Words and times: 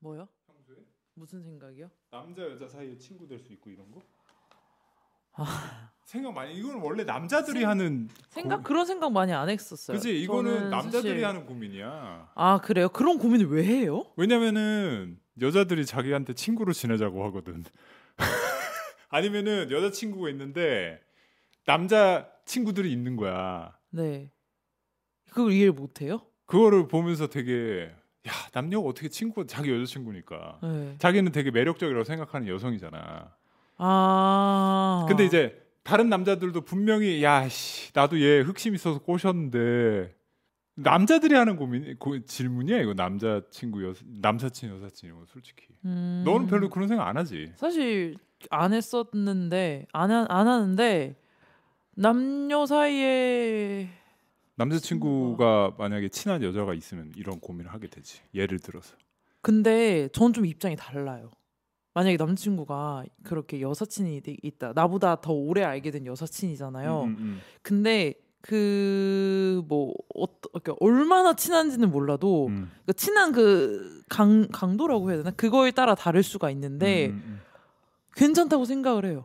뭐요? 0.00 0.28
무슨 1.14 1.42
생각이요? 1.42 1.90
남자 2.10 2.42
여자 2.42 2.68
사이에 2.68 2.98
친구 2.98 3.26
될 3.26 3.38
수 3.38 3.52
있고 3.54 3.70
이런 3.70 3.90
거? 3.90 4.02
아. 5.32 5.90
생각 6.04 6.32
많이 6.34 6.54
이건 6.54 6.76
원래 6.80 7.04
남자들이 7.04 7.60
생- 7.60 7.68
하는 7.68 8.08
생각 8.28 8.58
고- 8.58 8.62
그런 8.64 8.86
생각 8.86 9.10
많이 9.12 9.32
안 9.32 9.48
했었어요. 9.48 9.96
그지 9.96 10.20
이거는 10.22 10.70
남자들이 10.70 11.14
사실- 11.14 11.24
하는 11.26 11.46
고민이야. 11.46 12.32
아 12.34 12.60
그래요? 12.60 12.88
그런 12.90 13.18
고민을 13.18 13.48
왜 13.48 13.64
해요? 13.64 14.04
왜냐면은 14.16 15.18
여자들이 15.40 15.84
자기한테 15.86 16.34
친구로 16.34 16.72
지내자고 16.72 17.24
하거든. 17.26 17.64
아니면은 19.08 19.70
여자 19.70 19.90
친구가 19.90 20.28
있는데 20.30 21.00
남자 21.64 22.30
친구들이 22.44 22.92
있는 22.92 23.16
거야. 23.16 23.76
네. 23.90 24.30
그걸 25.30 25.52
이해를 25.52 25.72
못 25.72 26.00
해요? 26.02 26.20
그거를 26.46 26.88
보면서 26.88 27.26
되게 27.26 27.90
야 28.28 28.32
남녀가 28.52 28.88
어떻게 28.88 29.08
친구가 29.08 29.46
자기 29.46 29.70
여자 29.70 29.84
친구니까 29.84 30.58
네. 30.62 30.94
자기는 30.98 31.32
되게 31.32 31.50
매력적이라고 31.50 32.04
생각하는 32.04 32.48
여성이잖아. 32.48 33.32
아. 33.78 35.06
근데 35.08 35.24
이제 35.24 35.62
다른 35.82 36.08
남자들도 36.08 36.62
분명히 36.62 37.22
야씨 37.22 37.92
나도 37.94 38.20
얘 38.20 38.40
흑심 38.40 38.74
있어서 38.74 38.98
꼬셨는데 38.98 40.14
남자들이 40.74 41.34
하는 41.34 41.56
고민 41.56 41.96
고, 41.98 42.22
질문이야 42.24 42.80
이거 42.80 42.92
남자 42.92 43.40
친구 43.50 43.84
여 43.86 43.94
남사친 44.04 44.74
여사친 44.74 45.10
이거 45.10 45.24
솔직히 45.26 45.64
음, 45.84 46.22
너는 46.26 46.48
별로 46.48 46.68
그런 46.68 46.88
생각 46.88 47.06
안 47.06 47.16
하지 47.16 47.52
사실 47.56 48.16
안 48.50 48.74
했었는데 48.74 49.86
안, 49.92 50.10
하, 50.10 50.26
안 50.28 50.48
하는데 50.48 51.16
남녀 51.94 52.66
사이에 52.66 53.88
남자친구가 54.56 55.74
만약에 55.78 56.08
친한 56.08 56.42
여자가 56.42 56.74
있으면 56.74 57.12
이런 57.16 57.38
고민을 57.40 57.72
하게 57.72 57.88
되지 57.88 58.20
예를 58.34 58.58
들어서 58.58 58.96
근데 59.42 60.08
전 60.12 60.32
좀 60.32 60.44
입장이 60.44 60.76
달라요. 60.76 61.30
만약에 61.94 62.16
남자친구가 62.18 63.04
그렇게 63.22 63.60
여사친이 63.60 64.20
돼- 64.20 64.36
있다. 64.42 64.72
나보다 64.74 65.20
더 65.20 65.32
오래 65.32 65.62
알게 65.62 65.90
된 65.90 66.04
여사친이잖아요. 66.04 67.02
음, 67.04 67.08
음, 67.08 67.16
음. 67.18 67.40
근데 67.62 68.14
그뭐 68.42 69.94
어떠, 70.14 70.48
그러니까 70.52 70.74
얼마나 70.80 71.34
친한지는 71.34 71.90
몰라도 71.90 72.48
음. 72.48 72.70
그 72.86 72.92
친한 72.92 73.32
그 73.32 74.02
강, 74.08 74.46
강도라고 74.48 75.08
해야 75.10 75.18
되나? 75.18 75.30
그거에 75.30 75.70
따라 75.70 75.94
다를 75.94 76.22
수가 76.22 76.50
있는데 76.50 77.06
음, 77.08 77.22
음, 77.24 77.40
괜찮다고 78.14 78.64
생각을 78.66 79.04
해요. 79.06 79.24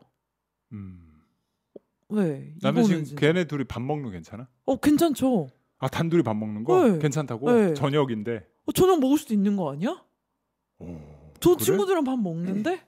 음. 2.12 2.18
왜? 2.18 2.54
남자 2.62 2.70
이거는 2.82 2.84
지금 2.88 3.04
진짜- 3.04 3.20
걔네 3.20 3.46
둘이 3.46 3.64
밥 3.66 3.82
먹는 3.82 4.06
거 4.06 4.12
괜찮아? 4.12 4.48
어 4.66 4.76
괜찮죠. 4.78 5.48
아 5.80 5.88
단둘이 5.88 6.24
밥 6.24 6.36
먹는 6.36 6.64
거 6.64 6.88
네. 6.88 7.00
괜찮다고? 7.00 7.52
네. 7.52 7.74
저녁인데. 7.74 8.46
어, 8.66 8.72
저녁 8.72 9.00
먹을 9.00 9.18
수도 9.18 9.34
있는 9.34 9.56
거 9.56 9.72
아니야? 9.72 10.04
오, 10.80 10.98
저 11.40 11.56
그래? 11.56 11.66
친구들이랑 11.66 12.04
밥 12.04 12.20
먹는데? 12.20 12.82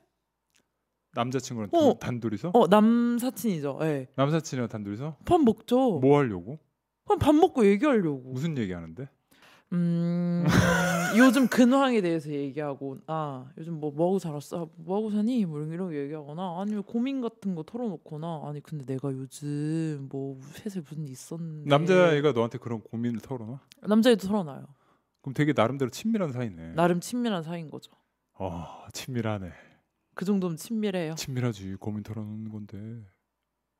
남자친구랑 1.16 1.70
어. 1.74 1.80
둘- 1.94 2.00
단둘이서? 2.00 2.52
어 2.54 2.68
남사친이죠. 2.68 3.80
예. 3.82 4.08
남사친이랑 4.16 4.68
단둘이서? 4.68 5.18
밥 5.26 5.42
먹죠. 5.42 6.00
뭐 6.00 6.18
하려고? 6.20 6.60
그럼 7.06 7.20
밥 7.20 7.34
먹고 7.36 7.66
얘기하려고. 7.66 8.32
무슨 8.32 8.58
얘기하는데? 8.58 9.08
음 9.74 10.46
요즘 11.18 11.48
근황에 11.48 12.02
대해서 12.02 12.30
얘기하고 12.32 12.98
아 13.08 13.50
요즘 13.58 13.80
뭐 13.80 13.92
뭐하고 13.92 14.20
살았어 14.20 14.70
뭐하고 14.78 15.10
사니 15.12 15.46
뭐 15.46 15.62
이런 15.64 15.88
거 15.90 15.96
얘기하거나 15.96 16.60
아니면 16.62 16.84
고민 16.84 17.22
같은 17.22 17.56
거 17.56 17.64
털어놓거나 17.64 18.44
아니 18.46 18.62
근데 18.62 18.86
내가 18.86 19.12
요즘 19.12 20.08
뭐 20.12 20.40
회사에 20.66 20.82
무슨 20.82 21.06
일 21.06 21.12
있었는데 21.12 21.70
남자애가 21.70 22.34
너한테 22.34 22.58
그런 22.60 22.82
고민을 22.82 23.20
털어놔? 23.22 23.60
남자애도 23.82 24.28
털어놔요 24.28 24.66
그럼 25.22 25.34
되게 25.34 25.54
나름대로 25.56 25.90
친밀한 25.90 26.32
사이네. 26.32 26.74
나름 26.76 27.00
친밀한 27.00 27.42
사이인 27.44 27.70
거죠 27.70 27.92
어, 28.36 28.66
친밀하네. 28.94 29.52
그 30.16 30.26
정도면 30.26 30.58
친밀해요 30.58 31.16
친밀하지. 31.16 31.76
고민 31.80 32.04
털어놓는 32.04 32.52
건데. 32.52 32.78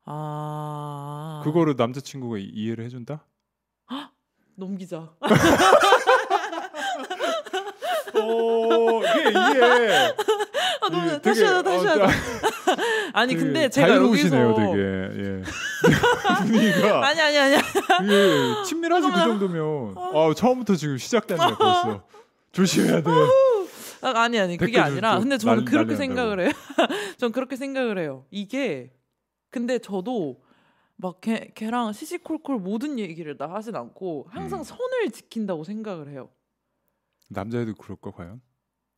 아 0.06 1.40
그거를 1.44 1.74
남자친구가 1.76 2.38
이- 2.38 2.50
이해를 2.52 2.84
해준다? 2.84 3.24
넘기자 4.56 5.08
어, 8.16 9.00
이게 9.02 9.30
이해. 9.30 10.14
아, 10.80 10.88
너무 10.90 11.06
이게 11.06 11.20
다시 11.20 11.40
되게, 11.40 11.44
하자 11.52 11.62
다시 11.62 11.86
어, 11.86 11.90
하자 11.90 12.06
자- 12.06 12.12
아니 13.12 13.32
되게 13.34 13.44
근데 13.44 13.68
제가 13.68 13.96
여기서 13.96 14.54
되게. 14.54 14.78
예. 14.78 15.42
분위기가 16.46 17.04
아니 17.08 17.20
아니 17.20 17.38
아니 17.38 17.56
이게 18.04 18.62
친밀하지 18.66 19.08
그 19.10 19.16
정도면 19.16 19.94
아 19.96 20.32
처음부터 20.34 20.76
지금 20.76 20.96
시작됐네 20.98 21.42
벌써 21.58 22.04
조심해야 22.52 23.02
돼. 23.02 23.10
아, 24.02 24.12
아니 24.20 24.38
아니 24.38 24.56
그게 24.56 24.78
아니라 24.78 25.14
좀 25.14 25.22
근데 25.22 25.38
저는 25.38 25.64
날- 25.64 25.64
그렇게 25.64 25.96
생각을 25.96 26.40
해요. 26.40 26.50
전 27.18 27.32
그렇게 27.32 27.56
생각을 27.56 27.98
해요. 27.98 28.24
이게 28.30 28.92
근데 29.50 29.78
저도 29.78 30.36
막 30.96 31.20
걔, 31.20 31.50
걔랑 31.54 31.92
시시콜콜 31.92 32.58
모든 32.58 32.98
얘기를 32.98 33.36
다 33.36 33.52
하진 33.52 33.74
않고 33.76 34.26
항상 34.30 34.60
음. 34.60 34.64
선을 34.64 35.10
지킨다고 35.12 35.64
생각을 35.64 36.08
해요. 36.10 36.28
남자애도 37.30 37.74
그럴까 37.74 38.10
과연? 38.12 38.40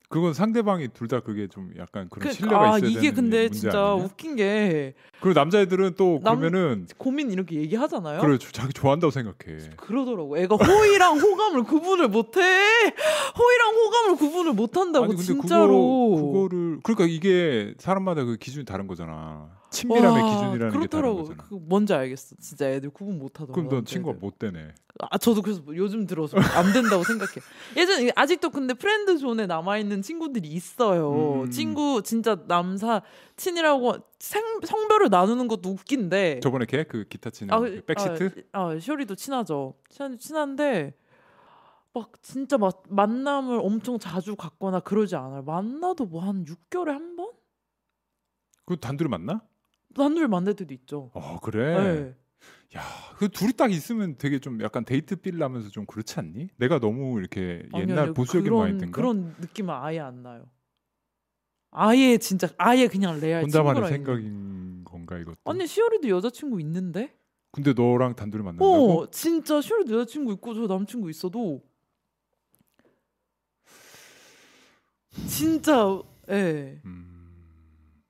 그건 0.09 0.35
상대방이 0.35 0.87
둘 0.89 1.09
다 1.09 1.19
그게 1.19 1.49
좀 1.49 1.73
약간 1.79 2.09
그런 2.09 2.29
그, 2.29 2.33
신뢰가 2.33 2.75
아 2.75 2.79
있어야 2.79 2.91
이게 2.91 3.01
되는 3.11 3.15
근데 3.15 3.49
진짜 3.49 3.91
아니냐? 3.91 4.05
웃긴 4.05 4.37
게 4.37 4.95
그리고 5.21 5.35
남자애들은 5.41 5.95
또 5.97 6.21
남- 6.23 6.39
그러면은 6.39 6.87
고민 6.97 7.33
이렇게 7.33 7.57
얘기하잖아요. 7.57 8.21
그래 8.21 8.39
조- 8.39 8.53
자기 8.53 8.73
좋아한다고 8.73 9.11
생각해. 9.11 9.71
그러더라고. 9.77 10.39
애가 10.39 10.55
호의랑 10.57 11.19
호감을 11.19 11.65
구분을 11.65 12.07
못해. 12.09 12.41
호의랑 12.41 13.75
호감을 13.75 14.17
구분을 14.17 14.53
못한다고 14.53 15.07
아니 15.07 15.15
근데 15.17 15.25
진짜로. 15.27 16.15
그거 16.15 16.27
그거를 16.33 16.81
그러니까 16.85 17.07
이게 17.07 17.75
사람마다 17.79 18.25
그 18.25 18.37
기준이 18.37 18.65
다른 18.65 18.87
거잖아. 18.87 19.51
친밀함의 19.71 20.23
와, 20.23 20.31
기준이라는 20.31 20.59
게 20.59 20.59
다른 20.59 20.71
그렇더라고. 21.15 21.25
그 21.49 21.55
뭔지 21.55 21.93
알겠어. 21.95 22.37
진짜 22.41 22.69
애들 22.71 22.91
구분 22.91 23.19
못 23.19 23.35
하더라고. 23.41 23.53
그럼 23.53 23.69
넌. 23.69 23.85
친구가 23.85 24.19
못 24.19 24.39
되네. 24.39 24.75
아 25.11 25.19
저도 25.19 25.43
그래서 25.43 25.61
뭐 25.63 25.77
요즘 25.77 26.07
들어서 26.07 26.39
안 26.39 26.73
된다고 26.73 27.03
생각해. 27.05 27.33
예전 27.77 28.09
아직도 28.17 28.51
근데 28.51 28.73
friend 28.75 29.19
zone에 29.19 29.47
남아 29.47 29.79
있는 29.79 30.01
친구들이 30.03 30.49
있어요. 30.49 31.43
음. 31.43 31.51
친구 31.51 32.03
진짜 32.03 32.39
남사 32.47 33.03
친이라고 33.37 33.97
생, 34.19 34.61
성별을 34.65 35.11
나누는 35.11 35.49
것도 35.49 35.69
웃긴데. 35.71 36.41
저번에 36.41 36.65
걔 36.67 36.85
그 36.85 37.05
기타 37.09 37.31
치는 37.31 37.53
아, 37.53 37.59
그 37.61 37.83
백시트 37.85 38.45
아, 38.53 38.69
아 38.71 38.79
시오리도 38.79 39.15
친하죠. 39.17 39.75
친한 39.91 40.17
친한데 40.19 40.95
막 41.93 42.13
진짜 42.23 42.57
막 42.57 42.83
만남을 42.89 43.59
엄청 43.63 43.99
자주 43.99 44.37
갖거나 44.37 44.81
그러지 44.81 45.17
않아요. 45.17 45.43
만나도 45.43 46.07
뭐 46.07 46.23
한 46.23 46.45
6개월에 46.45 46.87
한 46.87 47.17
번? 47.17 47.29
그 48.65 48.77
단둘이 48.79 49.09
만나? 49.09 49.43
단둘이 49.97 50.27
만날 50.29 50.55
때도 50.55 50.73
있죠. 50.75 51.11
어 51.15 51.39
그래. 51.41 51.83
네. 51.95 52.15
야, 52.77 52.83
그 53.17 53.29
둘이 53.29 53.53
딱 53.53 53.73
있으면 53.73 54.17
되게 54.19 54.39
좀 54.39 54.61
약간 54.61 54.85
데이트 54.85 55.17
필 55.17 55.39
나면서 55.39 55.71
좀 55.71 55.87
그렇지 55.87 56.19
않니? 56.21 56.49
내가 56.57 56.79
너무 56.79 57.19
이렇게 57.19 57.67
아니요, 57.73 57.83
옛날 57.89 57.99
아니요. 58.01 58.15
보수적인 58.15 58.55
마인드인가? 58.55 58.97
그런 58.97 59.35
느낌은 59.41 59.73
아예 59.75 60.01
안 60.01 60.23
나요. 60.23 60.45
아예 61.71 62.19
진짜 62.19 62.49
아예 62.59 62.87
그냥 62.89 63.21
레알 63.21 63.43
혼자만의 63.43 63.83
있는. 63.83 63.89
생각인 63.97 64.85
건가 64.85 65.19
이것도? 65.19 65.37
아니 65.45 65.67
시오리도 65.67 66.09
여자친구 66.09 66.61
있는데? 66.61 67.15
근데 67.53 67.73
너랑 67.73 68.15
단둘이 68.17 68.43
만난다고? 68.43 69.01
어 69.03 69.11
진짜 69.11 69.61
시오리도 69.61 69.95
여자친구 70.01 70.33
있고 70.35 70.55
저 70.55 70.67
남친구 70.67 71.09
있어도 71.11 71.63
진짜 75.29 76.03
예 76.31 76.81
음, 76.85 77.16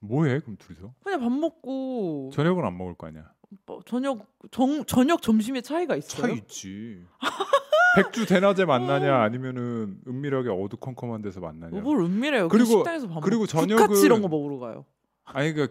뭐해 0.00 0.40
그럼 0.40 0.56
둘이서? 0.58 0.92
그냥 1.02 1.20
밥 1.20 1.32
먹고 1.32 2.30
저녁은 2.32 2.64
안 2.64 2.76
먹을 2.76 2.94
거 2.94 3.06
아니야? 3.06 3.24
뭐 3.64 3.80
저녁 3.86 4.26
정, 4.50 4.84
저녁 4.84 5.22
점심에 5.22 5.60
차이가 5.60 5.96
있어요? 5.96 6.22
차이 6.28 6.36
있지. 6.38 7.02
백주 7.96 8.26
대낮에 8.26 8.64
만나냐 8.66 9.22
아니면은 9.22 9.98
은밀하게 10.06 10.50
어두컴컴한 10.50 11.22
데서 11.22 11.40
만나냐? 11.40 11.80
뭘 11.80 12.00
은밀해요. 12.04 12.48
그리고- 12.48 12.66
식당에서 12.70 13.08
밥 13.08 13.20
그리고 13.22 13.44
저녁은- 13.46 13.76
국화치 13.78 14.04
이런 14.04 14.20
거 14.20 14.28
먹으러 14.28 14.58
가요. 14.58 14.84
아니 15.24 15.52
그야 15.54 15.66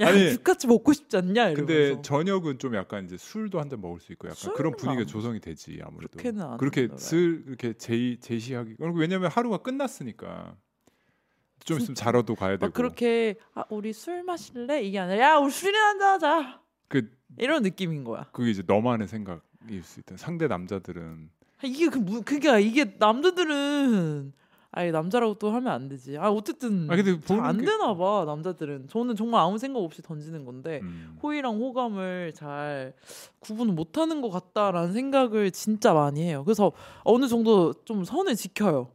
아니, 0.00 0.30
국화치 0.36 0.66
먹고 0.68 0.92
싶지 0.92 1.16
않냐 1.18 1.50
이러면서. 1.50 1.56
근데 1.66 2.02
저녁은 2.02 2.58
좀 2.58 2.74
약간 2.76 3.04
이제 3.04 3.16
술도 3.18 3.58
한 3.60 3.68
잔 3.68 3.80
먹을 3.80 4.00
수 4.00 4.12
있고 4.12 4.28
약간 4.28 4.54
그런 4.54 4.72
분위기가 4.76 5.02
안 5.02 5.06
조성이 5.06 5.40
되지 5.40 5.80
아무래도. 5.84 6.12
그렇게는 6.16 6.40
안 6.42 6.56
그렇게. 6.56 6.88
슬 6.96 7.44
이렇게 7.48 7.74
제 7.74 8.16
제시하기. 8.20 8.76
그리고 8.78 8.96
왜냐면 8.96 9.28
하루가 9.30 9.58
끝났으니까 9.58 10.56
좀 11.68 11.78
있으면 11.78 11.94
자러도 11.94 12.34
가야 12.34 12.52
되고. 12.52 12.66
막 12.66 12.72
그렇게 12.74 13.36
아 13.54 13.64
우리 13.70 13.92
술 13.92 14.22
마실래 14.22 14.82
이게 14.82 14.98
아니라 14.98 15.18
야 15.34 15.36
우리 15.36 15.50
술이나 15.50 15.88
한잔 15.88 16.08
하자 16.14 16.60
그 16.88 17.10
이런 17.38 17.62
느낌인 17.62 18.04
거야. 18.04 18.26
그게 18.32 18.50
이제 18.50 18.62
너만의 18.66 19.06
생각일 19.08 19.82
수 19.82 20.00
있다. 20.00 20.16
상대 20.16 20.48
남자들은 20.48 21.30
아, 21.58 21.66
이게 21.66 21.88
그 21.88 21.98
무, 21.98 22.22
그게 22.22 22.60
이게 22.60 22.94
남자들은 22.98 24.32
아니 24.70 24.92
남자라고 24.92 25.34
또 25.34 25.50
하면 25.50 25.72
안 25.72 25.88
되지. 25.88 26.18
아 26.18 26.30
어쨌든 26.30 26.90
아 26.90 26.96
근데 26.96 27.18
잘안 27.20 27.42
보는 27.56 27.58
게- 27.64 27.66
되나 27.70 27.94
봐 27.96 28.24
남자들은. 28.26 28.88
저는 28.88 29.16
정말 29.16 29.40
아무 29.40 29.58
생각 29.58 29.80
없이 29.80 30.02
던지는 30.02 30.44
건데 30.44 30.80
음. 30.82 31.18
호의랑 31.22 31.56
호감을 31.56 32.32
잘 32.34 32.92
구분을 33.40 33.72
못하는 33.74 34.20
것 34.20 34.28
같다라는 34.30 34.92
생각을 34.92 35.50
진짜 35.52 35.94
많이 35.94 36.22
해요. 36.22 36.44
그래서 36.44 36.72
어느 37.04 37.26
정도 37.28 37.72
좀 37.84 38.04
선을 38.04 38.36
지켜요. 38.36 38.90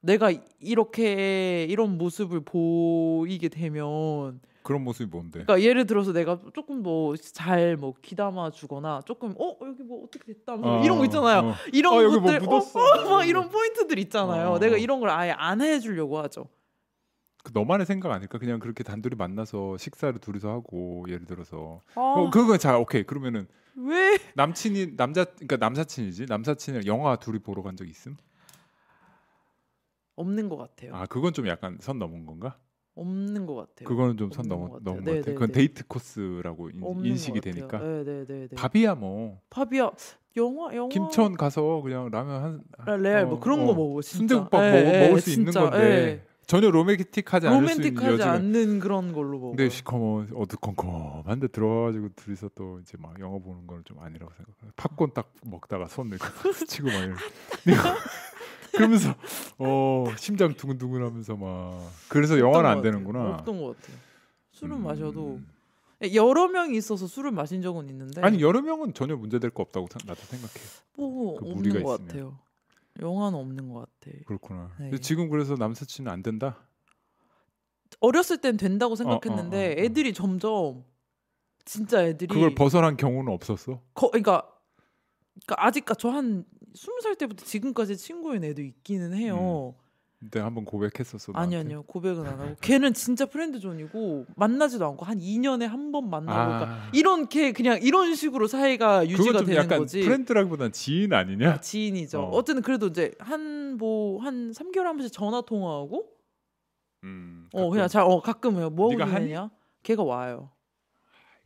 내가 0.00 0.32
이렇게 0.60 1.64
이런 1.68 1.98
모습을 1.98 2.40
보이게 2.40 3.48
되면 3.48 4.40
그런 4.62 4.82
모습이 4.84 5.10
뭔데? 5.10 5.42
그러니까 5.44 5.62
예를 5.62 5.86
들어서 5.86 6.12
내가 6.12 6.38
조금 6.54 6.82
뭐 6.82 7.16
잘뭐 7.16 7.94
귀담아 8.02 8.50
주거나 8.50 9.00
조금 9.06 9.34
어 9.38 9.56
여기 9.62 9.82
뭐 9.82 10.04
어떻게 10.04 10.32
됐다 10.32 10.56
뭐 10.56 10.80
어, 10.80 10.84
이런 10.84 10.98
거 10.98 11.04
있잖아요. 11.04 11.40
어. 11.50 11.54
이런 11.72 11.94
어, 11.94 12.02
여기 12.02 12.16
뭐 12.18 12.24
것들 12.32 12.40
묻었어. 12.40 12.78
어, 12.78 12.82
어, 12.82 13.10
막 13.10 13.24
이런 13.28 13.48
포인트들 13.48 13.98
있잖아요. 13.98 14.52
어. 14.52 14.58
내가 14.58 14.76
이런 14.76 15.00
걸 15.00 15.10
아예 15.10 15.32
안 15.32 15.60
해주려고 15.60 16.18
하죠. 16.20 16.46
그 17.42 17.52
너만의 17.54 17.86
생각 17.86 18.12
아닐까? 18.12 18.38
그냥 18.38 18.58
그렇게 18.58 18.84
단둘이 18.84 19.16
만나서 19.16 19.78
식사를 19.78 20.18
둘이서 20.18 20.50
하고 20.50 21.06
예를 21.08 21.24
들어서 21.24 21.80
아, 21.94 22.00
어, 22.00 22.30
그거 22.30 22.58
자 22.58 22.78
오케이 22.78 23.02
그러면은 23.02 23.46
왜 23.76 24.18
남친이 24.34 24.96
남자 24.96 25.24
그러니까 25.24 25.56
남사친이지 25.56 26.26
남사친이랑 26.28 26.86
영화 26.86 27.16
둘이 27.16 27.38
보러 27.38 27.62
간 27.62 27.76
적 27.76 27.88
있음? 27.88 28.16
없는 30.20 30.48
것 30.48 30.56
같아요. 30.56 30.94
아 30.94 31.06
그건 31.06 31.32
좀 31.32 31.46
약간 31.48 31.78
선 31.80 31.98
넘은 31.98 32.26
건가? 32.26 32.56
없는 32.94 33.46
것 33.46 33.54
같아요. 33.54 33.88
그거는 33.88 34.16
좀 34.16 34.30
선 34.32 34.46
넘어 34.48 34.68
것 34.68 34.82
넘은 34.82 35.04
같아요. 35.04 35.04
것 35.04 35.10
같아. 35.20 35.30
네, 35.30 35.34
그건 35.34 35.48
네, 35.48 35.52
네. 35.52 35.58
데이트 35.60 35.86
코스라고 35.86 36.70
인, 36.70 36.80
같아요. 36.80 37.40
되니까 37.40 37.78
네, 37.78 38.04
네, 38.04 38.24
네, 38.26 38.48
네. 38.48 38.56
밥이야 38.56 38.94
뭐 38.96 39.40
밥이야. 39.50 39.90
영화 40.36 40.74
영화 40.76 40.88
김천 40.88 41.36
가서 41.36 41.80
그냥 41.82 42.10
라면 42.10 42.42
한 42.42 42.62
아, 42.78 42.96
레알 42.96 43.26
뭐 43.26 43.36
어, 43.36 43.40
그런 43.40 43.60
어. 43.60 43.66
거 43.66 43.74
먹어. 43.74 44.02
진짜. 44.02 44.18
순대국밥 44.36 44.62
예, 44.62 44.70
먹, 44.84 44.94
예, 44.94 45.06
먹을 45.08 45.20
수 45.20 45.30
있는 45.30 45.46
진짜, 45.52 45.60
건데 45.70 45.78
예. 46.24 46.30
전혀 46.46 46.68
로맨틱하지 46.70 47.46
않을 47.48 47.68
수 47.68 47.80
있는 47.82 47.94
로맨틱하지 47.94 48.22
않는 48.24 48.78
그런 48.80 49.12
걸로 49.12 49.38
먹어. 49.38 49.48
근데 49.50 49.68
시커먼 49.70 50.30
어두컴컴한데 50.34 51.48
들어와가지고 51.48 52.08
둘이서 52.16 52.50
또 52.54 52.80
이제 52.80 52.96
막 53.00 53.18
영화 53.20 53.38
보는 53.38 53.66
거는 53.66 53.84
좀 53.84 53.98
아니라고 54.00 54.32
생각해. 54.36 54.72
팝콘 54.76 55.14
딱 55.14 55.32
먹다가 55.46 55.86
손 55.86 56.08
이렇게 56.08 56.24
치고 56.66 56.88
막 56.88 56.94
이러. 57.04 57.14
그러면서 58.76 59.14
어 59.58 60.04
심장 60.16 60.54
두근두근하면서 60.54 61.36
막 61.36 61.90
그래서 62.08 62.38
영화는 62.38 62.70
안 62.70 62.82
되는구나. 62.82 63.34
없던 63.38 63.60
것 63.62 63.76
같아요. 63.80 63.96
술은 64.52 64.76
음. 64.76 64.82
마셔도 64.84 65.40
여러 66.14 66.48
명이 66.48 66.76
있어서 66.76 67.06
술을 67.06 67.30
마신 67.30 67.60
적은 67.62 67.88
있는데 67.90 68.20
아니 68.22 68.40
여러 68.40 68.62
명은 68.62 68.94
전혀 68.94 69.16
문제될 69.16 69.50
거 69.50 69.62
없다고 69.62 69.86
생- 69.90 70.00
나도 70.06 70.20
생각해. 70.22 70.54
뭐 70.96 71.36
그 71.38 71.50
없는 71.50 71.70
것 71.72 71.78
있으면. 71.78 72.06
같아요. 72.06 72.38
영화는 73.00 73.38
없는 73.38 73.72
것 73.72 73.80
같아. 74.00 74.16
그렇구나. 74.26 74.70
네. 74.78 74.98
지금 74.98 75.28
그래서 75.30 75.54
남사친은 75.54 76.10
안 76.10 76.22
된다. 76.22 76.58
어렸을 78.00 78.38
땐 78.38 78.56
된다고 78.56 78.94
생각했는데 78.96 79.56
어, 79.56 79.60
어, 79.68 79.72
어. 79.72 79.84
애들이 79.84 80.14
점점 80.14 80.84
진짜 81.64 82.02
애들이 82.04 82.32
그걸 82.32 82.54
벗어난 82.54 82.96
경우는 82.96 83.32
없었어. 83.32 83.80
거, 83.94 84.10
그러니까, 84.10 84.48
그러니까 85.46 85.66
아직까 85.66 85.94
저한 85.94 86.44
스무 86.74 87.00
살 87.02 87.16
때부터 87.16 87.44
지금까지 87.44 87.96
친구인 87.96 88.44
애도 88.44 88.62
있기는 88.62 89.12
해요. 89.14 89.74
근데 90.18 90.38
한번 90.38 90.66
고백했었어. 90.66 91.32
아니 91.34 91.52
나한테. 91.52 91.56
아니요 91.70 91.82
고백은 91.84 92.26
안 92.26 92.38
하고 92.40 92.54
걔는 92.60 92.92
진짜 92.92 93.24
friend 93.24 93.71
zone이고 93.71 94.26
만나지도 94.36 94.84
않고 94.86 95.06
한 95.06 95.18
2년에 95.18 95.66
한 95.66 95.90
번 95.92 96.10
만나고 96.10 96.36
그러니까 96.36 96.70
아, 96.70 96.90
이런 96.92 97.28
걔 97.28 97.52
그냥 97.52 97.78
이런 97.82 98.14
식으로 98.14 98.46
사이가 98.46 99.08
유지가 99.08 99.38
되는 99.40 99.54
약간 99.56 99.78
거지. 99.78 100.02
friend라기보단 100.02 100.72
지인 100.72 101.14
아니냐? 101.14 101.52
아, 101.52 101.60
지인이죠. 101.60 102.20
어. 102.20 102.36
어. 102.36 102.44
쨌든 102.44 102.62
그래도 102.62 102.88
이제 102.88 103.12
한뭐한 103.18 104.52
3개월 104.52 104.82
한 104.84 104.96
번씩 104.98 105.10
전화 105.12 105.40
통화하고 105.40 106.06
음, 107.04 107.48
어 107.54 107.58
가끔 107.60 107.70
그냥 107.70 107.88
잘어 107.88 108.20
가끔 108.20 108.56
해요. 108.58 108.68
뭐 108.68 108.92
하고? 108.92 109.04
지내냐? 109.18 109.50
걔가 109.82 110.02
와요. 110.02 110.50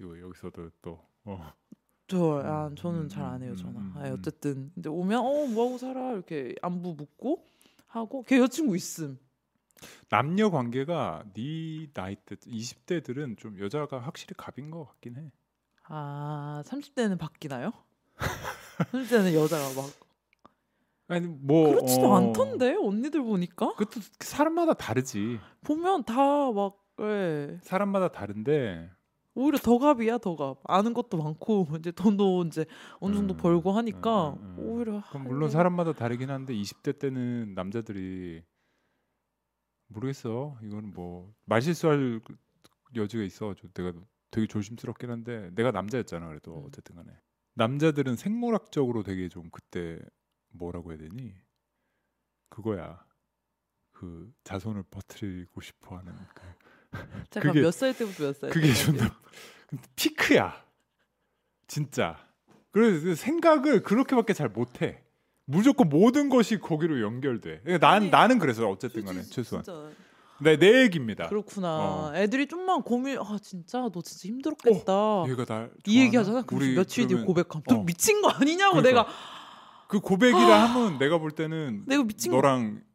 이거 0.01 0.19
여기서도 0.21 0.71
또 0.83 0.99
어. 1.25 1.53
저 2.07 2.43
아, 2.45 2.67
음, 2.69 2.77
저는 2.77 3.01
음, 3.03 3.09
잘안 3.09 3.43
해요 3.43 3.53
음, 3.53 3.57
전화. 3.57 3.81
음, 3.81 3.93
음. 3.97 4.13
어쨌든 4.19 4.71
근데 4.75 4.89
오면 4.91 5.19
어 5.21 5.47
뭐하고 5.47 5.79
살아 5.79 6.13
이렇게 6.13 6.55
안부 6.63 6.95
묻고 6.95 7.45
하고 7.87 8.23
걔 8.23 8.39
여자친구 8.39 8.77
있음. 8.77 9.19
남녀 10.09 10.51
관계가 10.51 11.25
네 11.35 11.89
나이 11.93 12.17
때 12.17 12.37
20대들은 12.37 13.37
좀 13.39 13.59
여자가 13.59 13.99
확실히 14.01 14.35
갑인 14.37 14.71
것 14.71 14.85
같긴 14.85 15.17
해. 15.17 15.33
아 15.85 16.63
30대는 16.67 17.19
바뀌나요? 17.19 17.73
30대는 18.93 19.35
여자가 19.35 19.81
막 19.81 19.91
아니 21.09 21.27
뭐 21.27 21.71
그렇지도 21.71 22.11
어, 22.13 22.17
않던데 22.17 22.77
언니들 22.77 23.23
보니까 23.23 23.75
그것도 23.75 24.01
사람마다 24.21 24.75
다르지. 24.75 25.39
보면 25.63 26.05
다 26.05 26.53
막 26.53 26.83
예. 27.01 27.59
사람마다 27.63 28.09
다른데 28.13 28.89
오히려 29.35 29.59
더 29.59 29.79
갑이야 29.79 30.19
더 30.19 30.37
갑. 30.37 30.59
아는 30.65 30.95
것도 30.95 31.17
많고 31.23 31.67
이제 31.81 31.91
돈도 31.91 32.45
이제 32.47 32.65
어느 33.01 33.15
정도 33.15 33.35
음, 33.35 33.37
벌고 33.37 33.73
하니까 33.73 34.31
음, 34.31 34.39
음, 34.39 34.55
음. 34.59 34.59
오히려 34.59 35.03
그럼 35.09 35.25
물론 35.25 35.51
사람마다 35.51 35.93
다르긴 35.93 36.31
한데 36.31 36.55
20대 36.55 36.99
때는 36.99 37.55
남자들이 37.55 38.43
모르겠어. 39.89 40.57
이거는 40.63 40.93
뭐 40.95 41.33
말실수할 41.45 42.21
여지가 42.95 43.23
있어. 43.25 43.55
저 43.55 43.69
내가 43.69 43.93
되게 44.31 44.47
조심스럽긴 44.47 45.11
한데 45.11 45.51
내가 45.55 45.71
남자였잖아. 45.71 46.27
그래도 46.29 46.57
음. 46.59 46.65
어쨌든 46.67 46.97
간에 46.97 47.11
남자들은 47.55 48.17
생물학적으로 48.17 49.03
되게 49.03 49.29
좀 49.29 49.49
그때 49.51 49.99
뭐라고 50.53 50.91
해야 50.93 50.99
되니? 50.99 51.35
그거야. 52.49 53.05
그 53.93 54.33
자손을 54.45 54.85
퍼뜨리고 54.91 55.61
싶어 55.61 55.97
하는 55.99 56.13
그 56.35 56.43
잠깐 57.31 57.55
몇 57.55 57.71
살 57.73 57.97
때부터 57.97 58.25
몇 58.25 58.37
살? 58.37 58.51
그게? 58.51 58.73
존나 58.73 59.11
피크야. 59.97 60.55
진짜. 61.67 62.17
그래서 62.71 63.15
생각을 63.15 63.83
그렇게밖에 63.83 64.33
잘 64.33 64.49
못해. 64.49 65.01
무조건 65.47 65.89
모든 65.89 66.29
것이 66.29 66.59
거기로 66.59 67.01
연결돼. 67.03 67.61
그러니까 67.65 67.87
난 67.87 67.97
아니, 68.03 68.11
나는 68.11 68.39
그래서 68.39 68.69
어쨌든 68.69 69.05
간에 69.05 69.23
최소한. 69.23 69.65
진짜 69.65 69.91
네, 70.41 70.57
내 70.59 70.83
얘기입니다. 70.83 71.29
그렇구나. 71.29 71.69
어. 71.79 72.13
애들이 72.15 72.47
좀만 72.47 72.83
고민. 72.83 73.19
아 73.19 73.39
진짜 73.43 73.79
너 73.93 74.03
진짜 74.03 74.29
힘들었겠다. 74.29 75.25
얘가 75.29 75.45
날이 75.47 75.71
얘기 75.87 76.13
좋아하나? 76.13 76.21
하잖아. 76.21 76.43
그럼 76.43 76.61
우리 76.63 76.75
며칠 76.75 77.07
뒤에 77.07 77.23
고백함. 77.23 77.63
너 77.69 77.77
어. 77.77 77.85
미친 77.85 78.21
거 78.23 78.29
아니냐고 78.31 78.77
그러니까. 78.77 79.03
내가. 79.05 79.15
그 79.87 80.01
고백이라 80.01 80.65
하면 80.65 80.99
내가 80.99 81.19
볼 81.19 81.31
때는 81.31 81.85
내가 81.87 82.03
미친 82.03 82.31
거. 82.33 82.39
너랑 82.39 82.81
어, 82.83 82.94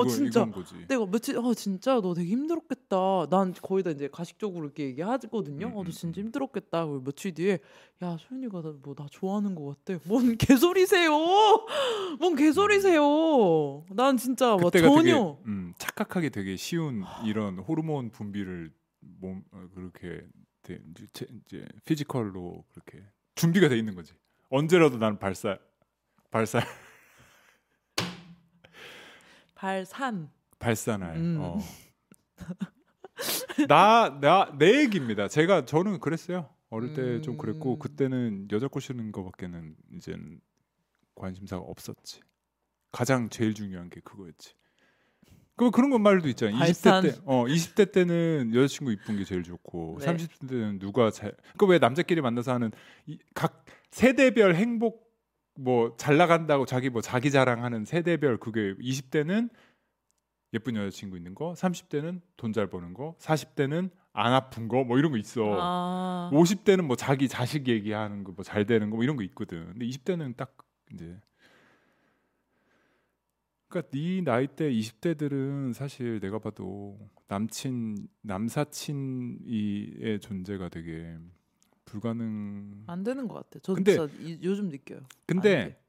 이거, 0.00 0.06
진짜. 0.06 0.48
내가 0.88 1.06
며칠 1.06 1.38
아 1.38 1.54
진짜 1.54 2.00
너 2.00 2.14
되게 2.14 2.30
힘들었겠다. 2.30 3.26
난 3.30 3.52
거의 3.62 3.82
다 3.82 3.90
이제 3.90 4.08
가식적으로 4.10 4.64
이렇게 4.64 4.84
얘기하거든요. 4.86 5.66
음, 5.66 5.72
어, 5.76 5.82
너 5.82 5.88
음, 5.88 5.90
진짜 5.90 6.20
음. 6.20 6.24
힘들었겠다. 6.26 6.86
그리고 6.86 7.02
며칠 7.04 7.34
뒤에 7.34 7.58
야 8.02 8.16
소연이가 8.18 8.60
뭐 8.82 8.94
나 8.96 9.06
좋아하는 9.10 9.54
거 9.54 9.66
같대. 9.66 9.98
뭔 10.06 10.36
개소리세요? 10.36 11.10
뭔 12.20 12.34
개소리세요? 12.36 13.84
난 13.90 14.16
진짜 14.16 14.56
뭐 14.56 14.70
그때가 14.70 14.88
되게 14.88 15.10
전혀 15.10 15.38
음, 15.46 15.74
착각하기 15.78 16.30
되게 16.30 16.56
쉬운 16.56 17.04
이런 17.24 17.58
호르몬 17.58 18.10
분비를 18.10 18.72
몸 19.00 19.42
어, 19.52 19.66
그렇게 19.74 20.24
돼- 20.62 20.80
이제, 20.90 21.06
체- 21.12 21.26
이제 21.46 21.66
physical로 21.84 22.64
그렇게 22.72 23.04
준비가 23.34 23.68
돼 23.68 23.76
있는 23.78 23.94
거지. 23.94 24.12
언제라도 24.50 24.98
나는 24.98 25.18
발사 25.18 25.58
발사 26.30 26.60
발산. 29.62 30.28
발산할. 30.58 31.16
음. 31.16 31.36
어. 31.40 31.58
나나 33.68 34.52
내 34.58 34.80
얘기입니다. 34.80 35.28
제가 35.28 35.66
저는 35.66 36.00
그랬어요. 36.00 36.48
어릴 36.68 36.94
때좀 36.94 37.36
그랬고 37.36 37.74
음. 37.74 37.78
그때는 37.78 38.48
여자 38.50 38.66
꼬시는 38.66 39.12
거밖에는 39.12 39.76
이제 39.94 40.16
관심사가 41.14 41.62
없었지. 41.62 42.22
가장 42.90 43.28
제일 43.28 43.54
중요한 43.54 43.88
게 43.88 44.00
그거였지. 44.00 44.54
그 45.54 45.70
그런 45.70 45.90
건 45.90 46.02
말도 46.02 46.28
있잖아요. 46.30 46.58
발산. 46.58 47.04
20대 47.04 47.14
때, 47.14 47.20
어 47.24 47.44
20대 47.44 47.92
때는 47.92 48.50
여자친구 48.56 48.90
이쁜 48.90 49.16
게 49.16 49.22
제일 49.22 49.44
좋고, 49.44 49.98
네. 50.00 50.06
30대 50.06 50.48
때는 50.48 50.80
누가 50.80 51.12
잘, 51.12 51.36
그왜 51.56 51.78
남자끼리 51.78 52.20
만나서 52.20 52.52
하는 52.52 52.72
이, 53.06 53.16
각 53.32 53.64
세대별 53.92 54.56
행복 54.56 55.01
뭐 55.54 55.96
잘 55.96 56.16
나간다고 56.16 56.64
자기 56.66 56.90
뭐 56.90 57.00
자기 57.02 57.30
자랑하는 57.30 57.84
세대별 57.84 58.38
그게 58.38 58.74
20대는 58.76 59.50
예쁜 60.54 60.76
여자친구 60.76 61.16
있는 61.16 61.34
거, 61.34 61.52
30대는 61.54 62.20
돈 62.36 62.52
잘 62.52 62.66
버는 62.68 62.92
거, 62.94 63.16
40대는 63.18 63.90
안 64.12 64.32
아픈 64.34 64.68
거 64.68 64.84
뭐 64.84 64.98
이런 64.98 65.10
거 65.12 65.16
있어. 65.18 65.42
아. 65.58 66.30
50대는 66.32 66.82
뭐 66.84 66.96
자기 66.96 67.28
자식 67.28 67.68
얘기하는 67.68 68.24
거 68.24 68.32
뭐 68.32 68.42
잘 68.44 68.66
되는 68.66 68.90
거 68.90 68.96
뭐 68.96 69.04
이런 69.04 69.16
거 69.16 69.22
있거든. 69.24 69.66
근데 69.72 69.86
20대는 69.86 70.36
딱 70.36 70.56
이제 70.92 71.18
그러니까 73.68 73.90
네 73.92 74.20
나이 74.20 74.46
때 74.46 74.70
20대들은 74.70 75.72
사실 75.72 76.20
내가 76.20 76.38
봐도 76.38 76.98
남친 77.28 77.96
남사친이의 78.22 80.20
존재가 80.20 80.68
되게 80.68 81.16
불가능. 81.92 82.84
안 82.86 83.04
되는 83.04 83.28
것 83.28 83.34
같아. 83.34 83.58
저 83.62 83.74
근데- 83.74 83.92
진짜 83.96 84.12
이- 84.20 84.38
요즘 84.42 84.70
느껴요. 84.70 84.98
안 85.00 85.06
근데 85.26 85.42
돼. 85.64 85.82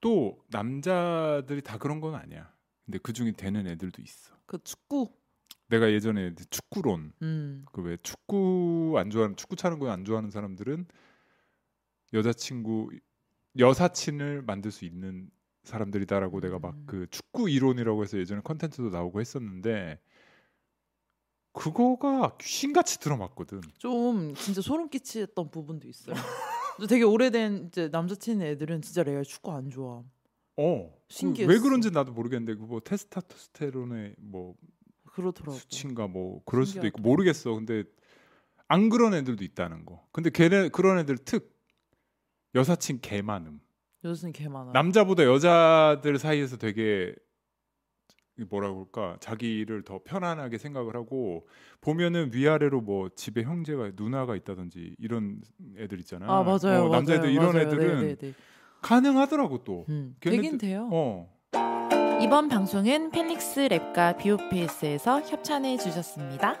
또 0.00 0.42
남자들이 0.48 1.60
다 1.60 1.76
그런 1.76 2.00
건 2.00 2.14
아니야. 2.14 2.50
근데 2.86 2.98
그 2.98 3.12
중에 3.12 3.32
되는 3.32 3.66
애들도 3.66 4.00
있어. 4.02 4.34
그 4.46 4.58
축구. 4.64 5.12
내가 5.68 5.92
예전에 5.92 6.34
축구론 6.48 7.12
음. 7.22 7.64
그왜 7.72 7.98
축구 8.02 8.94
안 8.98 9.10
좋아하는 9.10 9.36
축구 9.36 9.54
차는 9.54 9.78
거 9.78 9.88
안 9.90 10.04
좋아하는 10.04 10.30
사람들은 10.30 10.86
여자친구 12.12 12.90
여사친을 13.58 14.42
만들 14.42 14.70
수 14.72 14.84
있는 14.84 15.30
사람들이다라고 15.62 16.40
내가 16.40 16.58
막 16.58 16.74
음. 16.74 16.84
그 16.86 17.06
축구 17.10 17.48
이론이라고 17.50 18.02
해서 18.02 18.18
예전에 18.18 18.40
컨텐츠도 18.42 18.90
나오고 18.90 19.20
했었는데 19.20 20.00
그거가 21.52 22.36
귀신같이 22.38 23.00
들어맞거든. 23.00 23.60
좀 23.78 24.34
진짜 24.34 24.60
소름 24.60 24.88
끼쳤던 24.88 25.50
부분도 25.50 25.88
있어요. 25.88 26.14
저 26.78 26.86
되게 26.86 27.02
오래된 27.04 27.66
이제 27.68 27.88
남자친 27.88 28.40
애들은 28.42 28.82
진짜 28.82 29.02
레알 29.02 29.24
축구 29.24 29.52
안 29.52 29.70
좋아. 29.70 30.02
어. 30.56 30.94
신기했어. 31.08 31.52
왜 31.52 31.58
그런지 31.58 31.90
나도 31.90 32.12
모르겠는데 32.12 32.54
그뭐 32.54 32.80
테스타토스테론의 32.80 34.14
뭐 34.18 34.54
그러더라고. 35.06 35.58
수치인가 35.58 36.06
뭐 36.06 36.40
그럴 36.44 36.64
수도 36.66 36.86
있고 36.86 36.98
신기하다. 36.98 37.08
모르겠어. 37.08 37.54
근데 37.54 37.84
안 38.68 38.88
그런 38.88 39.14
애들도 39.14 39.42
있다는 39.42 39.84
거. 39.84 40.06
근데 40.12 40.30
걔네 40.30 40.68
그런 40.68 40.98
애들 40.98 41.18
특 41.18 41.58
여사친 42.54 43.00
개 43.00 43.22
많음. 43.22 43.60
여자는 44.04 44.32
개 44.32 44.48
많아. 44.48 44.72
남자보다 44.72 45.24
여자들 45.24 46.18
사이에서 46.18 46.56
되게 46.56 47.14
이 47.14 47.14
뭐라 48.48 48.72
그럴까 48.72 49.16
자기를 49.20 49.82
더 49.82 50.00
편안하게 50.04 50.58
생각을 50.58 50.94
하고 50.96 51.46
보면은 51.80 52.30
위아래로 52.32 52.80
뭐 52.80 53.08
집에 53.14 53.42
형제가 53.42 53.92
누나가 53.96 54.36
있다든지 54.36 54.96
이런 54.98 55.40
애들 55.78 55.98
있잖아. 56.00 56.26
아 56.26 56.42
맞아요. 56.42 56.84
어, 56.84 56.88
남자애들 56.90 57.24
맞아요, 57.28 57.32
이런 57.32 57.52
맞아요. 57.52 57.66
애들은 57.66 58.00
네, 58.00 58.06
네, 58.06 58.14
네. 58.16 58.34
가능하더라고 58.82 59.64
또. 59.64 59.84
음, 59.88 60.14
걔네들- 60.20 60.30
되긴 60.42 60.58
돼요. 60.58 60.88
어. 60.92 61.28
이번 62.22 62.48
방송은 62.48 63.10
펠릭스 63.10 63.68
랩과 63.68 64.18
비오페이스에서 64.18 65.20
협찬해 65.22 65.78
주셨습니다. 65.78 66.58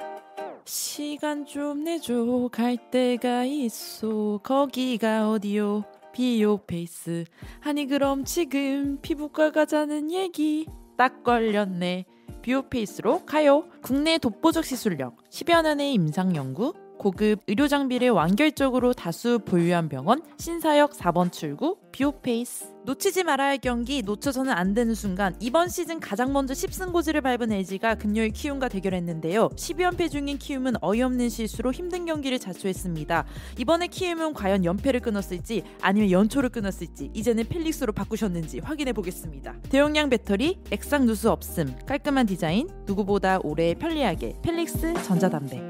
시간 0.64 1.44
좀 1.46 1.84
내줘 1.84 2.48
갈 2.52 2.76
데가 2.90 3.44
있어 3.44 4.38
거기가 4.42 5.30
어디요 5.30 5.84
비오페이스 6.12 7.24
아니 7.62 7.86
그럼 7.86 8.24
지금 8.24 8.98
피부과 9.02 9.50
가자는 9.50 10.10
얘기 10.12 10.66
딱 11.00 11.24
걸렸네. 11.24 12.04
비오페이스로 12.42 13.24
가요. 13.24 13.64
국내 13.80 14.18
독보적 14.18 14.66
시술력, 14.66 15.16
10여 15.30 15.62
년의 15.62 15.94
임상 15.94 16.36
연구, 16.36 16.74
고급 17.00 17.40
의료 17.46 17.66
장비를 17.66 18.10
완결적으로 18.10 18.92
다수 18.92 19.38
보유한 19.38 19.88
병원 19.88 20.20
신사역 20.38 20.92
4번 20.92 21.32
출구 21.32 21.78
비오페이스. 21.92 22.66
놓치지 22.84 23.24
말아야 23.24 23.50
할 23.50 23.58
경기 23.58 24.02
놓쳐서는 24.02 24.52
안 24.52 24.74
되는 24.74 24.94
순간 24.94 25.34
이번 25.40 25.70
시즌 25.70 25.98
가장 25.98 26.34
먼저 26.34 26.52
10승 26.52 26.92
고지를 26.92 27.22
밟은 27.22 27.52
LG가 27.52 27.94
금요일 27.94 28.30
키움과 28.32 28.68
대결했는데요. 28.68 29.48
12연패 29.48 30.10
중인 30.10 30.36
키움은 30.36 30.74
어이없는 30.82 31.30
실수로 31.30 31.72
힘든 31.72 32.04
경기를 32.04 32.38
자초했습니다. 32.38 33.24
이번에 33.56 33.86
키움은 33.86 34.34
과연 34.34 34.66
연패를 34.66 35.00
끊었을지 35.00 35.62
아니면 35.80 36.10
연초를 36.10 36.50
끊었을지 36.50 37.10
이제는 37.14 37.44
펠릭스로 37.48 37.94
바꾸셨는지 37.94 38.58
확인해 38.58 38.92
보겠습니다. 38.92 39.54
대용량 39.70 40.10
배터리, 40.10 40.58
액상 40.70 41.06
누수 41.06 41.30
없음, 41.30 41.74
깔끔한 41.86 42.26
디자인, 42.26 42.68
누구보다 42.84 43.38
오래 43.42 43.72
편리하게 43.72 44.36
펠릭스 44.42 44.92
전자담배. 45.02 45.69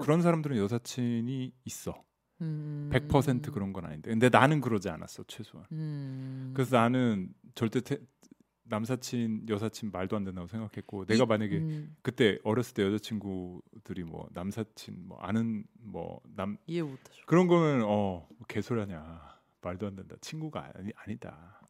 그런 0.00 0.22
사람들은 0.22 0.56
여사친이 0.56 1.52
있어. 1.64 2.02
음. 2.42 2.88
100% 2.92 3.52
그런 3.52 3.72
건 3.72 3.84
아닌데. 3.84 4.10
근데 4.10 4.28
나는 4.30 4.60
그러지 4.60 4.88
않았어 4.88 5.24
최소한. 5.28 5.66
음. 5.72 6.52
그래서 6.54 6.76
나는 6.76 7.32
절대 7.54 7.80
태- 7.80 7.98
남사친 8.64 9.46
여사친 9.48 9.90
말도 9.90 10.14
안 10.16 10.22
된다고 10.24 10.46
생각했고 10.46 11.04
내가 11.04 11.24
이- 11.24 11.26
만약에 11.26 11.58
음, 11.58 11.96
그때 12.02 12.38
어렸을 12.44 12.74
때 12.74 12.84
여자친구들이 12.84 14.04
뭐 14.04 14.28
남사친 14.32 15.08
뭐 15.08 15.18
아는 15.18 15.64
뭐 15.80 16.20
남 16.36 16.56
이해 16.68 16.80
못 16.82 16.92
하죠 17.08 17.24
그런 17.26 17.48
거는 17.48 17.82
어 17.84 18.28
개소리하냐 18.46 19.40
말도 19.60 19.88
안 19.88 19.96
된다 19.96 20.14
친구가 20.20 20.70
아니, 20.76 20.92
아니다 20.94 21.68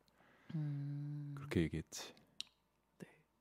음. 0.55 1.33
그렇게 1.39 1.63
얘기했지 1.63 2.13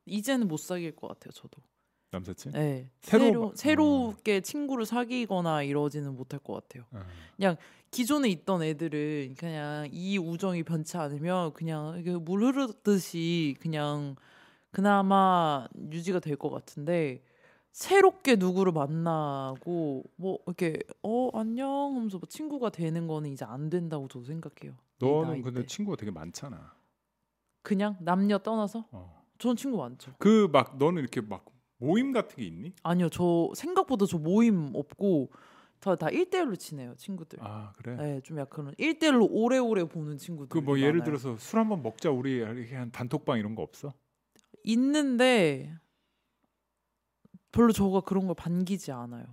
이제는 0.05 0.48
못 0.48 0.55
사귈 0.58 0.96
것 0.96 1.10
같아요 1.10 1.31
저도 1.34 1.62
남사친 2.11 2.51
네. 2.53 2.89
새로 3.01 3.23
새로 3.25 3.41
막- 3.41 3.51
음. 3.51 3.55
새롭게 3.55 4.41
친구를 4.41 4.85
사귀거나 4.85 5.63
이러지는 5.63 6.15
못할 6.15 6.39
것 6.39 6.53
같아요. 6.53 6.83
어. 6.91 7.55
기존에 7.91 8.29
있던 8.29 8.61
애들은 8.61 9.33
그냥 9.37 9.87
이 9.91 10.17
우정이 10.19 10.61
변치 10.63 10.95
않으면 10.97 11.53
그냥 11.53 11.97
이게 11.99 12.15
물 12.15 12.43
흐르듯이 12.43 13.55
그냥 13.59 14.15
그나마 14.71 15.67
유지가 15.91 16.19
될 16.19 16.35
것 16.37 16.49
같은데 16.51 17.23
새롭게 17.71 18.35
누구를 18.35 18.71
만나고 18.73 20.03
뭐 20.17 20.39
이렇게 20.45 20.79
어 21.01 21.29
안녕 21.33 21.95
하면서 21.95 22.17
뭐 22.19 22.27
친구가 22.27 22.69
되는 22.69 23.07
거는 23.07 23.31
이제 23.31 23.43
안 23.45 23.69
된다고 23.71 24.07
저도 24.07 24.25
생각해요. 24.25 24.73
이 25.01 25.05
너는 25.05 25.41
근데 25.41 25.61
때. 25.61 25.65
친구가 25.67 25.97
되게 25.97 26.11
많잖아 26.11 26.73
그냥 27.63 27.97
남녀 28.01 28.37
떠나서 28.37 28.85
어. 28.91 29.23
저는 29.39 29.55
친구 29.55 29.77
많죠. 29.77 30.13
그 30.19 30.47
막 30.51 30.77
너는 30.77 31.01
이렇게 31.01 31.21
막 31.21 31.45
모임 31.79 32.12
같은 32.12 32.36
게 32.38 32.45
있니 32.45 32.74
아니요 32.83 33.09
저 33.09 33.50
생각보다 33.55 34.05
저 34.05 34.17
모임 34.17 34.71
없고 34.75 35.31
다다 35.79 36.07
1대1로 36.07 36.59
지내요 36.59 36.93
친구들. 36.95 37.39
아 37.41 37.71
그래 37.77 37.95
네, 37.95 38.21
좀 38.21 38.38
약간 38.38 38.74
1대1로 38.75 39.27
오래오래 39.31 39.86
보는 39.86 40.17
친구들. 40.17 40.50
그 40.50 40.59
뭐 40.63 40.77
예를 40.79 41.03
들어서 41.03 41.38
술 41.38 41.59
한번 41.59 41.81
먹자 41.81 42.12
우리 42.12 42.33
이렇게 42.36 42.75
한 42.75 42.91
단톡방 42.91 43.39
이런 43.39 43.55
거 43.55 43.62
없어 43.63 43.93
있는데 44.63 45.74
별로 47.51 47.71
저가 47.71 48.01
그런 48.01 48.27
걸 48.27 48.36
반기지 48.36 48.91
않아요. 48.91 49.25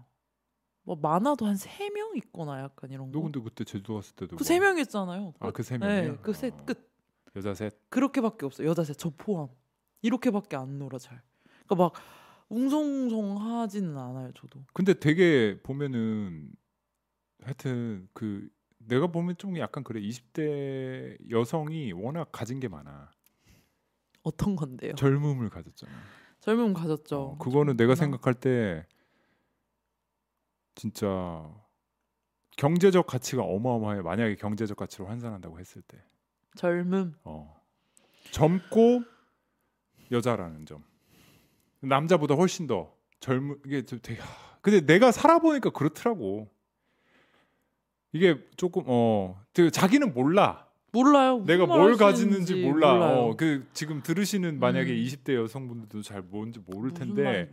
뭐 0.84 0.94
많아도 0.96 1.46
한 1.46 1.56
세 1.56 1.90
명 1.90 2.16
있거나 2.16 2.62
약간 2.62 2.90
이런 2.92 3.10
너 3.10 3.18
거. 3.18 3.24
근데 3.24 3.40
그때 3.40 3.64
제주도 3.64 3.94
갔을 3.96 4.14
때도 4.14 4.36
그세명 4.36 4.78
있잖아요. 4.78 5.34
아 5.40 5.50
그 5.50 5.62
세 5.64 5.78
네, 5.78 6.02
명이야 6.02 6.20
그셋 6.20 6.64
끝. 6.64 6.88
여자 7.34 7.54
셋 7.54 7.74
그렇게밖에 7.90 8.46
없어요. 8.46 8.68
여자 8.68 8.84
셋 8.84 8.96
저 8.96 9.10
포함. 9.10 9.48
이렇게밖에 10.02 10.54
안 10.56 10.78
놀아 10.78 10.98
잘. 10.98 11.20
그러니까 11.66 11.74
막 11.74 11.92
웅성웅성하지는 12.48 13.96
않아요. 13.96 14.32
저도. 14.34 14.64
근데 14.72 14.94
되게 14.94 15.60
보면은 15.62 16.50
하여튼 17.42 18.08
그 18.12 18.48
내가 18.78 19.08
보면 19.08 19.36
좀 19.36 19.58
약간 19.58 19.82
그래 19.84 20.00
20대 20.00 21.18
여성이 21.30 21.92
워낙 21.92 22.28
가진 22.32 22.60
게 22.60 22.68
많아 22.68 23.10
어떤 24.22 24.56
건데요? 24.56 24.94
젊음을 24.94 25.50
가졌잖아 25.50 25.92
젊음 26.40 26.72
가졌죠. 26.72 27.20
어, 27.20 27.38
그거는 27.38 27.76
내가. 27.76 27.94
생각할 27.94 28.34
때 28.34 28.86
진짜 30.74 31.52
경제적 32.56 33.06
가치가 33.06 33.42
어마어마해 33.42 34.02
만약에 34.02 34.36
경제적 34.36 34.76
가치로 34.76 35.06
환산한다고 35.06 35.58
했을 35.58 35.82
때 35.82 36.02
젊음. 36.54 37.14
어. 37.24 37.60
젊고 38.30 39.02
여자라는 40.10 40.66
점 40.66 40.84
남자보다 41.80 42.34
훨씬 42.34 42.66
더 42.66 42.92
젊은 43.20 43.58
이게 43.66 43.82
좀 43.84 43.98
되게 44.02 44.20
하, 44.20 44.28
근데 44.60 44.80
내가 44.80 45.12
살아보니까 45.12 45.70
그렇더라고 45.70 46.48
이게 48.12 48.38
조금 48.56 48.82
어 48.86 49.40
자기는 49.72 50.14
몰라 50.14 50.66
몰라요. 50.92 51.42
내가 51.46 51.66
말뭘 51.66 51.96
가지는지 51.96 52.54
몰라 52.64 52.92
몰라요. 52.94 53.16
어 53.30 53.36
그 53.36 53.66
지금 53.74 54.02
들으시는 54.02 54.58
만약에 54.58 54.90
음. 54.92 54.96
20대 54.96 55.34
여성분들도 55.34 56.02
잘 56.02 56.22
뭔지 56.22 56.60
모를 56.66 56.94
텐데. 56.94 57.50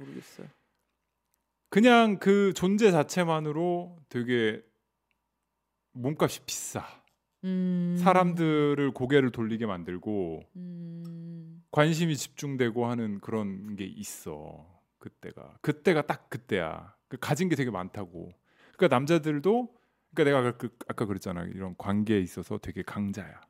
그냥 1.70 2.20
그 2.20 2.54
존재 2.56 2.92
자체만으로 2.92 3.98
되게 4.08 4.62
몸값이 5.94 6.42
비싸 6.46 6.86
음. 7.44 7.96
사람들을 8.00 8.92
고개를 8.92 9.32
돌리게 9.32 9.66
만들고 9.66 10.44
음. 10.56 11.64
관심이 11.72 12.16
집중되고 12.16 12.86
하는 12.86 13.20
그런 13.20 13.76
게 13.76 13.86
있어 13.86 14.66
그때가 15.00 15.58
그때가 15.62 16.04
딱 16.04 16.30
그때야 16.30 16.96
그 17.08 17.18
가진 17.20 17.50
게 17.50 17.56
되게 17.56 17.70
많다고 17.72 18.32
그러니까 18.78 18.96
남자들도 18.96 19.76
그러니까 20.14 20.24
내가 20.24 20.48
아까, 20.50 20.58
그, 20.58 20.76
아까 20.88 21.06
그랬잖아 21.06 21.44
이런 21.46 21.76
관계에 21.78 22.20
있어서 22.20 22.58
되게 22.58 22.84
강자야 22.84 23.42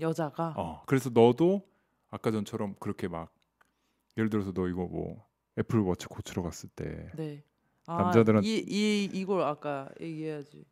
여자가 0.00 0.54
어 0.56 0.82
그래서 0.86 1.10
너도 1.12 1.62
아까 2.10 2.30
전처럼 2.30 2.74
그렇게 2.80 3.08
막 3.08 3.32
예를 4.18 4.30
들어서 4.30 4.52
너 4.52 4.68
이거 4.68 4.86
뭐 4.86 5.24
애플워치 5.58 6.06
고치러 6.06 6.42
갔을 6.42 6.68
때 6.70 7.10
네. 7.16 7.42
남자들은- 7.86 8.44
이, 8.44 8.64
이 8.66 9.04
이걸 9.12 9.42
아까 9.42 9.88
얘기해야지. 10.00 10.64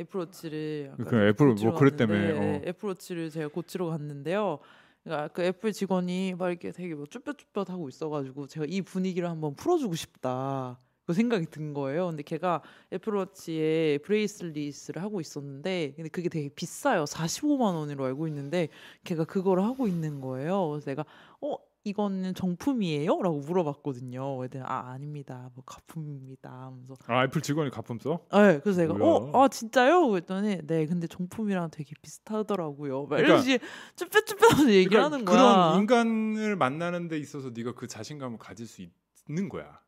애플워치를 0.00 0.94
그 1.06 1.28
애플 1.28 1.54
뭐 1.54 1.74
그랬 1.74 1.96
때문에, 1.96 2.32
어. 2.32 2.62
애플워치를 2.66 3.30
제가 3.30 3.48
고치러 3.48 3.86
갔는데요. 3.86 4.58
그러니까 5.04 5.28
그 5.28 5.42
애플 5.42 5.72
직원이 5.72 6.34
막 6.36 6.50
이렇게 6.50 6.72
되게 6.72 6.94
뭐 6.94 7.06
쭈뼛쭈뼛 7.06 7.70
하고 7.70 7.88
있어가지고 7.88 8.46
제가 8.46 8.66
이 8.68 8.82
분위기를 8.82 9.28
한번 9.28 9.54
풀어주고 9.54 9.94
싶다. 9.94 10.78
그 11.06 11.14
생각이 11.14 11.46
든 11.46 11.74
거예요. 11.74 12.06
근데 12.06 12.22
걔가 12.22 12.62
애플워치에 12.92 13.98
bracelet을 14.04 15.02
하고 15.02 15.20
있었는데 15.20 15.94
근데 15.96 16.08
그게 16.08 16.28
되게 16.28 16.48
비싸요. 16.48 17.04
45만 17.04 17.74
원으로 17.74 18.04
알고 18.04 18.28
있는데 18.28 18.68
걔가 19.02 19.24
그거를 19.24 19.64
하고 19.64 19.88
있는 19.88 20.20
거예요. 20.20 20.68
그래서 20.68 20.84
내가 20.86 21.04
어 21.40 21.56
이거는 21.90 22.34
정품이에요?라고 22.34 23.38
물어봤거든요. 23.38 24.44
애들 24.44 24.62
아 24.64 24.90
아닙니다. 24.92 25.50
뭐 25.54 25.64
가품입니다. 25.64 26.50
하면서 26.50 26.94
아 27.06 27.24
애플 27.24 27.40
직원이 27.40 27.70
가품 27.70 27.98
써? 27.98 28.20
네, 28.32 28.60
그래서 28.60 28.82
내가 28.82 28.94
뭐야? 28.94 29.30
어, 29.32 29.44
아 29.44 29.48
진짜요? 29.48 30.08
그랬더니 30.08 30.58
네, 30.66 30.86
근데 30.86 31.06
정품이랑 31.06 31.70
되게 31.70 31.92
비슷하더라고요. 32.02 33.02
막 33.06 33.16
그러니까- 33.16 33.28
이러시 33.34 33.58
쭈뼛쭈뼛하면서 33.96 34.70
얘기를 34.72 34.90
그러니까 34.90 35.04
하는 35.14 35.24
거야. 35.24 35.36
그런 35.36 35.80
인간을 35.80 36.56
만나는 36.56 37.08
데 37.08 37.18
있어서 37.18 37.50
네가 37.54 37.74
그 37.74 37.86
자신감을 37.86 38.38
가질 38.38 38.66
수 38.66 38.82
있는 39.28 39.48
거야. 39.48 39.80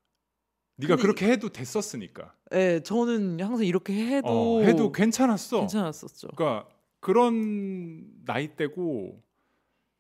네가 0.77 0.97
그렇게 0.97 1.31
해도 1.31 1.51
됐었으니까. 1.51 2.33
네, 2.51 2.81
저는 2.81 3.39
항상 3.41 3.67
이렇게 3.67 3.93
해도 4.17 4.29
어, 4.61 4.63
해도 4.63 4.91
괜찮았어. 4.93 5.61
괜찮았었죠. 5.61 6.29
그러니까 6.35 6.69
그런 7.01 8.07
나이대고 8.25 9.23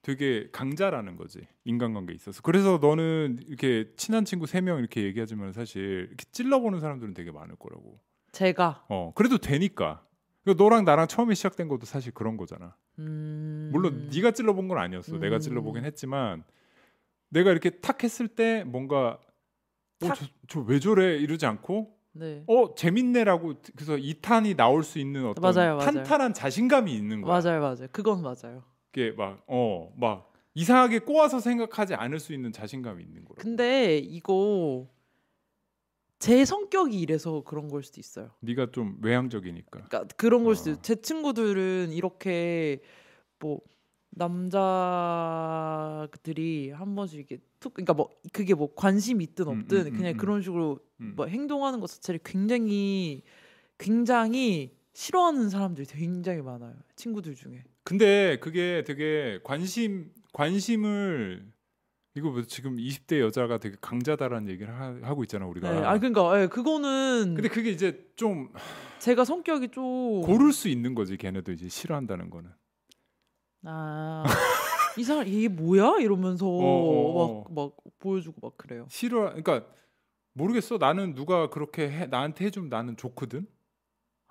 되게 0.03 0.49
강자라는 0.51 1.17
거지 1.17 1.47
인간관계에 1.65 2.15
있어서. 2.15 2.43
그래서 2.43 2.79
너는 2.83 3.39
이렇게 3.47 3.93
친한 3.97 4.25
친구 4.25 4.47
세 4.47 4.61
명 4.61 4.79
이렇게 4.81 5.03
얘기하지만 5.05 5.53
사실 5.53 6.07
이렇게 6.09 6.25
찔러보는 6.33 6.81
사람들은 6.81 7.15
되게 7.15 7.31
많을 7.31 7.55
거라고. 7.57 8.01
제가 8.33 8.85
어 8.89 9.13
그래도 9.15 9.39
되니까. 9.39 10.05
그러니까 10.43 10.63
너랑 10.65 10.85
나랑 10.85 11.07
처음에 11.07 11.35
시작된 11.35 11.69
것도 11.69 11.87
사실 11.87 12.13
그런 12.13 12.37
거잖아. 12.37 12.75
음... 12.99 13.71
물론 13.73 14.11
네가 14.13 14.33
찔러본 14.33 14.67
건 14.69 14.79
아니었어. 14.79 15.19
내가 15.19 15.37
음. 15.37 15.41
찔러보긴 15.41 15.85
했지만 15.85 16.43
내가 17.29 17.53
이렇게 17.53 17.71
탁 17.71 18.03
했을 18.03 18.27
때 18.29 18.65
뭔가 18.65 19.19
탁. 20.01 20.19
어저 20.47 20.61
왜 20.67 20.81
저래 20.81 21.17
이러지 21.17 21.47
않고 21.47 21.97
네. 22.15 22.43
어 22.49 22.75
재밌네라고 22.75 23.55
그래서 23.77 23.95
2탄이 23.97 24.57
나올 24.57 24.83
수 24.83 24.99
있는 24.99 25.27
어떤 25.27 25.41
맞아요, 25.43 25.77
맞아요. 25.77 25.93
탄탄한 25.93 26.35
자신감이 26.35 26.93
있는 26.93 27.23
거야. 27.23 27.41
맞아요, 27.41 27.61
맞아요. 27.61 27.87
그건 27.93 28.21
맞아요. 28.23 28.65
이게 28.93 29.11
막어 29.13 29.93
막 29.97 30.33
이상하게 30.55 30.99
꼬아서 31.01 31.41
생각하지 31.41 31.95
않을 31.95 32.21
수 32.21 32.35
있는 32.35 32.53
자신감이 32.53 33.03
있는 33.03 33.25
거라. 33.25 33.41
근데 33.41 33.97
이거 33.99 34.87
제 36.19 36.45
성격이 36.45 37.01
이래서 37.01 37.43
그런 37.43 37.69
걸 37.69 37.83
수도 37.83 38.01
있어요. 38.01 38.31
네가 38.41 38.71
좀 38.71 38.99
외향적이니까. 39.01 39.89
그러니까 39.89 40.05
그런 40.17 40.45
걸 40.45 40.55
수도 40.55 40.71
어. 40.71 40.73
있어요. 40.75 40.83
제 40.83 40.95
친구들은 40.97 41.93
이렇게 41.93 42.81
뭐 43.39 43.61
남자들이 44.11 44.61
한 46.71 46.95
번씩 46.95 47.19
이렇게 47.19 47.39
툭 47.59 47.73
그러니까 47.73 47.95
뭐 47.95 48.11
그게 48.33 48.53
뭐 48.53 48.75
관심이 48.75 49.25
있든 49.25 49.49
음, 49.49 49.61
없든 49.61 49.79
음, 49.79 49.87
음, 49.87 49.93
그냥 49.97 50.13
음. 50.13 50.17
그런 50.19 50.43
식으로 50.43 50.81
음. 51.01 51.15
뭐 51.17 51.25
행동하는 51.27 51.81
것 51.81 51.87
자체를 51.89 52.21
굉장히 52.23 53.23
굉장히 53.79 54.77
싫어하는 54.93 55.49
사람들이 55.49 55.87
굉장히 55.87 56.43
많아요. 56.43 56.75
친구들 56.97 57.35
중에. 57.35 57.65
근데 57.85 58.39
그게 58.39 58.85
되게 58.87 59.41
관심 59.43 60.13
관심을 60.33 61.51
이거 62.15 62.31
뭐 62.31 62.43
지금 62.43 62.77
20대 62.77 63.21
여자가 63.21 63.59
되게 63.59 63.77
강자다라는 63.81 64.49
얘기를 64.49 64.73
하, 64.75 65.15
고 65.15 65.23
있잖아 65.23 65.47
우리가. 65.47 65.73
네, 65.73 65.79
아 65.79 65.99
그러니까 65.99 66.43
예, 66.43 66.47
그거는 66.47 67.35
근데 67.35 67.49
그게 67.49 67.71
이제 67.71 68.07
좀 68.17 68.53
제가 68.99 69.25
성격이 69.25 69.69
좀 69.71 70.21
고를 70.23 70.53
수 70.53 70.69
있는 70.69 70.95
거지 70.95 71.17
걔네도 71.17 71.53
이제 71.53 71.69
싫어한다는 71.69 72.29
거는. 72.31 72.51
아. 73.65 74.25
이 74.99 75.05
사람 75.05 75.27
이게 75.27 75.49
뭐야 75.49 76.01
이러면서 76.01 76.47
어, 76.47 77.45
막막 77.49 77.77
보여주고 77.99 78.47
막 78.47 78.59
그래요. 78.59 78.87
싫어. 78.91 79.25
그러니까 79.35 79.65
모르겠어. 80.35 80.77
나는 80.77 81.15
누가 81.15 81.49
그렇게 81.49 81.89
해, 81.91 82.07
나한테 82.07 82.47
해주면 82.47 82.69
나는 82.69 82.97
좋거든. 82.97 83.47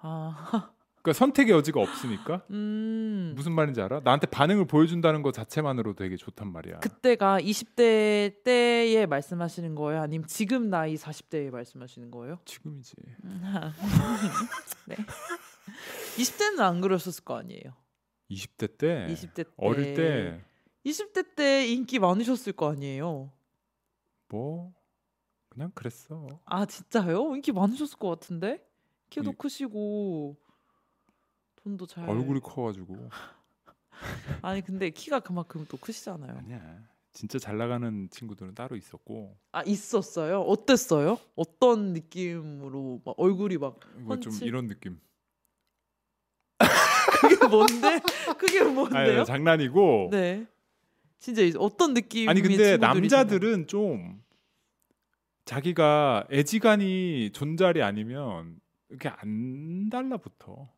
아, 0.02 0.72
그러니까 1.02 1.18
선택의 1.18 1.56
여지가 1.56 1.82
없으니까. 1.82 2.46
음. 2.52 3.34
무슨 3.36 3.54
말인지 3.54 3.82
알아? 3.82 4.02
나한테 4.04 4.28
반응을 4.28 4.66
보여준다는 4.66 5.22
것 5.24 5.34
자체만으로 5.34 5.96
되게 5.96 6.16
좋단 6.16 6.52
말이야. 6.52 6.80
그때가 6.80 7.40
20대 7.42 8.44
때에 8.44 9.06
말씀하시는 9.08 9.74
거예요? 9.76 10.02
아니면 10.02 10.28
지금 10.28 10.70
나이 10.70 10.96
40대에 10.96 11.50
말씀하시는 11.52 12.12
거예요? 12.12 12.40
지금이지. 12.46 12.96
네. 14.88 14.96
20대는 16.18 16.60
안 16.60 16.82
그러셨을 16.82 17.24
거 17.24 17.38
아니에요. 17.38 17.74
20대 18.30 18.78
때 18.78 19.08
20대 19.10 19.34
때 19.34 19.44
어릴 19.58 19.94
때 19.94 20.42
20대 20.86 21.36
때 21.36 21.68
인기 21.68 22.00
많으셨을 22.00 22.54
거 22.54 22.72
아니에요. 22.72 23.32
뭐 24.30 24.74
그냥 25.50 25.72
그랬어. 25.74 26.28
아 26.46 26.66
진짜요? 26.66 27.36
인기 27.36 27.52
많으셨을 27.52 27.98
것 27.98 28.10
같은데 28.10 28.64
키도 29.12 29.32
이- 29.32 29.36
크시고 29.38 30.36
돈도 31.58 31.86
잘 31.86 32.10
얼굴이 32.10 32.40
커가지고 32.40 33.10
아니 34.42 34.62
근데 34.62 34.90
키가 34.90 35.20
그만큼 35.20 35.66
또 35.70 35.78
크시잖아요. 35.78 36.38
아니야. 36.40 36.80
진짜 37.14 37.38
잘 37.38 37.58
나가는 37.58 38.10
친구들은 38.10 38.56
따로 38.56 38.76
있었고 38.78 39.38
아 39.52 39.62
있었어요? 39.64 40.42
어땠어요? 40.42 41.20
어떤 41.36 41.92
느낌으로 41.94 43.02
막 43.06 43.16
얼굴이 43.18 43.58
막 43.58 43.80
이거 44.02 44.20
좀 44.20 44.32
펀치? 44.32 44.46
이런 44.46 44.68
느낌. 44.68 45.00
그게 47.22 47.48
뭔데? 47.48 48.00
그게 48.38 48.64
뭔데요? 48.64 49.18
아니 49.18 49.26
장난이고. 49.26 50.08
네. 50.12 50.48
진짜 51.20 51.42
이- 51.44 51.54
어떤 51.58 51.94
느낌? 51.94 52.30
아니 52.30 52.42
근데 52.42 52.78
남자들은 52.78 53.68
좀 53.68 54.24
자기가 55.46 56.28
애지간히 56.32 57.30
존잘이 57.34 57.84
아니면 57.84 58.60
이렇게 58.92 59.10
안 59.10 59.90
달라붙어. 59.90 60.70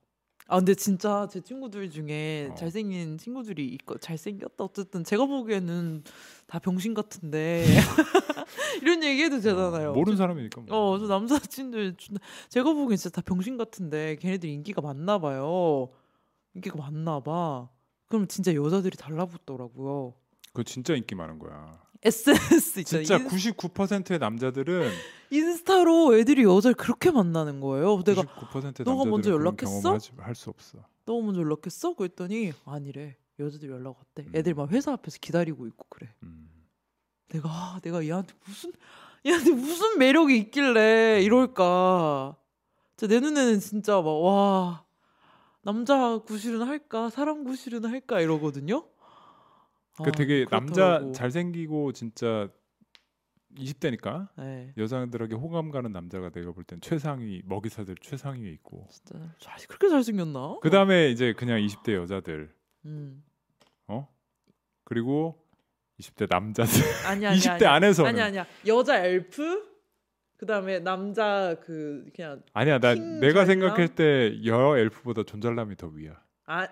아 0.47 0.57
근데 0.57 0.75
진짜 0.75 1.27
제 1.31 1.39
친구들 1.41 1.89
중에 1.89 2.49
어. 2.51 2.55
잘생긴 2.55 3.17
친구들이 3.17 3.65
있고 3.69 3.97
잘생겼다 3.97 4.63
어쨌든 4.65 5.03
제가 5.03 5.25
보기에는 5.25 6.03
다 6.47 6.59
병신 6.59 6.93
같은데 6.93 7.63
이런 8.81 9.03
얘기해도 9.03 9.37
되잖아요. 9.37 9.91
어, 9.91 9.93
모르는 9.93 10.17
사람이니까. 10.17 10.61
뭐. 10.61 10.75
어, 10.95 10.99
저 10.99 11.07
남사친들 11.07 11.95
존나- 11.95 12.19
제가 12.49 12.73
보기엔 12.73 12.97
진짜 12.97 13.09
다 13.09 13.21
병신 13.25 13.57
같은데 13.57 14.15
걔네들 14.17 14.49
인기가 14.49 14.81
많나 14.81 15.17
봐요. 15.17 15.89
인기가 16.53 16.77
많나 16.77 17.19
봐. 17.21 17.69
그럼 18.07 18.27
진짜 18.27 18.53
여자들이 18.53 18.97
달라붙더라고요. 18.97 20.13
그거 20.47 20.63
진짜 20.63 20.93
인기 20.95 21.15
많은 21.15 21.39
거야. 21.39 21.81
SNS 22.05 22.79
있잖아요. 22.81 23.05
진짜 23.05 23.17
인, 23.23 23.27
99%의 23.27 24.19
남자들은 24.19 24.91
인스타로 25.31 26.17
애들이 26.17 26.43
여자를 26.43 26.75
그렇게 26.75 27.11
만나는 27.11 27.59
거예요. 27.59 28.01
내가 28.03 28.21
99%의 28.23 28.85
너가 28.85 29.05
먼저 29.05 29.31
연락했어? 29.31 29.97
할수 30.17 30.49
없어. 30.49 30.79
너 31.05 31.21
먼저 31.21 31.41
연락했어? 31.41 31.93
그랬더니 31.95 32.53
아니래. 32.65 33.17
여자들 33.39 33.69
연락 33.69 33.97
왔대. 33.97 34.23
음. 34.29 34.31
애들 34.35 34.53
막 34.53 34.69
회사 34.71 34.93
앞에서 34.93 35.17
기다리고 35.19 35.65
있고 35.67 35.85
그래. 35.89 36.13
음. 36.23 36.49
내가 37.29 37.49
아, 37.49 37.79
내가 37.81 38.05
얘한테 38.05 38.33
무슨 38.45 38.71
얘한테 39.25 39.51
무슨 39.51 39.97
매력이 39.97 40.37
있길래 40.37 41.21
이럴까. 41.23 42.35
진짜 42.95 43.13
내 43.13 43.19
눈에는 43.19 43.59
진짜 43.59 43.95
막 44.01 44.11
와 44.11 44.83
남자 45.63 46.17
구실은 46.19 46.61
할까 46.63 47.09
사람 47.09 47.43
구실은 47.43 47.85
할까 47.85 48.19
이러거든요. 48.21 48.85
그 50.03 50.11
되게 50.11 50.45
남자 50.49 50.83
아, 50.83 50.87
그렇더라고. 50.89 51.11
잘생기고 51.11 51.91
진짜 51.91 52.49
20대니까 53.55 54.29
네, 54.37 54.73
여자들에게 54.77 55.35
호감 55.35 55.69
가는 55.69 55.91
남자가 55.91 56.29
내가 56.31 56.51
볼 56.51 56.63
땐 56.63 56.79
최상위 56.81 57.43
먹이사들 57.45 57.95
최상위에 58.01 58.49
있고 58.53 58.87
진짜 58.89 59.19
잘 59.39 59.55
그렇게 59.67 59.89
잘생겼나? 59.89 60.57
그 60.61 60.69
다음에 60.71 61.09
이제 61.11 61.33
그냥 61.33 61.59
20대 61.59 61.93
여자들 61.93 62.51
음. 62.85 63.23
어 63.87 64.07
그리고 64.85 65.37
20대 65.99 66.27
남자들 66.27 66.71
아니 67.05 67.27
아니 67.27 67.37
20대 67.39 67.51
아니. 67.51 67.65
안에서는 67.65 68.09
아니 68.09 68.21
아니야 68.21 68.47
여자 68.65 69.05
엘프 69.05 69.71
그다음에 70.37 70.79
남자 70.79 71.55
그 71.61 72.05
그냥 72.15 72.41
아니야 72.53 72.79
나킹 72.79 73.19
내가 73.19 73.45
잘남? 73.45 73.61
생각할 73.61 73.87
때여 73.89 74.77
엘프보다 74.79 75.23
존잘남이 75.23 75.75
더 75.77 75.87
위야 75.87 76.19
아 76.47 76.67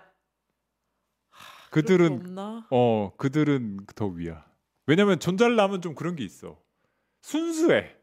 그들은? 1.72 2.36
어 2.70 3.12
그들은 3.16 3.86
더 3.96 4.06
위야. 4.06 4.44
왜냐면 4.86 5.18
존잘남은 5.18 5.80
좀 5.80 5.94
그런 5.94 6.14
게 6.16 6.24
있어. 6.24 6.60
순수해. 7.22 7.96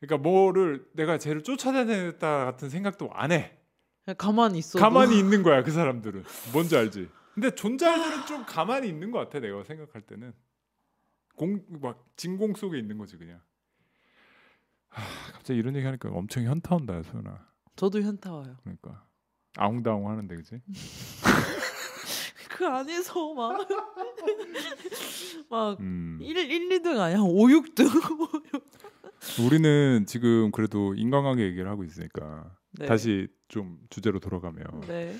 그러니까 0.00 0.22
뭐를 0.28 0.86
내가 0.94 1.18
쟤를 1.18 1.42
쫓아다녔다 1.42 2.44
같은 2.44 2.68
생각도 2.70 3.10
안해. 3.12 3.58
그냥 4.04 4.16
가만히 4.16 4.58
있어. 4.58 4.78
가만히 4.78 5.18
있는 5.20 5.42
거야 5.42 5.62
그 5.62 5.70
사람들은. 5.70 6.24
뭔지 6.52 6.76
알지? 6.76 7.08
근데 7.34 7.50
존잘들은 7.54 8.26
좀 8.26 8.44
가만히 8.46 8.88
있는 8.88 9.10
것 9.10 9.18
같아 9.18 9.40
내가 9.40 9.62
생각할 9.64 10.02
때는. 10.02 10.32
공 11.36 11.62
막 11.82 12.02
진공 12.16 12.54
속에 12.54 12.78
있는 12.78 12.96
거지 12.96 13.16
그냥. 13.18 13.40
하, 14.88 15.02
갑자기 15.32 15.58
이런 15.58 15.76
얘기 15.76 15.84
하니까 15.84 16.08
엄청 16.10 16.44
현타 16.44 16.74
온다 16.76 17.02
소연아. 17.02 17.46
저도 17.76 18.00
현타 18.00 18.32
와요. 18.32 18.56
그러니까. 18.62 19.04
아웅다웅 19.58 20.08
하는데 20.08 20.36
그지 20.36 20.60
그 22.56 22.66
안에서 22.66 23.34
막 23.34 23.68
막 25.50 25.78
음. 25.80 26.18
1, 26.22 26.36
1, 26.38 26.68
2등 26.80 26.98
아니야? 26.98 27.18
5, 27.20 27.34
6등. 27.48 27.86
우리는 29.44 30.06
지금 30.06 30.50
그래도 30.50 30.94
인간관계 30.94 31.44
얘기를 31.44 31.68
하고 31.68 31.84
있으니까 31.84 32.50
네. 32.78 32.86
다시 32.86 33.28
좀 33.48 33.78
주제로 33.90 34.20
돌아가면 34.20 34.64
네. 34.88 35.16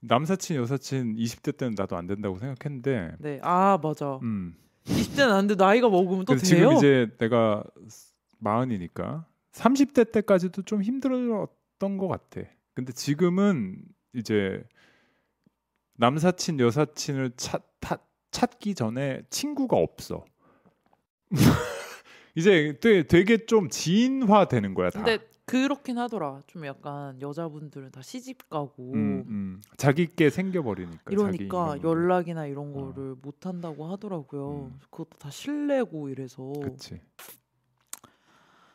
남사친 0.00 0.56
여사친 0.56 1.14
20대 1.14 1.56
때는 1.56 1.74
나도 1.76 1.96
안 1.96 2.08
된다고 2.08 2.38
생각했는데 2.38 3.12
네. 3.20 3.38
아, 3.44 3.78
맞아. 3.80 4.18
음 4.22 4.56
20대는 4.86 5.30
아닌데 5.30 5.54
나이가 5.54 5.88
먹으면 5.88 6.24
또 6.24 6.34
돼요. 6.34 6.42
지금 6.42 6.72
이제 6.72 7.08
내가 7.18 7.62
마흔이니까 8.40 9.26
30대 9.52 10.10
때까지도 10.10 10.62
좀 10.62 10.82
힘들었던 10.82 11.98
것 11.98 12.08
같아. 12.08 12.40
근데 12.74 12.92
지금은 12.92 13.80
이제 14.12 14.64
남사친 15.96 16.60
여사친을 16.60 17.32
찾, 17.36 17.62
타, 17.80 17.98
찾기 18.30 18.74
전에 18.74 19.22
친구가 19.30 19.76
없어. 19.76 20.24
이제 22.36 22.76
되게, 22.80 23.02
되게 23.04 23.46
좀 23.46 23.68
지인화 23.68 24.48
되는 24.48 24.74
거야 24.74 24.90
다. 24.90 25.02
근데 25.02 25.24
그렇긴 25.46 25.98
하더라. 25.98 26.40
좀 26.46 26.64
약간 26.66 27.20
여자분들은 27.20 27.90
다 27.90 28.02
시집 28.02 28.48
가고 28.48 28.92
음, 28.94 29.24
음. 29.28 29.62
자기께 29.76 30.30
생겨버리니까. 30.30 31.12
이러니까. 31.12 31.78
연락이나 31.82 32.46
이런 32.46 32.70
어. 32.74 32.92
거를 32.92 33.14
못 33.20 33.46
한다고 33.46 33.86
하더라고요. 33.86 34.70
음. 34.72 34.80
그것도 34.90 35.18
다 35.18 35.30
실례고 35.30 36.08
이래서 36.08 36.50
그치. 36.62 37.00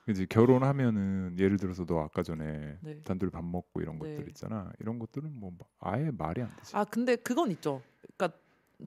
그지 0.09 0.25
결혼하면은 0.25 1.35
예를 1.37 1.57
들어서 1.57 1.85
너 1.85 1.99
아까 1.99 2.23
전에 2.23 2.79
네. 2.81 2.99
단둘이 3.03 3.29
밥 3.29 3.45
먹고 3.45 3.79
이런 3.79 3.99
네. 3.99 4.15
것들 4.15 4.27
있잖아. 4.29 4.71
이런 4.79 4.97
것들은 4.97 5.39
뭐 5.39 5.51
아예 5.79 6.09
말이 6.09 6.41
안 6.41 6.49
되지. 6.55 6.75
아 6.75 6.83
근데 6.83 7.15
그건 7.15 7.51
있죠. 7.51 7.83
그러니까 8.17 8.35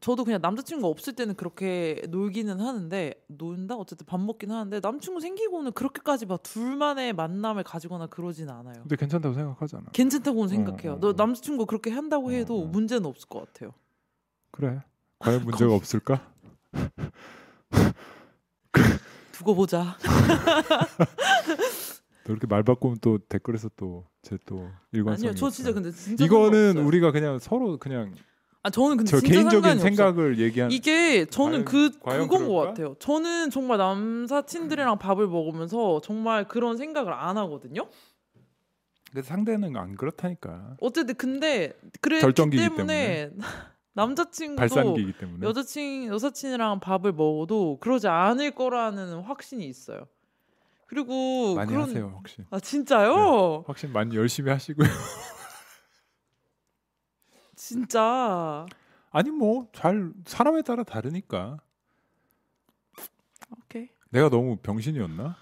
저도 0.00 0.24
그냥 0.24 0.40
남자친구 0.42 0.88
없을 0.88 1.12
때는 1.12 1.37
그렇게 1.37 2.02
놀기는 2.08 2.58
하는데 2.58 3.14
논다 3.28 3.76
어쨌든 3.76 4.04
밥 4.04 4.18
먹긴 4.18 4.50
하는데 4.50 4.80
남친구 4.80 5.20
생기고는 5.20 5.70
그렇게까지 5.70 6.26
막 6.26 6.42
둘만의 6.42 7.12
만남을 7.12 7.62
가지거나 7.62 8.08
그러진 8.08 8.50
않아요. 8.50 8.74
근데 8.82 8.96
괜찮다고 8.96 9.32
생각하잖아. 9.32 9.85
괜찮다고는 9.92 10.48
생각해요. 10.48 10.94
어, 10.94 10.98
너 10.98 11.11
어. 11.11 11.12
남자친구 11.12 11.66
그렇게 11.66 11.92
한다고 11.92 12.32
해도 12.32 12.58
어, 12.58 12.64
어. 12.64 12.66
문제는 12.66 13.06
없을 13.06 13.28
것 13.28 13.46
같아요. 13.46 13.74
그래. 14.50 14.80
과연 15.20 15.44
문제가 15.44 15.72
없을까? 15.76 16.32
두고 19.33 19.55
보자. 19.55 19.97
너 22.25 22.31
이렇게 22.33 22.47
말 22.47 22.62
바꾸면 22.62 22.99
또 23.01 23.18
댓글에서 23.18 23.68
또 23.77 24.05
제 24.23 24.38
또 24.47 24.68
일관성. 24.92 25.29
아니요, 25.31 25.35
저 25.35 25.51
진짜 25.51 25.73
근데 25.73 25.90
진짜 25.90 26.25
이거는. 26.25 26.79
우리가 26.79 27.11
그냥 27.11 27.40
서로 27.40 27.77
그냥 27.79 28.14
아 28.62 28.71
저는 28.71 28.97
근데 28.99 29.11
저 29.11 29.18
개인적인. 29.18 29.81
생각을 29.81 30.38
얘기한. 30.38 30.71
이게 30.71 31.25
저는 31.25 31.64
과연- 31.64 31.64
그 31.64 31.99
과연 31.99 32.29
그건 32.29 32.47
것 32.47 32.53
그럴까? 32.53 32.68
같아요. 32.71 32.95
저는 33.01 33.51
정말 33.51 33.79
남사친들이랑 33.79 34.99
밥을 34.99 35.27
먹으면서 35.27 36.01
정말 36.05 36.47
그런 36.47 36.77
생각을 36.77 37.12
안 37.12 37.37
하거든요. 37.38 37.88
근데 39.11 39.27
상대는 39.27 39.77
안 39.77 39.97
그렇다니까. 39.97 40.77
어쨌든 40.81 41.16
근데 41.16 41.73
그랬기 42.01 42.23
결정기이기 42.23 42.68
때문에 42.77 43.31
남자친구도 43.94 44.57
발산기이기 44.57 45.12
때문에. 45.18 45.46
여자친 45.46 46.07
여사친이랑 46.07 46.81
밥을 46.81 47.12
먹어도 47.12 47.78
그러지 47.81 48.09
않을 48.09 48.52
거라는 48.55 49.20
확신이 49.22 49.66
있어요. 49.66 50.07
그리고 50.87 51.55
많이 51.55 51.70
그런 51.70 51.88
하세요, 51.88 52.12
혹시. 52.16 52.42
아 52.50 52.59
진짜요? 52.61 53.64
확실히 53.66 53.92
많이 53.92 54.14
열심히 54.16 54.50
하시고요. 54.50 54.87
진짜 57.57 58.66
아니 59.11 59.31
뭐 59.31 59.68
잘 59.72 60.12
사람에 60.24 60.62
따라 60.62 60.83
다르니까. 60.85 61.59
오케이. 63.64 63.88
내가 64.11 64.28
너무 64.28 64.57
병신이었나? 64.57 65.37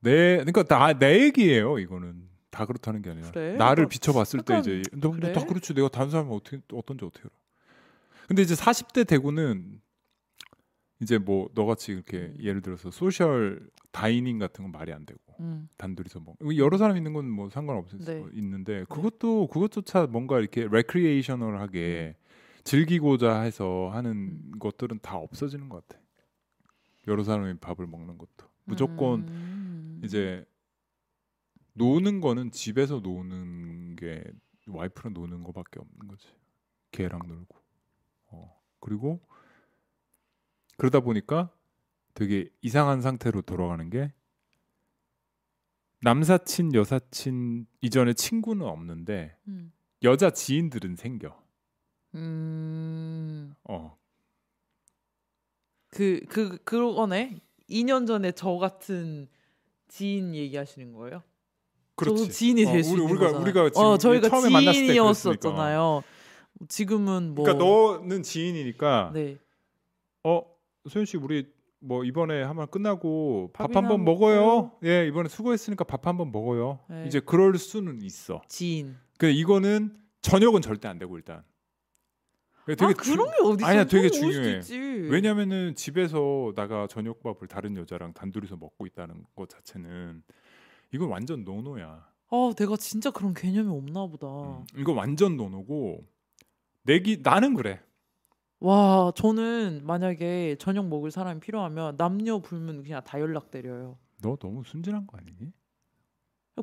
내 0.00 0.36
그러니까 0.38 0.64
나내 0.64 1.22
얘기예요. 1.22 1.78
이거는 1.78 2.28
다 2.52 2.66
그렇다는 2.66 3.02
게 3.02 3.10
아니라 3.10 3.30
그래? 3.32 3.56
나를 3.56 3.84
나- 3.84 3.88
비춰봤을 3.88 4.40
때 4.42 4.54
약간 4.54 4.60
이제 4.60 4.82
너, 4.92 5.08
너 5.08 5.10
그래? 5.16 5.32
다 5.32 5.44
그렇지. 5.44 5.74
내가 5.74 5.88
다른 5.88 6.10
사람은 6.10 6.32
어떻게 6.32 6.60
어떤지 6.72 7.04
어떻게 7.04 7.24
알아? 7.26 7.30
근데 8.28 8.42
이제 8.42 8.54
40대 8.54 9.06
되고는 9.08 9.80
이제 11.00 11.18
뭐 11.18 11.48
너같이 11.54 11.92
이렇게 11.92 12.18
음. 12.18 12.36
예를 12.40 12.60
들어서 12.60 12.90
social 12.92 13.68
dining 13.90 14.38
같은 14.38 14.62
건 14.64 14.70
말이 14.72 14.92
안 14.92 15.04
되고 15.04 15.18
음. 15.40 15.68
단둘이서 15.76 16.20
뭐 16.20 16.36
여러 16.56 16.76
사람 16.78 16.96
있는 16.96 17.12
건 17.14 17.24
뭐 17.26 17.48
상관없을 17.50 17.98
수 18.00 18.04
네. 18.12 18.24
있는데 18.34 18.84
그것도 18.88 19.48
그것조차 19.48 20.06
뭔가 20.06 20.38
이렇게 20.38 20.68
recreational하게 20.70 22.16
즐기고자 22.64 23.40
해서 23.40 23.90
하는 23.92 24.10
음. 24.12 24.52
것들은 24.60 25.00
다 25.02 25.16
없어지는 25.16 25.68
것 25.68 25.86
같아. 25.88 26.00
여러 27.08 27.24
사람이 27.24 27.54
밥을 27.58 27.86
먹는 27.86 28.18
것도 28.18 28.46
무조건 28.64 29.20
음. 29.28 30.00
이제 30.04 30.44
노는 31.74 32.20
거는 32.20 32.50
집에서 32.50 33.00
노는 33.00 33.96
게 33.96 34.22
와이프랑 34.66 35.14
노는 35.14 35.42
거밖에 35.42 35.80
없는 35.80 36.08
거지. 36.08 36.28
걔랑 36.92 37.20
놀고. 37.26 37.56
어. 38.28 38.60
그리고 38.80 39.20
그러다 40.76 41.00
보니까 41.00 41.50
되게 42.14 42.48
이상한 42.60 43.00
상태로 43.00 43.42
돌아가는 43.42 43.88
게 43.90 44.12
남사친, 46.02 46.74
여사친 46.74 47.66
이전에 47.80 48.12
친구는 48.12 48.66
없는데 48.66 49.36
음. 49.48 49.72
여자 50.02 50.30
지인들은 50.30 50.96
생겨. 50.96 51.40
음. 52.14 53.54
어. 53.64 53.96
그, 55.90 56.20
그, 56.28 56.58
그거네. 56.64 57.40
2년 57.68 58.06
전에 58.06 58.32
저 58.32 58.56
같은 58.56 59.28
지인 59.88 60.34
얘기하시는 60.34 60.92
거예요? 60.92 61.22
저도 61.96 62.14
그렇지. 62.14 62.30
지인이 62.30 62.64
될 62.64 62.80
어, 62.80 62.82
수 62.82 62.92
우리- 62.92 63.00
있는 63.02 63.10
우리가 63.12 63.26
거잖아요. 63.26 63.42
우리가 63.42 63.70
지금 63.70 63.82
어, 63.84 63.98
저희가 63.98 64.28
처음에 64.28 64.50
만났을 64.50 64.80
때 64.80 64.86
지인이었었잖아요. 64.86 66.02
지금은 66.68 67.34
뭐 67.34 67.44
그러니까 67.44 67.64
너는 67.64 68.22
지인이니까 68.22 69.10
네. 69.14 69.36
어 70.24 70.42
소연 70.88 71.06
씨 71.06 71.16
우리 71.16 71.46
뭐 71.80 72.04
이번에 72.04 72.42
한번 72.42 72.68
끝나고 72.70 73.50
밥 73.52 73.74
한번 73.76 74.04
먹어요. 74.04 74.72
예 74.84 75.06
이번에 75.06 75.28
수고했으니까 75.28 75.84
밥 75.84 76.06
한번 76.06 76.30
먹어요. 76.32 76.80
네. 76.88 77.04
이제 77.06 77.20
그럴 77.20 77.58
수는 77.58 78.00
있어. 78.02 78.42
지인. 78.48 78.96
근데 79.18 79.32
이거는 79.34 79.96
저녁은 80.22 80.62
절대 80.62 80.88
안 80.88 80.98
되고 80.98 81.16
일단. 81.16 81.42
되게 82.64 82.84
아, 82.84 82.92
그런 82.92 83.26
게 83.28 83.36
어디 83.42 83.56
있어? 83.62 83.66
아니야, 83.66 83.84
되게 83.84 84.08
중요해. 84.08 84.60
왜냐면은 85.10 85.74
집에서 85.74 86.52
나가 86.54 86.86
저녁밥을 86.86 87.48
다른 87.48 87.76
여자랑 87.76 88.12
단둘이서 88.12 88.56
먹고 88.56 88.86
있다는 88.86 89.24
것 89.34 89.48
자체는 89.48 90.22
이건 90.92 91.08
완전 91.08 91.44
노노야. 91.44 92.06
아, 92.30 92.52
내가 92.56 92.76
진짜 92.76 93.10
그런 93.10 93.34
개념이 93.34 93.68
없나 93.70 94.06
보다. 94.06 94.26
음, 94.26 94.64
이거 94.76 94.92
완전 94.92 95.36
노노고 95.36 96.06
내기 96.82 97.20
나는 97.22 97.54
그래. 97.54 97.80
와, 98.60 99.12
저는 99.16 99.80
만약에 99.84 100.56
저녁 100.58 100.88
먹을 100.88 101.10
사람이 101.10 101.40
필요하면 101.40 101.96
남녀 101.96 102.38
불문 102.38 102.82
그냥 102.84 103.02
다 103.04 103.20
연락 103.20 103.50
드려요. 103.50 103.98
너 104.20 104.36
너무 104.36 104.62
순진한 104.64 105.06
거 105.06 105.18
아니니? 105.18 105.52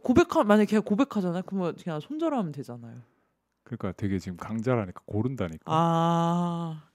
고백하 0.04 0.44
만약에 0.44 0.66
걔가 0.70 0.84
고백하잖아요. 0.84 1.44
그러면 1.46 1.76
그냥 1.76 2.00
손절하면 2.00 2.52
되잖아요. 2.52 3.02
그러니까 3.64 3.92
되게 3.94 4.18
지금 4.18 4.38
강자라니까 4.38 5.02
고른다니까. 5.06 5.64
아. 5.66 6.89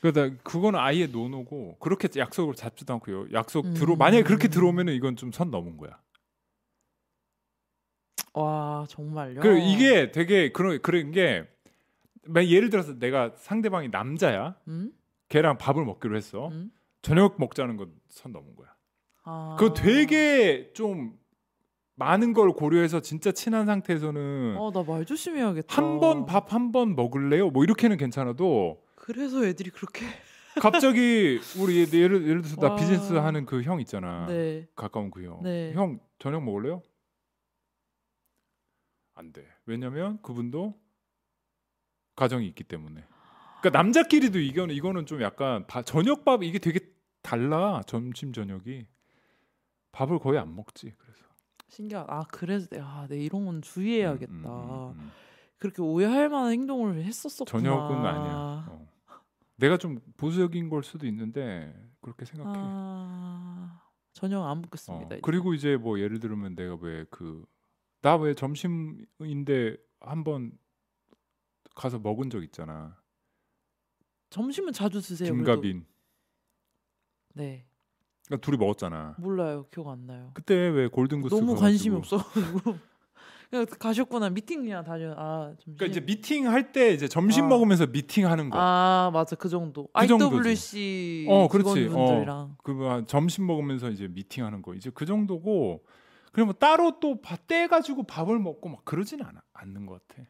그러니까 0.00 0.42
그거는 0.42 0.78
아예 0.80 1.06
노노고 1.06 1.76
그렇게 1.78 2.08
약속을 2.16 2.54
잡지도 2.54 2.94
않고요. 2.94 3.26
약속 3.32 3.66
음. 3.66 3.74
들어 3.74 3.96
만약에 3.96 4.22
그렇게 4.22 4.48
들어오면은 4.48 4.94
이건 4.94 5.16
좀 5.16 5.30
선 5.32 5.50
넘은 5.50 5.76
거야. 5.76 5.98
와, 8.32 8.84
정말요. 8.88 9.40
그 9.40 9.58
이게 9.58 10.12
되게 10.12 10.52
그런 10.52 10.80
그런 10.82 11.10
게 11.10 11.46
예를 12.36 12.70
들어서 12.70 12.98
내가 12.98 13.32
상대방이 13.36 13.88
남자야. 13.88 14.56
음? 14.68 14.92
걔랑 15.28 15.58
밥을 15.58 15.84
먹기로 15.84 16.16
했어. 16.16 16.48
음? 16.48 16.70
저녁 17.02 17.36
먹자는 17.38 17.76
건 17.76 17.92
선 18.08 18.32
넘은 18.32 18.56
거야. 18.56 18.68
아. 19.24 19.56
그거 19.58 19.72
되게 19.72 20.72
좀 20.72 21.16
많은 21.94 22.32
걸 22.32 22.52
고려해서 22.52 23.00
진짜 23.00 23.30
친한 23.30 23.66
상태에서는 23.66 24.56
어, 24.58 24.70
나말 24.72 25.04
조심해야겠다. 25.04 25.74
한 25.76 26.00
번 26.00 26.26
밥 26.26 26.52
한 26.52 26.72
번 26.72 26.96
먹을래요? 26.96 27.50
뭐 27.50 27.62
이렇게는 27.62 27.96
괜찮아도 27.98 28.82
그래서 29.04 29.44
애들이 29.46 29.70
그렇게 29.70 30.04
갑자기 30.60 31.40
우리 31.58 31.78
예- 31.78 31.98
예를 32.00 32.22
예를 32.28 32.42
들어서 32.42 32.56
나 32.60 32.70
와. 32.70 32.76
비즈니스 32.76 33.12
하는 33.14 33.46
그 33.46 33.62
형 33.62 33.80
있잖아. 33.80 34.26
네. 34.26 34.66
가까운 34.76 35.10
그 35.10 35.24
형. 35.24 35.42
네. 35.42 35.72
형 35.72 35.98
저녁 36.18 36.44
먹을래요? 36.44 36.82
안 39.14 39.32
돼. 39.32 39.46
왜냐면 39.66 40.20
그분도 40.22 40.78
가정이 42.16 42.46
있기 42.48 42.64
때문에. 42.64 43.04
그러니까 43.60 43.78
남자끼리도 43.82 44.38
이거는 44.38 44.74
이거는 44.74 45.06
좀 45.06 45.22
약간 45.22 45.66
바- 45.66 45.82
저녁밥 45.82 46.42
이게 46.42 46.58
되게 46.58 46.80
달라. 47.22 47.80
점심 47.86 48.32
저녁이 48.32 48.86
밥을 49.92 50.18
거의 50.18 50.38
안 50.38 50.54
먹지. 50.54 50.94
그래서 50.98 51.20
신기하다. 51.68 52.12
아, 52.12 52.24
그래서 52.30 52.68
내가 52.68 52.84
아, 52.86 53.06
내 53.08 53.18
이런 53.18 53.46
건 53.46 53.62
주의해야겠다. 53.62 54.32
음, 54.32 54.44
음, 54.44 54.50
음, 54.50 54.94
음. 54.98 55.10
그렇게 55.58 55.82
오해할 55.82 56.28
만한 56.28 56.52
행동을 56.52 57.02
했었었구나. 57.04 57.50
저녁은 57.50 57.96
아니야. 58.06 58.66
어. 58.68 58.79
내가 59.60 59.76
좀 59.76 60.00
보수적인 60.16 60.68
걸 60.68 60.82
수도 60.82 61.06
있는데 61.06 61.72
그렇게 62.00 62.24
생각해. 62.24 62.54
아, 62.58 63.82
저녁 64.12 64.44
안. 64.46 64.58
어, 64.58 64.62
이제. 64.62 65.20
그리고 65.22 65.54
이제 65.54 65.76
뭐 65.76 65.98
예를 66.00 66.18
들면 66.18 66.54
내가 66.56 66.76
왜 66.80 67.04
그 67.10 67.44
나 68.02 68.16
왜 68.16 68.32
점심인데 68.34 69.76
한번 70.00 70.52
가서 71.74 71.98
먹은 71.98 72.30
적 72.30 72.42
있잖아. 72.42 72.96
점심은 74.30 74.72
자주 74.72 75.02
드세요. 75.02 75.30
그래도. 75.34 75.44
김가빈. 75.60 75.84
네. 77.34 77.66
그러니까 78.26 78.44
둘이 78.44 78.56
먹었잖아. 78.56 79.16
몰라요. 79.18 79.66
기억 79.70 79.88
안 79.88 80.06
나요. 80.06 80.30
그때 80.32 80.54
왜 80.54 80.88
골든 80.88 81.20
구스 81.20 81.34
너무 81.34 81.54
가가지고. 81.54 81.60
관심이 81.60 81.96
없어가지고 81.96 82.60
그냥 82.60 82.80
가셨구나 83.78 84.30
미팅 84.30 84.62
그냥 84.62 84.84
다녀. 84.84 85.12
아 85.16 85.54
점심. 85.58 85.76
그러니까 85.76 85.86
이제 85.86 86.00
미팅 86.00 86.48
할 86.48 86.72
때 86.72 86.92
이제 86.92 87.08
점심 87.08 87.46
아. 87.46 87.48
먹으면서 87.48 87.86
미팅 87.86 88.26
하는 88.26 88.48
거. 88.48 88.58
아 88.60 89.10
맞아 89.12 89.34
그 89.36 89.48
정도. 89.48 89.84
그. 89.86 89.90
IWC 89.94 91.26
어, 91.28 91.48
그렇지. 91.48 91.74
직원분들이랑. 91.88 92.56
그 92.62 92.70
뭐, 92.70 93.04
점심 93.06 93.46
먹으면서 93.46 93.90
이제 93.90 94.06
미팅 94.08 94.44
하는 94.44 94.62
거. 94.62 94.74
이제 94.74 94.90
그 94.94 95.04
정도고. 95.06 95.84
그리고 96.32 96.46
뭐 96.46 96.54
따로 96.54 97.00
또떼 97.00 97.66
가지고 97.66 98.04
밥을 98.04 98.38
먹고 98.38 98.68
막 98.68 98.84
그러진 98.84 99.20
않아, 99.20 99.42
않는 99.52 99.84
것 99.86 100.06
같아. 100.06 100.22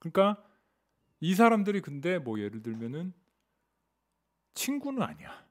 그러니까 0.00 0.42
이 1.20 1.34
사람들이 1.36 1.80
근데 1.82 2.18
뭐 2.18 2.40
예를 2.40 2.64
들면은 2.64 3.12
친구는 4.54 5.02
아니야. 5.02 5.44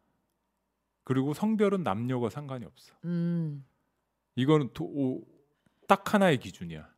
그리고 1.06 1.34
성별은 1.34 1.84
남녀가 1.84 2.30
상관이 2.30 2.66
없어. 2.66 2.94
음. 3.06 3.64
이거는 4.36 4.72
도, 4.74 4.84
오, 4.84 5.24
딱 5.88 6.14
하나의 6.14 6.40
기준이야. 6.40 6.90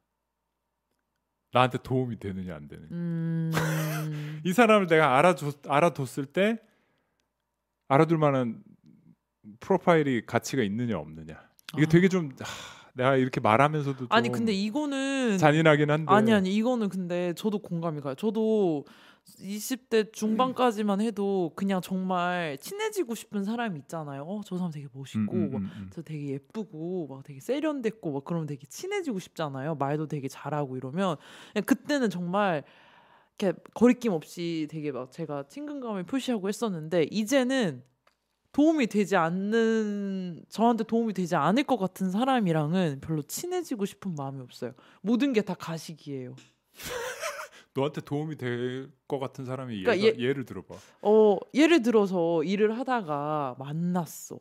나한테 1.54 1.78
도움이 1.80 2.20
되느냐 2.20 2.56
안 2.56 2.68
되느냐. 2.68 2.88
음. 2.92 3.52
이 4.46 4.54
사람을 4.54 4.88
내가 4.88 5.18
알아줬, 5.18 5.62
알아뒀을 5.68 6.26
때 6.26 6.60
알아둘 7.88 8.18
만한 8.18 8.64
프로파일이 9.60 10.26
가치가 10.26 10.62
있느냐 10.64 10.98
없느냐. 10.98 11.40
이게 11.76 11.86
아. 11.86 11.90
되게 11.90 12.10
좀 12.10 12.32
하, 12.40 12.92
내가 12.94 13.16
이렇게 13.16 13.40
말하면서도 13.40 13.98
좀 13.98 14.08
아니 14.10 14.30
근데 14.30 14.52
이거는 14.52 15.38
잔인하긴 15.38 15.90
한데 15.92 16.12
아니 16.12 16.34
아니 16.34 16.54
이거는 16.56 16.90
근데 16.90 17.34
저도 17.34 17.60
공감이 17.60 18.02
가요. 18.02 18.16
저도 18.16 18.86
20대 19.40 20.12
중반까지만 20.14 21.02
해도 21.02 21.52
그냥 21.56 21.82
정말 21.82 22.58
친해지고 22.60 23.16
싶은 23.16 23.44
사람이 23.44 23.80
있잖아요. 23.82 24.24
어, 24.24 24.42
저 24.46 24.58
사람 24.58 24.72
되게 24.72 24.86
음, 24.86 24.90
멋있고 24.94 25.34
음, 25.36 25.52
막 25.52 25.58
음, 25.60 25.70
음. 25.76 25.90
저 25.94 26.02
되게 26.02 26.30
예쁘고 26.30 27.08
막 27.08 27.24
되게 27.24 27.40
세련됐고 27.40 28.12
막 28.12 28.26
그러면 28.26 28.48
되게 28.48 28.66
친해지고 28.68 29.20
싶잖아요. 29.20 29.76
말도 29.76 30.08
되게 30.08 30.28
잘하고 30.28 30.78
이러면 30.78 31.18
그때는 31.66 32.10
정말 32.10 32.64
이렇게 33.40 33.58
거리낌 33.74 34.14
없이 34.14 34.68
되게 34.72 34.92
막 34.92 35.12
제가 35.12 35.48
친근감을 35.48 36.04
표시하고 36.04 36.48
했었는데 36.48 37.04
이제는 37.12 37.84
도움이 38.54 38.88
되지 38.88 39.16
않는 39.18 40.46
저한테 40.50 40.84
도움이 40.86 41.14
되지 41.14 41.36
않을 41.36 41.64
것 41.66 41.78
같은 41.78 42.10
사람이랑은 42.10 43.02
별로 43.02 43.22
친해지고 43.22 43.86
싶은 43.86 44.16
마음이 44.16 44.42
없어요. 44.42 44.74
모든 45.02 45.34
게 45.34 45.42
다 45.44 45.54
가식이에요. 45.54 46.36
너한테 47.78 48.02
도움이 48.02 48.36
될 48.38 48.92
것 49.08 49.20
같은 49.20 49.46
사람이 49.46 49.82
그러니까 49.84 50.06
예가, 50.06 50.18
예 50.20 50.34
를 50.34 50.44
들어봐. 50.46 50.76
어 51.02 51.38
예를 51.54 51.82
들어서 51.82 52.44
일을 52.44 52.78
하다가 52.78 53.56
만났어. 53.58 54.38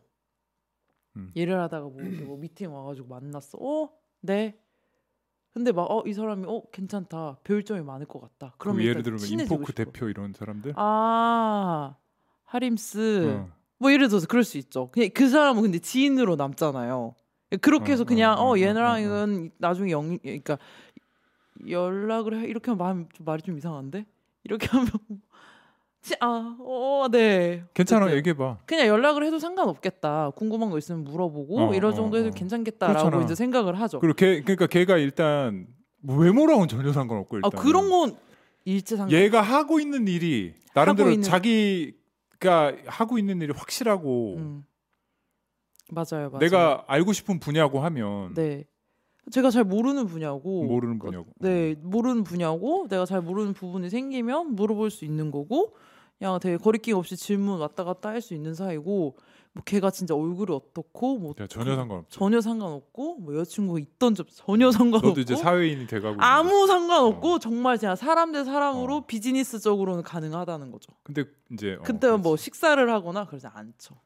음. 1.16 1.30
일을 1.34 1.60
하다가 1.60 1.88
뭐, 1.88 2.02
뭐 2.24 2.36
미팅 2.40 2.74
와가지고 2.74 3.06
만났어. 3.08 3.58
어 3.60 3.90
네. 4.20 4.58
근데 5.54 5.72
막 5.72 5.86
어 5.90 6.02
이 6.06 6.12
사람이 6.12 6.44
어 6.46 6.62
괜찮다. 6.72 7.38
배울 7.44 7.62
점이 7.64 7.80
많을 7.82 8.06
것 8.06 8.20
같다. 8.20 8.54
그럼 8.58 8.82
예를 8.82 9.02
들면 9.02 9.20
인포크 9.24 9.66
싶어. 9.66 9.72
대표 9.72 10.08
이런 10.08 10.32
사람들. 10.32 10.72
아 10.76 11.94
하림스. 12.44 13.26
어. 13.48 13.56
뭐 13.78 13.92
예를 13.92 14.08
들어서 14.08 14.26
그럴 14.26 14.42
수 14.44 14.58
있죠. 14.58 14.90
그냥 14.90 15.10
그 15.14 15.28
사람은 15.28 15.62
근데 15.62 15.78
지인으로 15.78 16.36
남잖아요. 16.36 17.14
그렇게 17.62 17.92
해서 17.92 18.02
어, 18.02 18.06
그냥 18.06 18.32
어, 18.38 18.42
어, 18.42 18.44
어 18.48 18.50
어, 18.54 18.58
얘랑은 18.58 19.50
나중에 19.58 19.92
영 19.92 20.18
그러니까 20.18 20.58
연락을 21.68 22.40
해 22.40 22.46
이렇게 22.46 22.70
하면 22.70 22.78
마음 22.78 23.08
좀 23.12 23.24
말이 23.24 23.42
좀 23.42 23.56
이상한데 23.58 24.06
이렇게 24.44 24.66
하면 24.68 24.88
아어네 26.20 27.64
괜찮아. 27.74 28.12
얘기해봐. 28.14 28.58
그냥 28.66 28.86
연락을 28.86 29.24
해도 29.24 29.38
상관없겠다. 29.38 30.30
궁금한 30.36 30.70
거 30.70 30.78
있으면 30.78 31.02
물어보고 31.04 31.60
어, 31.70 31.74
이럴 31.74 31.92
어, 31.92 31.94
정도 31.94 32.16
해도 32.18 32.28
어. 32.28 32.30
괜찮겠다라고 32.30 32.98
그렇잖아. 33.00 33.24
이제 33.24 33.34
생각을 33.34 33.80
하죠. 33.80 33.98
그리고 33.98 34.14
걔 34.14 34.40
그러니까 34.42 34.66
걔가 34.66 34.98
일단 34.98 35.66
뭐 36.00 36.16
외모랑은 36.18 36.68
전혀 36.68 36.92
상관없고 36.92 37.36
아 37.36 37.40
일단 37.44 37.60
그런 37.60 37.90
건 37.90 38.16
일제상관. 38.64 39.10
얘가 39.18 39.42
하고 39.42 39.80
있는 39.80 40.06
일이 40.06 40.54
나름대로 40.74 41.10
있는- 41.10 41.22
자기가 41.24 42.72
하고 42.86 43.18
있는 43.18 43.40
일이 43.40 43.52
확실하고 43.56 44.34
음. 44.36 44.64
맞아요, 45.90 46.30
맞아요. 46.30 46.38
내가 46.38 46.84
알고 46.88 47.12
싶은 47.12 47.38
분야고 47.40 47.80
하면 47.80 48.34
네. 48.34 48.64
제가 49.30 49.50
잘 49.50 49.64
모르는 49.64 50.06
분야고 50.06 50.64
모르는 50.64 50.98
그- 50.98 51.06
분야고. 51.06 51.26
네, 51.40 51.74
모르는 51.82 52.22
분야고 52.24 52.86
내가 52.88 53.04
잘 53.06 53.20
모르는 53.20 53.54
부분이 53.54 53.90
생기면 53.90 54.54
물어볼 54.54 54.90
수 54.90 55.04
있는 55.04 55.30
거고 55.30 55.74
그냥 56.18 56.38
되게 56.40 56.56
거리낌 56.56 56.96
없이 56.96 57.16
질문 57.16 57.58
왔다 57.60 57.84
갔다 57.84 58.10
할 58.10 58.20
수 58.22 58.34
있는 58.34 58.54
사이고 58.54 59.16
뭐 59.52 59.62
걔가 59.64 59.90
진짜 59.90 60.14
얼굴이 60.14 60.54
어떻고 60.54 61.18
뭐 61.18 61.34
야, 61.40 61.46
전혀 61.46 61.70
그- 61.70 61.76
상관없죠. 61.76 62.18
전혀 62.18 62.40
상관없고 62.40 63.16
뭐 63.16 63.34
여자친구가 63.36 63.78
있던 63.80 64.14
점 64.14 64.26
전혀 64.30 64.70
상관없고 64.70 65.08
너도 65.08 65.20
이제 65.22 65.34
사회인이 65.34 65.86
돼가고. 65.86 66.16
아무. 66.20 66.66
상관없고 66.66 67.28
어. 67.34 67.38
정말 67.38 67.78
그냥 67.78 67.96
사람 67.96 68.32
대 68.32 68.44
사람으로 68.44 68.96
어. 68.96 69.06
비즈니스적으로는 69.06 70.02
가능하다는 70.02 70.70
거죠. 70.70 70.92
근데 71.02 71.24
이제 71.52 71.76
어, 71.80 71.82
그때는 71.82 72.20
뭐. 72.22 72.36
식사를 72.36 72.88
하거나 72.92 73.24
그러지 73.26 73.46
않죠. 73.48 73.96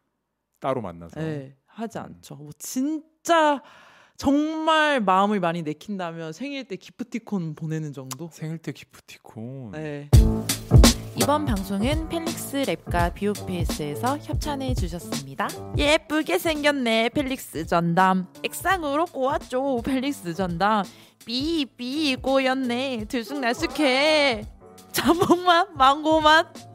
따로 0.61 0.81
만나서. 0.81 1.19
네, 1.21 1.57
하지 1.67 1.99
음. 1.99 2.05
않죠. 2.05 2.37
뭐 2.37 2.51
진짜 2.59 3.61
정말 4.21 5.01
마음을 5.01 5.41
많이 5.41 5.63
내킨다면 5.63 6.35
생일 6.35 6.65
때 6.65 6.77
기프티콘 6.77 7.55
보내는 7.55 7.95
정도. 7.95 8.29
생일 8.31 8.59
때 8.59 8.71
기프티콘. 8.71 9.71
네. 9.71 10.11
이번 11.17 11.47
방송은 11.47 12.11
펠릭스 12.11 12.65
랩과 12.65 13.15
비오페이스에서 13.15 14.19
협찬해 14.19 14.75
주셨습니다. 14.75 15.49
예쁘게 15.79 16.37
생겼네 16.37 17.09
펠릭스 17.15 17.65
전담. 17.65 18.27
액상으로 18.45 19.07
꼬았죠 19.07 19.81
펠릭스 19.83 20.35
전담. 20.35 20.85
삐삐 21.25 22.17
꼬였네 22.17 23.07
들쑥날쑥해. 23.09 24.45
자몽맛 24.93 25.73
망고맛. 25.77 26.70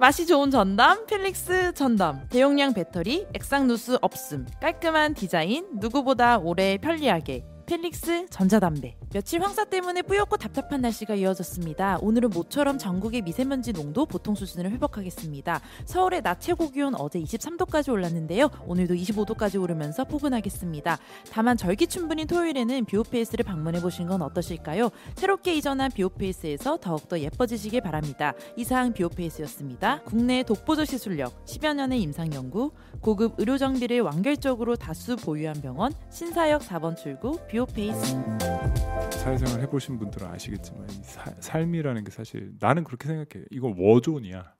맛이 0.00 0.26
좋은 0.26 0.52
전담 0.52 1.06
펠릭스 1.06 1.74
전담 1.74 2.28
대용량 2.28 2.72
배터리 2.72 3.26
액상 3.34 3.66
누수 3.66 3.98
없음 4.00 4.46
깔끔한 4.60 5.14
디자인 5.14 5.66
누구보다 5.80 6.38
오래 6.38 6.78
편리하게 6.78 7.44
펠릭스 7.66 8.26
전자담배 8.30 8.97
며칠 9.10 9.40
황사 9.40 9.64
때문에 9.64 10.02
뿌옇고 10.02 10.36
답답한 10.36 10.82
날씨가 10.82 11.14
이어졌습니다. 11.14 11.98
오늘은 12.02 12.28
모처럼 12.28 12.76
전국의 12.76 13.22
미세먼지 13.22 13.72
농도 13.72 14.04
보통 14.04 14.34
수준을 14.34 14.70
회복하겠습니다. 14.72 15.62
서울의 15.86 16.22
낮 16.22 16.40
최고 16.40 16.70
기온 16.70 16.94
어제 16.94 17.18
23도까지 17.18 17.90
올랐는데요. 17.90 18.50
오늘도 18.66 18.94
25도까지 18.94 19.60
오르면서 19.62 20.04
포근하겠습니다. 20.04 20.98
다만 21.32 21.56
절기춘분인 21.56 22.26
토요일에는 22.26 22.84
비오페이스를 22.84 23.46
방문해 23.46 23.80
보신 23.80 24.08
건 24.08 24.20
어떠실까요? 24.20 24.90
새롭게 25.16 25.54
이전한 25.54 25.90
비오페이스에서 25.90 26.76
더욱더 26.76 27.18
예뻐지시길 27.18 27.80
바랍니다. 27.80 28.34
이상 28.56 28.92
비오페이스였습니다. 28.92 30.02
국내 30.02 30.42
독보적 30.42 30.86
시술력, 30.86 31.46
10여 31.46 31.74
년의 31.74 32.02
임상 32.02 32.34
연구, 32.34 32.72
고급 33.00 33.36
의료 33.38 33.56
장비를 33.56 34.02
완결적으로 34.02 34.76
다수 34.76 35.16
보유한 35.16 35.58
병원, 35.62 35.94
신사역 36.10 36.60
4번 36.60 36.94
출구 36.94 37.38
비오페이스. 37.48 38.97
사회생활 39.10 39.60
해보신 39.62 39.98
분들은 39.98 40.26
아시겠지만 40.28 40.88
이 40.90 40.92
사- 41.02 41.32
삶이라는 41.40 42.04
게 42.04 42.10
사실 42.10 42.52
나는 42.60 42.84
그렇게 42.84 43.06
생각해. 43.08 43.44
이건 43.50 43.74
war 43.78 43.98
zone이야. 43.98 44.52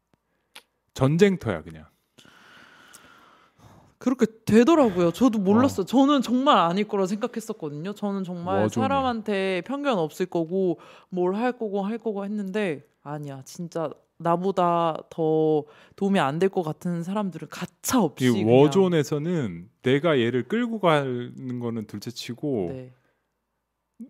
전쟁터야 0.94 1.62
그냥. 1.62 1.86
그렇게 3.98 4.26
되더라고요. 4.44 5.10
저도 5.10 5.38
몰랐어요. 5.40 5.84
저는 5.84 6.22
정말 6.22 6.56
아닐 6.56 6.86
거라 6.86 7.06
생각했었거든요. 7.06 7.94
저는 7.94 8.22
정말 8.24 8.62
war 8.62 8.69
zone이야. 8.69 8.88
사람한테 8.88 9.62
편견 9.66 9.98
없을 9.98 10.26
거고 10.26 10.78
뭘 11.08 11.34
할 11.34 11.52
거고 11.52 11.82
할 11.82 11.98
거고 11.98 12.24
했는데 12.24 12.84
아니야. 13.02 13.42
진짜 13.44 13.90
나보다 14.18 14.96
더 15.10 15.64
도움이 15.96 16.18
안 16.20 16.38
될 16.38 16.48
것 16.48 16.62
같은 16.62 17.02
사람들은 17.02 17.48
가차 17.48 18.00
없이 18.02 18.26
이 18.40 18.44
워존에서는 18.44 19.68
내가 19.82 20.18
얘를 20.18 20.46
끌고 20.48 20.78
가는 20.80 21.58
거는 21.60 21.86
둘째치고 21.86 22.66
네, 22.70 22.92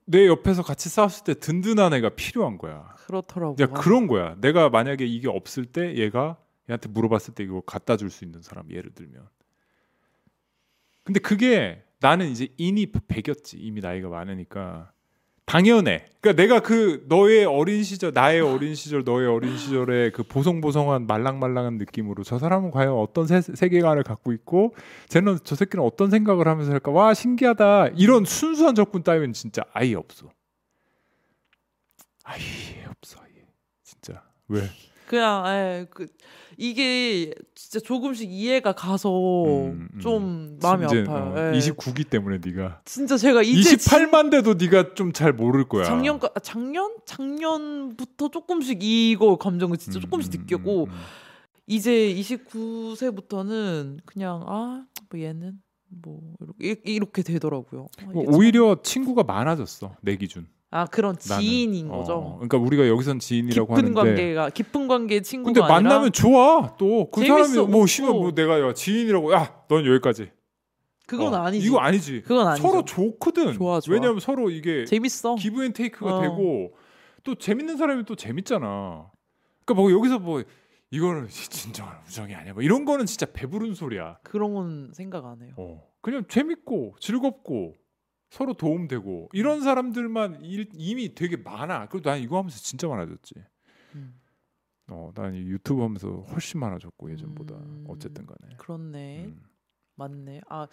내 0.04 0.26
옆에서 0.26 0.62
같이 0.62 0.88
싸웠을 0.88 1.24
때 1.24 1.34
든든한 1.34 1.94
애가 1.94 2.10
필요한 2.10 2.58
거야. 2.58 2.94
그렇더라고요. 3.06 3.56
야 3.60 3.66
그런 3.68 4.06
거야. 4.06 4.36
내가 4.40 4.68
만약에 4.68 5.06
이게 5.06 5.28
없을 5.28 5.64
때 5.64 5.94
얘가 5.96 6.36
얘한테 6.68 6.88
물어봤을 6.88 7.34
때 7.34 7.44
이거 7.44 7.62
갖다 7.62 7.96
줄 7.96 8.10
수 8.10 8.24
있는 8.24 8.42
사람 8.42 8.70
예를 8.70 8.92
들면. 8.94 9.26
근데 11.04 11.20
그게 11.20 11.82
나는 12.00 12.28
이제 12.28 12.48
인이 12.58 12.92
배겼지 12.92 13.56
이미 13.58 13.80
나이가 13.80 14.08
많으니까 14.08 14.92
당연해. 15.48 16.04
그러니까 16.20 16.42
내가 16.42 16.60
그 16.60 17.06
너의 17.08 17.46
어린 17.46 17.82
시절, 17.82 18.12
나의 18.12 18.40
어린 18.40 18.74
시절, 18.74 19.02
너의 19.02 19.26
어린 19.26 19.56
시절의 19.56 20.12
그 20.12 20.22
보송보송한 20.22 21.06
말랑말랑한 21.06 21.78
느낌으로 21.78 22.22
저 22.22 22.38
사람은 22.38 22.70
과연 22.70 22.92
어떤 22.92 23.26
세, 23.26 23.40
세계관을 23.40 24.02
갖고 24.02 24.32
있고, 24.32 24.74
쟤는 25.08 25.38
저 25.44 25.56
새끼는 25.56 25.84
어떤 25.84 26.10
생각을 26.10 26.46
하면서 26.46 26.70
할까? 26.70 26.90
와 26.90 27.14
신기하다. 27.14 27.88
이런 27.96 28.26
순수한 28.26 28.74
접근 28.74 29.02
따위는 29.02 29.32
진짜 29.32 29.64
아예 29.72 29.94
없어. 29.94 30.30
아예 32.24 32.84
없어. 32.90 33.18
아예. 33.22 33.46
진짜 33.82 34.22
왜? 34.48 34.60
그냥 35.08 35.44
예, 35.46 35.86
그 35.90 36.06
이게 36.56 37.32
진짜 37.54 37.80
조금씩 37.80 38.30
이해가 38.30 38.72
가서 38.72 39.10
음, 39.44 39.88
음. 39.94 40.00
좀 40.00 40.58
마음이 40.62 40.86
이제, 40.86 41.00
아파요. 41.06 41.32
어, 41.36 41.54
예. 41.54 41.58
29기 41.58 42.08
때문에 42.10 42.38
네가 42.44 42.82
진짜 42.84 43.16
제가 43.16 43.42
이제 43.42 43.76
28만 43.76 44.30
돼도 44.30 44.54
네가 44.54 44.94
좀 44.94 45.12
잘 45.12 45.32
모를 45.32 45.68
거야. 45.68 45.84
작년 45.84 46.16
아, 46.22 46.38
작년 46.40 46.94
작년부터 47.06 48.28
조금씩 48.30 48.82
이거 48.82 49.36
감정을 49.36 49.76
진짜 49.78 49.98
음, 49.98 50.02
조금씩 50.02 50.34
음, 50.34 50.40
느꼈고 50.42 50.84
음, 50.84 50.90
음. 50.90 50.96
이제 51.66 52.14
29세부터는 52.14 54.00
그냥 54.04 54.42
아 54.46 54.84
뭐 55.10 55.20
얘는 55.22 55.54
뭐 56.02 56.20
이렇게, 56.58 56.82
이렇게 56.92 57.22
되더라고요. 57.22 57.86
아, 58.02 58.04
뭐 58.12 58.22
이게 58.24 58.30
참- 58.30 58.34
오히려 58.38 58.76
친구가 58.82 59.22
많아졌어 59.22 59.94
내 60.02 60.16
기준. 60.16 60.46
아 60.70 60.84
그런 60.86 61.16
나는. 61.28 61.42
지인인 61.42 61.90
어, 61.90 61.98
거죠. 61.98 62.34
그러니까 62.36 62.58
우리가 62.58 62.88
여기선 62.88 63.18
지인이라고 63.20 63.74
깊은 63.74 63.96
하는데. 63.96 64.00
관계가 64.10 64.50
깊은 64.50 64.86
관계 64.88 65.20
친구가 65.22 65.52
근데 65.52 65.60
아니라 65.72 65.90
만나면 65.90 66.12
좋아 66.12 66.76
또 66.76 67.10
그 67.10 67.26
사람이 67.26 67.56
뭐. 67.70 67.86
심한 67.86 68.12
뭐 68.12 68.32
내가 68.32 68.60
야, 68.60 68.74
지인이라고 68.74 69.32
야 69.32 69.62
넌 69.68 69.86
여기까지. 69.86 70.30
그건 71.06 71.32
어, 71.32 71.38
아니지. 71.38 71.66
이거 71.66 71.78
아니지. 71.78 72.20
그건 72.20 72.46
아니죠. 72.48 72.68
서로 72.68 72.84
좋거든. 72.84 73.54
좋아, 73.54 73.80
좋아. 73.80 73.94
왜냐면 73.94 74.20
서로 74.20 74.50
이게 74.50 74.84
재밌어. 74.84 75.36
기브앤테이크가 75.36 76.16
어. 76.16 76.20
되고 76.20 76.74
또 77.24 77.34
재밌는 77.34 77.78
사람이 77.78 78.04
또 78.04 78.14
재밌잖아. 78.14 79.10
그러니까 79.64 79.74
뭐 79.82 79.90
여기서 79.90 80.18
뭐 80.18 80.42
이거는 80.90 81.28
진정한 81.32 81.96
우정이 82.06 82.34
아니야. 82.34 82.52
뭐 82.52 82.62
이런 82.62 82.84
거는 82.84 83.06
진짜 83.06 83.24
배부른 83.32 83.72
소리야. 83.74 84.18
그런 84.22 84.52
건 84.52 84.90
생각 84.92 85.24
안 85.24 85.40
해요. 85.40 85.52
어. 85.56 85.82
그냥 86.02 86.24
재밌고 86.28 86.96
즐겁고 87.00 87.74
서로 88.30 88.52
도움되고 88.54 89.30
이런 89.32 89.62
사람들만 89.62 90.42
일- 90.44 90.68
이미 90.74 91.14
되게 91.14 91.36
많아. 91.36 91.88
그리고 91.88 92.08
난 92.10 92.20
이거 92.20 92.36
하면서 92.38 92.58
진짜 92.58 92.86
많아졌지. 92.88 93.34
음. 93.94 94.20
어, 94.90 95.10
난이 95.14 95.38
유튜브 95.38 95.82
하면서 95.82 96.08
훨씬 96.32 96.60
많아졌고 96.60 97.10
예전보다. 97.12 97.54
음. 97.56 97.84
어쨌든 97.88 98.26
간에. 98.26 98.56
그렇네. 98.58 99.24
음. 99.26 99.42
맞네. 99.96 100.40
아 100.48 100.66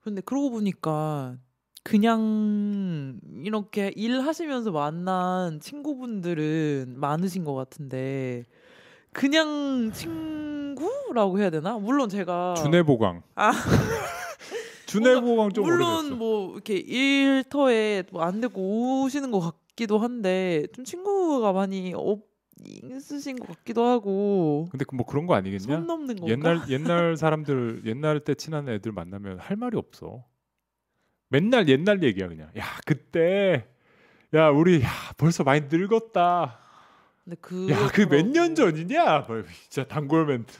근데 0.00 0.20
그러고 0.20 0.50
보니까 0.50 1.36
그냥 1.84 3.18
이렇게 3.44 3.90
일하시면서 3.96 4.70
만난 4.70 5.58
친구분들은 5.60 6.94
많으신 6.96 7.44
것 7.44 7.54
같은데 7.54 8.44
그냥 9.12 9.90
친구라고 9.92 11.38
해야 11.40 11.50
되나? 11.50 11.78
물론 11.78 12.08
제가 12.08 12.54
준해보강. 12.54 13.22
아. 13.34 13.52
준해보강 14.92 15.52
좀 15.52 15.64
물론 15.64 15.94
오래됐어. 15.98 16.16
뭐 16.16 16.52
이렇게 16.54 16.76
일터에 16.76 18.04
뭐 18.12 18.22
안 18.22 18.40
되고 18.40 19.02
오시는 19.04 19.30
것 19.30 19.40
같기도 19.40 19.98
한데 19.98 20.66
좀 20.74 20.84
친구가 20.84 21.52
많이 21.52 21.92
없 21.94 22.20
있으신 22.64 23.36
것 23.40 23.48
같기도 23.48 23.84
하고 23.84 24.68
근데 24.70 24.84
그뭐 24.84 25.04
그런 25.04 25.26
거 25.26 25.34
아니겠냐? 25.34 25.58
손 25.60 25.86
넘는 25.86 26.16
건가? 26.16 26.30
옛날 26.30 26.60
옛날 26.68 27.16
사람들 27.16 27.82
옛날 27.86 28.20
때 28.20 28.34
친한 28.34 28.68
애들 28.68 28.92
만나면 28.92 29.38
할 29.40 29.56
말이 29.56 29.76
없어. 29.76 30.24
맨날 31.28 31.68
옛날 31.68 32.02
얘기야 32.02 32.28
그냥. 32.28 32.50
야 32.56 32.64
그때 32.86 33.66
야 34.34 34.48
우리 34.50 34.82
야 34.82 34.88
벌써 35.16 35.42
많이 35.44 35.62
늙었다. 35.70 36.58
근데 37.24 37.36
그 37.40 37.68
야그 37.70 38.02
몇 38.10 38.26
년 38.26 38.54
전이냐? 38.54 39.20
뭐, 39.26 39.42
진짜 39.68 39.86
단골 39.88 40.26
멘트. 40.26 40.52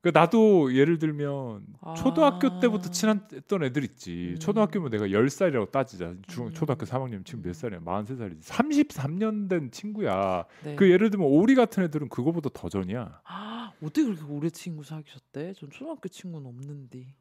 그 0.00 0.10
나도 0.14 0.74
예를 0.76 0.98
들면 0.98 1.66
아. 1.80 1.94
초등학교 1.94 2.60
때부터 2.60 2.90
친했던 2.90 3.64
애들 3.64 3.82
있지. 3.84 4.34
음. 4.34 4.38
초등학교면 4.38 4.90
내가 4.90 5.06
10살이라고 5.06 5.72
따지자. 5.72 6.14
중 6.28 6.46
음. 6.46 6.52
초등학교 6.52 6.86
3학년 6.86 7.24
지금 7.24 7.42
몇 7.42 7.52
살이야? 7.54 7.80
43살이지. 7.80 8.42
33년 8.42 9.48
된 9.48 9.70
친구야. 9.72 10.44
네. 10.62 10.76
그 10.76 10.88
예를 10.88 11.10
들면 11.10 11.26
오리 11.26 11.56
같은 11.56 11.82
애들은 11.82 12.10
그거보다 12.10 12.48
더 12.52 12.68
전이야. 12.68 13.22
아 13.24 13.72
어떻게 13.82 14.04
그렇게 14.04 14.22
오래 14.24 14.50
친구 14.50 14.84
사귀셨대? 14.84 15.54
전 15.54 15.70
초등학교 15.70 16.08
친구는 16.08 16.46
없는데. 16.46 17.14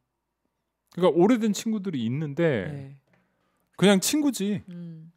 그러니까 0.93 1.19
오래된 1.19 1.53
친구들이 1.53 2.03
있는데 2.05 2.67
네. 2.71 2.97
그냥 3.75 3.99
친구지. 3.99 4.63
음. 4.69 5.11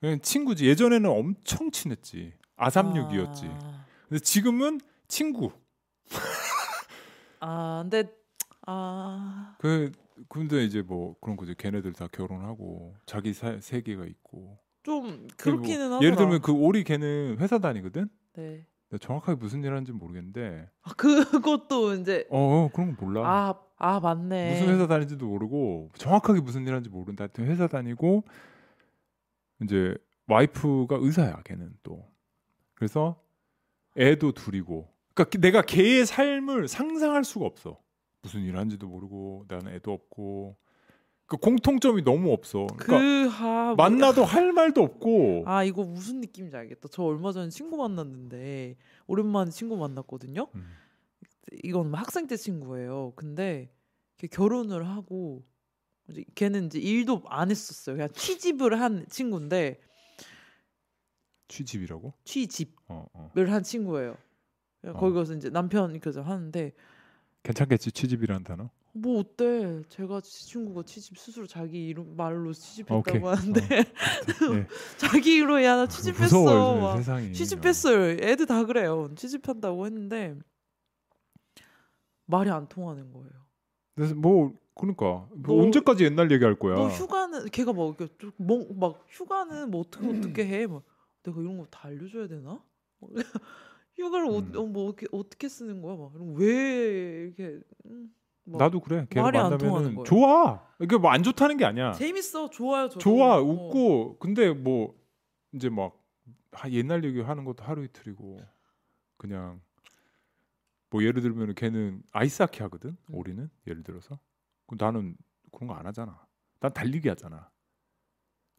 그냥 0.00 0.20
친구지. 0.20 0.66
예전에는 0.66 1.10
엄청 1.10 1.72
친했지. 1.72 2.32
아삼육이었지. 2.56 3.46
아, 3.46 3.86
근데 4.08 4.20
지금은 4.20 4.80
친구. 5.08 5.50
아 7.40 7.84
근데 7.88 8.12
아 8.66 9.56
그 9.60 9.92
근데 10.28 10.64
이제 10.64 10.82
뭐 10.82 11.16
그런 11.20 11.36
거지. 11.36 11.54
걔네들 11.54 11.92
다 11.92 12.08
결혼하고 12.10 12.94
자기 13.06 13.32
사, 13.32 13.58
세계가 13.60 14.04
있고. 14.06 14.58
좀 14.82 15.28
그렇기는 15.36 15.84
하더라. 15.92 16.02
예를 16.02 16.16
들면 16.16 16.40
그 16.40 16.52
오리 16.52 16.84
걔는 16.84 17.36
회사 17.38 17.58
다니거든. 17.58 18.08
네. 18.34 18.66
정확하게 18.98 19.38
무슨 19.38 19.62
일 19.62 19.70
하는지 19.70 19.92
모르겠는데. 19.92 20.68
아, 20.82 20.92
그것도 20.94 21.94
이제 21.94 22.26
어, 22.30 22.38
어 22.38 22.70
그런 22.72 22.96
거 22.96 23.04
몰라. 23.04 23.22
아, 23.26 23.54
아 23.76 24.00
맞네. 24.00 24.52
무슨 24.52 24.74
회사 24.74 24.86
다니는지도 24.86 25.26
모르고 25.26 25.90
정확하게 25.94 26.40
무슨 26.40 26.62
일 26.62 26.70
하는지 26.70 26.88
모른다. 26.88 27.24
하여튼 27.24 27.46
회사 27.46 27.66
다니고 27.66 28.24
이제 29.62 29.94
와이프가 30.26 30.96
의사야. 31.00 31.42
걔는 31.44 31.74
또. 31.82 32.06
그래서 32.74 33.22
애도 33.96 34.32
둘이고. 34.32 34.88
그러니까 35.14 35.38
내가 35.38 35.62
걔의 35.62 36.06
삶을 36.06 36.68
상상할 36.68 37.24
수가 37.24 37.46
없어. 37.46 37.78
무슨 38.22 38.42
일 38.42 38.56
하는지도 38.56 38.86
모르고 38.86 39.46
나는 39.48 39.74
애도 39.74 39.92
없고. 39.92 40.56
그 41.26 41.36
공통점이 41.36 42.02
너무 42.02 42.32
없어. 42.32 42.66
그러니까 42.76 42.98
그 42.98 43.20
하 43.30 43.74
만나도 43.76 44.24
할 44.24 44.52
말도 44.52 44.82
없고. 44.82 45.44
아 45.46 45.64
이거 45.64 45.84
무슨 45.84 46.20
느낌인지 46.20 46.56
알겠다. 46.56 46.88
저 46.90 47.04
얼마 47.04 47.32
전에 47.32 47.48
친구 47.48 47.76
만났는데 47.76 48.76
오랜만에 49.06 49.50
친구 49.50 49.76
만났거든요. 49.76 50.48
음. 50.54 50.72
이건 51.62 51.94
학생 51.94 52.26
때 52.26 52.36
친구예요. 52.36 53.12
근데 53.16 53.70
걔 54.18 54.26
결혼을 54.26 54.86
하고 54.86 55.42
이제 56.08 56.24
걔는 56.34 56.66
이제 56.66 56.78
일도 56.78 57.22
안 57.26 57.50
했었어요. 57.50 57.96
그냥 57.96 58.08
취집을 58.12 58.80
한 58.80 59.06
친구인데 59.08 59.80
취집이라고? 61.48 62.12
취집을 62.24 62.74
어, 62.88 63.06
어. 63.12 63.30
한 63.34 63.62
친구예요. 63.62 64.16
어. 64.84 64.92
거기 64.94 65.14
가서 65.14 65.34
이제 65.34 65.50
남편이 65.50 65.98
그래서 66.00 66.22
하는데 66.22 66.72
괜찮겠지 67.42 67.92
취집이라는 67.92 68.44
단어. 68.44 68.70
뭐 68.92 69.20
어때? 69.20 69.82
제가 69.88 70.20
지 70.20 70.46
친구가 70.48 70.82
취집 70.82 71.16
스스로 71.16 71.46
자기 71.46 71.86
이름 71.86 72.16
말로 72.16 72.52
취집했다고 72.52 72.98
오케이. 72.98 73.22
하는데 73.22 73.60
어, 73.60 74.54
예. 74.56 74.66
자기 74.98 75.36
이로 75.36 75.62
야나 75.62 75.86
취집했어. 75.86 76.24
무서워 76.40 76.70
요즘 76.72 76.80
막 76.82 76.96
세상이. 76.96 77.32
취집했어요. 77.32 78.10
애들 78.20 78.46
다 78.46 78.64
그래요. 78.64 79.08
취집한다고 79.14 79.86
했는데 79.86 80.36
말이 82.26 82.50
안 82.50 82.68
통하는 82.68 83.12
거예요. 83.12 83.30
그래서 83.94 84.14
뭐 84.14 84.52
그러니까 84.74 85.04
뭐 85.04 85.56
너- 85.56 85.62
언제까지 85.62 86.04
옛날 86.04 86.30
얘기할 86.32 86.58
거야. 86.58 86.74
너 86.76 86.88
휴가는 86.88 87.44
걔가 87.46 87.72
막 87.72 87.86
이렇게 87.98 88.08
좀 88.18 88.32
뭐, 88.36 88.66
막 88.74 89.04
휴가는 89.08 89.70
뭐 89.70 89.82
어떻게 89.82 90.08
어떻게 90.08 90.46
해? 90.46 90.66
막 90.66 90.82
내가 91.22 91.40
이런 91.40 91.58
거 91.58 91.66
다 91.70 91.88
알려줘야 91.88 92.26
되나? 92.26 92.60
막 94.00 94.06
휴가를 94.06 94.26
어, 94.26 94.38
음. 94.38 94.52
어, 94.56 94.62
뭐 94.66 94.88
어떻게 94.88 95.06
어떻게 95.12 95.48
쓰는 95.48 95.82
거야? 95.82 95.96
막 95.96 96.12
이런 96.14 96.34
왜 96.36 97.24
이렇게 97.24 97.60
음, 97.86 98.12
막 98.44 98.58
나도 98.58 98.80
그래. 98.80 99.06
말이 99.14 99.38
안 99.38 99.58
통하는 99.58 99.94
거예요. 99.94 100.04
좋아. 100.04 100.66
이게 100.80 100.96
뭐 100.96 101.10
안 101.10 101.22
좋다는 101.22 101.56
게 101.56 101.64
아니야. 101.64 101.92
재밌어 101.92 102.50
좋아요 102.50 102.88
저도 102.88 103.00
좋아 103.00 103.36
어. 103.38 103.40
웃고 103.42 104.18
근데 104.18 104.52
뭐 104.52 104.94
이제 105.52 105.68
막 105.68 106.00
하- 106.52 106.70
옛날 106.70 107.04
얘기 107.04 107.20
하는 107.20 107.44
것도 107.44 107.62
하루 107.64 107.84
이틀이고 107.84 108.40
그냥 109.16 109.60
뭐 110.90 111.02
예를 111.04 111.22
들면 111.22 111.54
걔는 111.54 112.02
아이스하키 112.12 112.62
하거든. 112.64 112.90
음. 112.90 113.14
우리는 113.14 113.48
예를 113.66 113.82
들어서 113.82 114.18
그럼 114.66 114.78
나는 114.80 115.16
그런 115.52 115.68
거 115.68 115.74
안 115.74 115.86
하잖아. 115.86 116.26
난 116.60 116.72
달리기 116.72 117.08
하잖아. 117.08 117.48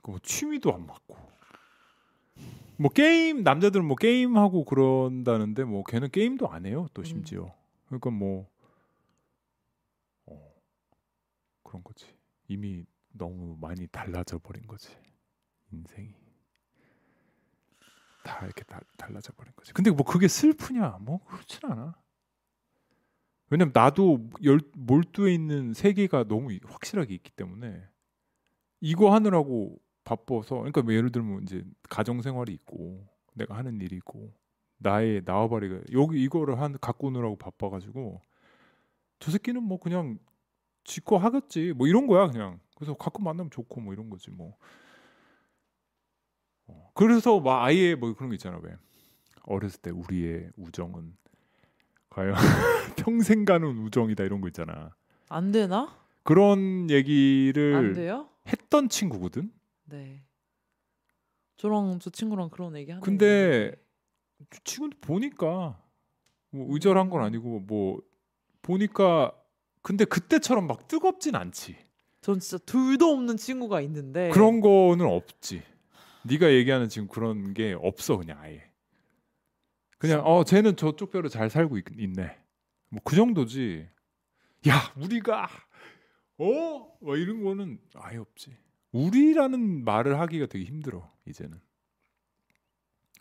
그뭐 0.01 0.19
취미도 0.23 0.73
안 0.73 0.85
맞고. 0.85 1.15
뭐 2.77 2.89
게임 2.89 3.43
남자들은 3.43 3.85
뭐 3.85 3.95
게임 3.95 4.37
하고 4.37 4.65
그런다는데 4.65 5.63
뭐 5.63 5.83
걔는 5.83 6.09
게임도 6.09 6.47
안 6.49 6.65
해요. 6.65 6.87
또 6.93 7.01
음. 7.01 7.05
심지어. 7.05 7.53
그러니까 7.85 8.09
뭐 8.09 8.49
어, 10.25 10.53
그런 11.63 11.83
거지. 11.83 12.05
이미 12.47 12.85
너무 13.11 13.57
많이 13.59 13.87
달라져 13.87 14.39
버린 14.39 14.65
거지. 14.67 14.89
인생이 15.71 16.13
다 18.23 18.45
이렇게 18.45 18.63
다, 18.63 18.81
달라져 18.97 19.33
버린 19.33 19.53
거지. 19.55 19.73
근데 19.73 19.91
뭐 19.91 20.05
그게 20.05 20.27
슬프냐? 20.27 20.97
뭐 21.01 21.23
그렇진 21.25 21.59
않아. 21.63 21.95
왜냐면 23.49 23.71
나도 23.73 24.29
열, 24.43 24.59
몰두해 24.75 25.33
있는 25.33 25.73
세계가 25.73 26.23
너무 26.25 26.53
이- 26.53 26.59
확실하게 26.65 27.13
있기 27.15 27.31
때문에 27.31 27.83
이거 28.79 29.13
하느라고 29.13 29.77
바빠서 30.03 30.55
그러니까 30.55 30.81
뭐 30.81 30.93
예를 30.93 31.11
들면 31.11 31.43
이제 31.43 31.63
가정 31.89 32.21
생활이 32.21 32.53
있고 32.53 33.05
내가 33.33 33.55
하는 33.55 33.79
일이 33.81 33.95
있고 33.97 34.33
나의 34.77 35.21
나와바리가 35.25 35.81
여기 35.93 36.23
이거를 36.23 36.59
한 36.59 36.77
갖고 36.79 37.07
오느라고 37.07 37.37
바빠가지고 37.37 38.21
저 39.19 39.31
새끼는 39.31 39.63
뭐 39.63 39.79
그냥 39.79 40.17
지거 40.83 41.17
하겠지 41.17 41.73
뭐 41.73 41.87
이런 41.87 42.07
거야 42.07 42.27
그냥 42.27 42.59
그래서 42.75 42.93
가끔 42.95 43.23
만나면 43.23 43.51
좋고 43.51 43.81
뭐 43.81 43.93
이런 43.93 44.09
거지 44.09 44.31
뭐 44.31 44.55
어, 46.67 46.91
그래서 46.95 47.39
막 47.39 47.63
아예 47.63 47.95
뭐 47.95 48.13
그런 48.15 48.29
거 48.29 48.35
있잖아 48.35 48.59
왜 48.61 48.75
어렸을 49.43 49.81
때 49.81 49.91
우리의 49.91 50.51
우정은 50.57 51.15
과연 52.11 52.33
평생 52.97 53.45
가는 53.45 53.67
우정이다 53.67 54.23
이런 54.23 54.41
거 54.41 54.47
있잖아. 54.47 54.91
안 55.29 55.51
되나? 55.51 55.97
그런 56.23 56.89
얘기를 56.89 57.75
안 57.75 57.93
돼요? 57.93 58.27
했던 58.47 58.89
친구거든. 58.89 59.51
네. 59.91 60.23
저랑 61.57 61.99
저 61.99 62.09
친구랑 62.09 62.49
그런 62.49 62.75
얘기 62.75 62.91
하는. 62.91 63.01
근데 63.01 63.73
지금 64.63 64.89
보니까 65.01 65.79
뭐 66.49 66.73
의절한 66.73 67.09
건 67.09 67.23
아니고 67.23 67.59
뭐 67.59 68.01
보니까 68.61 69.31
근데 69.81 70.05
그때처럼 70.05 70.67
막 70.67 70.87
뜨겁진 70.87 71.35
않지. 71.35 71.75
전 72.21 72.39
진짜 72.39 72.57
둘도 72.65 73.11
없는 73.11 73.37
친구가 73.37 73.81
있는데 73.81 74.29
그런 74.29 74.61
거는 74.61 75.05
없지. 75.05 75.63
네가 76.23 76.51
얘기하는 76.51 76.87
지금 76.87 77.07
그런 77.07 77.53
게 77.53 77.73
없어 77.79 78.17
그냥 78.17 78.39
아예. 78.39 78.63
그냥 79.97 80.21
어 80.25 80.43
쟤는 80.43 80.75
저쪽 80.77 81.11
뼈로 81.11 81.29
잘 81.29 81.49
살고 81.49 81.77
있, 81.77 81.85
있네. 81.97 82.37
뭐 82.89 83.01
그 83.03 83.15
정도지. 83.15 83.87
야 84.67 84.93
우리가 84.97 85.47
어? 86.37 86.97
뭐 87.01 87.15
이런 87.17 87.43
거는 87.43 87.79
아예 87.95 88.17
없지. 88.17 88.55
우리라는 88.91 89.83
말을 89.85 90.19
하기가 90.19 90.47
되게 90.47 90.65
힘들어 90.65 91.11
이제는. 91.27 91.59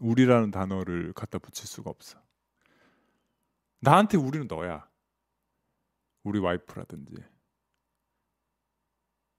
우리라는 0.00 0.50
단어를 0.50 1.12
갖다 1.12 1.38
붙일 1.38 1.66
수가 1.66 1.90
없어. 1.90 2.18
나한테 3.80 4.16
우리는 4.16 4.46
너야. 4.48 4.88
우리 6.22 6.38
와이프라든지. 6.38 7.14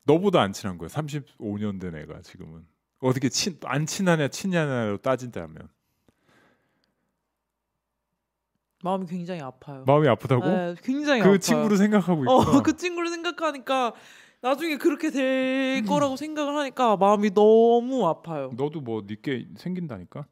너보다 0.03 0.41
안 0.41 0.53
친한 0.53 0.77
거야. 0.77 0.88
35년 0.89 1.79
된 1.79 1.95
애가 1.95 2.21
지금은. 2.21 2.65
어떻게 2.99 3.29
친, 3.29 3.59
안 3.63 3.86
친하냐 3.86 4.27
친냐냐로 4.27 4.97
따진다면 4.97 5.67
마음이 8.84 9.05
굉장히 9.07 9.41
아파요. 9.41 9.84
마음이 9.86 10.07
아프다고? 10.07 10.45
네, 10.45 10.75
굉장히 10.84 11.21
그 11.21 11.27
아파요. 11.27 11.38
친구를 11.39 11.77
생각하고 11.77 12.23
있구나. 12.23 12.57
어, 12.57 12.63
그 12.63 12.75
친구를 12.75 13.09
생각하니까 13.09 13.93
나중에 14.41 14.77
그렇게 14.77 15.11
될 15.11 15.83
거라고 15.85 16.15
생각을 16.15 16.55
하니까 16.55 16.97
마음이 16.97 17.31
너무 17.33 18.07
아파요. 18.07 18.51
너도 18.57 18.81
뭐 18.81 19.03
늦게 19.05 19.47
생긴다니까. 19.55 20.25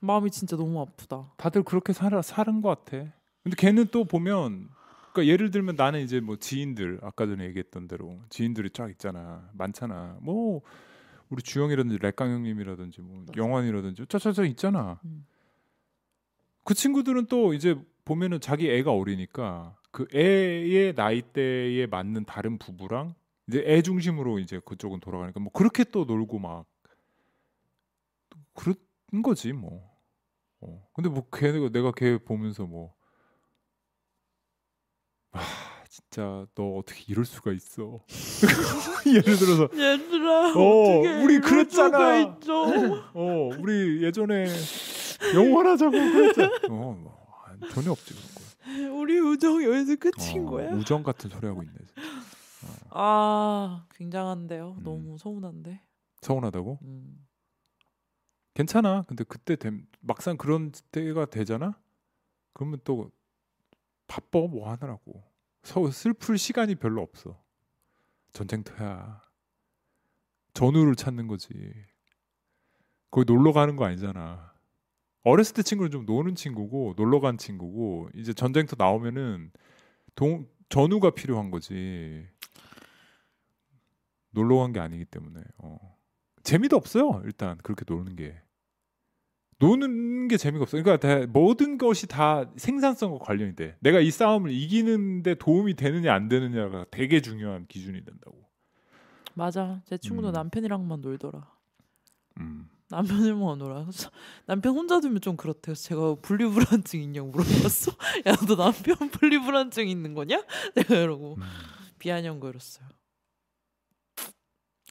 마음이 0.00 0.30
진짜 0.30 0.56
너무 0.56 0.80
아프다. 0.80 1.32
다들 1.36 1.62
그렇게 1.62 1.92
살아 1.92 2.20
사는 2.22 2.60
것 2.60 2.84
같아. 2.84 3.12
근데 3.42 3.56
걔는 3.56 3.86
또 3.90 4.04
보면 4.04 4.68
그러니까 5.12 5.32
예를 5.32 5.50
들면 5.50 5.76
나는 5.76 6.00
이제 6.00 6.20
뭐 6.20 6.36
지인들 6.36 7.00
아까 7.02 7.26
전에 7.26 7.44
얘기했던 7.46 7.88
대로 7.88 8.18
지인들이 8.28 8.70
쫙 8.70 8.90
있잖아 8.90 9.48
많잖아 9.52 10.18
뭐 10.22 10.62
우리 11.28 11.42
주영이라든지 11.42 11.98
렉강 11.98 12.30
형님이라든지 12.30 13.00
뭐 13.02 13.20
맞아. 13.26 13.32
영환이라든지 13.36 14.06
짜짜짜 14.08 14.44
있잖아 14.44 15.00
음. 15.04 15.26
그 16.64 16.72
친구들은 16.72 17.26
또 17.26 17.52
이제 17.52 17.76
보면은 18.04 18.40
자기 18.40 18.70
애가 18.70 18.92
어리니까 18.92 19.76
그 19.92 20.06
애의 20.14 20.94
나이대에 20.94 21.86
맞는 21.86 22.24
다른 22.24 22.58
부부랑 22.58 23.14
이제 23.46 23.62
애 23.66 23.82
중심으로 23.82 24.38
이제 24.38 24.60
그쪽은 24.64 25.00
돌아가니까 25.00 25.38
뭐 25.38 25.52
그렇게 25.52 25.84
또 25.84 26.04
놀고 26.04 26.38
막 26.38 26.64
그런 28.54 28.76
거지 29.22 29.52
뭐. 29.52 29.92
어. 30.60 30.82
근데 30.94 31.10
뭐 31.10 31.28
걔가 31.30 31.68
내가 31.68 31.92
걔 31.92 32.16
보면서 32.18 32.64
뭐 32.64 32.94
아, 35.32 35.40
진짜 35.88 36.46
너 36.54 36.76
어떻게 36.76 37.04
이럴 37.08 37.24
수가 37.26 37.52
있어. 37.52 38.00
예를 39.06 39.36
들어서 39.36 39.68
얘들아, 39.74 40.54
어, 40.56 41.22
우리 41.22 41.38
그랬잖아. 41.40 42.38
어, 43.14 43.50
우리 43.58 44.02
예전에 44.04 44.46
영원하자고 45.34 45.90
그랬잖아. 45.90 46.48
어, 46.68 46.96
뭐, 46.98 47.44
아, 47.44 47.68
전혀 47.70 47.90
없지 47.90 48.14
그런 48.14 48.34
거. 48.34 48.41
우리 48.94 49.18
우정 49.18 49.62
여기서 49.62 49.96
끝인 49.96 50.46
어, 50.46 50.50
거야? 50.50 50.70
우정 50.72 51.02
같은 51.02 51.30
소리 51.30 51.46
하고 51.46 51.62
있네. 51.62 51.74
진짜. 51.78 52.02
아, 52.90 53.86
굉장한데요. 53.94 54.76
음. 54.78 54.82
너무 54.84 55.18
서운한데. 55.18 55.80
서운하다고? 56.20 56.78
음. 56.82 57.26
괜찮아. 58.54 59.02
근데 59.08 59.24
그때 59.24 59.56
됨- 59.56 59.86
막상 60.00 60.36
그런 60.36 60.72
때가 60.92 61.26
되잖아. 61.26 61.78
그러면 62.52 62.78
또 62.84 63.10
바빠 64.06 64.40
뭐 64.40 64.70
하느라고. 64.70 65.24
서 65.62 65.90
슬플 65.90 66.38
시간이 66.38 66.74
별로 66.76 67.02
없어. 67.02 67.40
전쟁터야. 68.32 69.22
전우를 70.54 70.94
찾는 70.96 71.28
거지. 71.28 71.48
거기 73.10 73.30
놀러 73.30 73.52
가는 73.52 73.74
거 73.76 73.84
아니잖아. 73.86 74.51
어렸을 75.24 75.54
때 75.54 75.62
친구는 75.62 75.90
좀 75.90 76.04
노는 76.06 76.34
친구고 76.34 76.94
놀러 76.96 77.20
간 77.20 77.38
친구고 77.38 78.08
이제 78.14 78.32
전쟁터 78.32 78.76
나오면은 78.78 79.50
동 80.14 80.46
전우가 80.68 81.10
필요한 81.10 81.50
거지. 81.50 82.26
놀러 84.30 84.56
간 84.58 84.72
게 84.72 84.80
아니기 84.80 85.04
때문에. 85.04 85.40
어. 85.58 85.78
재미도 86.42 86.76
없어요. 86.76 87.22
일단 87.24 87.56
그렇게 87.58 87.84
노는 87.86 88.16
게 88.16 88.40
노는 89.58 90.26
게 90.26 90.36
재미가 90.36 90.62
없어. 90.64 90.76
그러니까 90.82 90.96
다, 90.96 91.24
모든 91.28 91.78
것이 91.78 92.08
다 92.08 92.50
생산성과 92.56 93.18
관련이 93.24 93.54
돼. 93.54 93.76
내가 93.80 94.00
이 94.00 94.10
싸움을 94.10 94.50
이기는데 94.50 95.36
도움이 95.36 95.74
되느냐 95.74 96.12
안 96.12 96.28
되느냐가 96.28 96.84
되게 96.90 97.20
중요한 97.20 97.66
기준이 97.68 98.04
된다고. 98.04 98.42
맞아. 99.34 99.80
제 99.86 99.96
친구도 99.98 100.28
음. 100.30 100.32
남편이랑만 100.32 101.00
놀더라. 101.00 101.48
음. 102.40 102.68
남편이랑만 102.92 103.58
놀아. 103.58 103.82
그래서 103.84 104.10
남편 104.46 104.74
혼자 104.76 105.00
두면 105.00 105.20
좀 105.20 105.36
그렇대요. 105.36 105.74
제가 105.74 106.16
분리불안증 106.16 107.00
있냐고 107.02 107.28
물어봤어. 107.28 107.92
야, 108.26 108.36
너 108.46 108.56
남편 108.56 108.96
분리불안증 109.10 109.88
있는 109.88 110.14
거냐? 110.14 110.44
내가 110.76 110.96
이러고 110.96 111.36
음. 111.38 111.42
비아냥 111.98 112.38
거렸어요. 112.38 112.86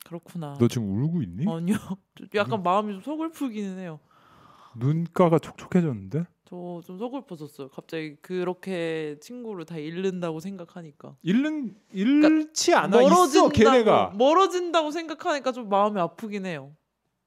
그렇구나. 0.05 0.57
너 0.59 0.67
지금 0.67 0.89
울고 0.89 1.21
있니? 1.21 1.45
아니요. 1.47 1.77
좀 2.15 2.27
약간 2.35 2.63
마음이 2.63 2.93
좀 2.93 3.01
서글프기는 3.03 3.79
해요. 3.79 3.99
눈가가 4.75 5.39
촉촉해졌는데? 5.39 6.25
저 6.45 6.81
좀 6.85 6.97
서글퍼졌어요. 6.97 7.69
갑자기 7.69 8.15
그렇게 8.21 9.17
친구를 9.21 9.63
다 9.65 9.77
잃는다고 9.77 10.39
생각하니까. 10.41 11.15
잃는 11.21 11.75
잃지 11.93 12.73
않아 12.73 13.01
있어 13.03 13.49
걔네가 13.49 14.13
멀어진다고 14.17 14.91
생각하니까 14.91 15.51
좀 15.53 15.69
마음이 15.69 15.99
아프긴 16.01 16.45
해요. 16.45 16.75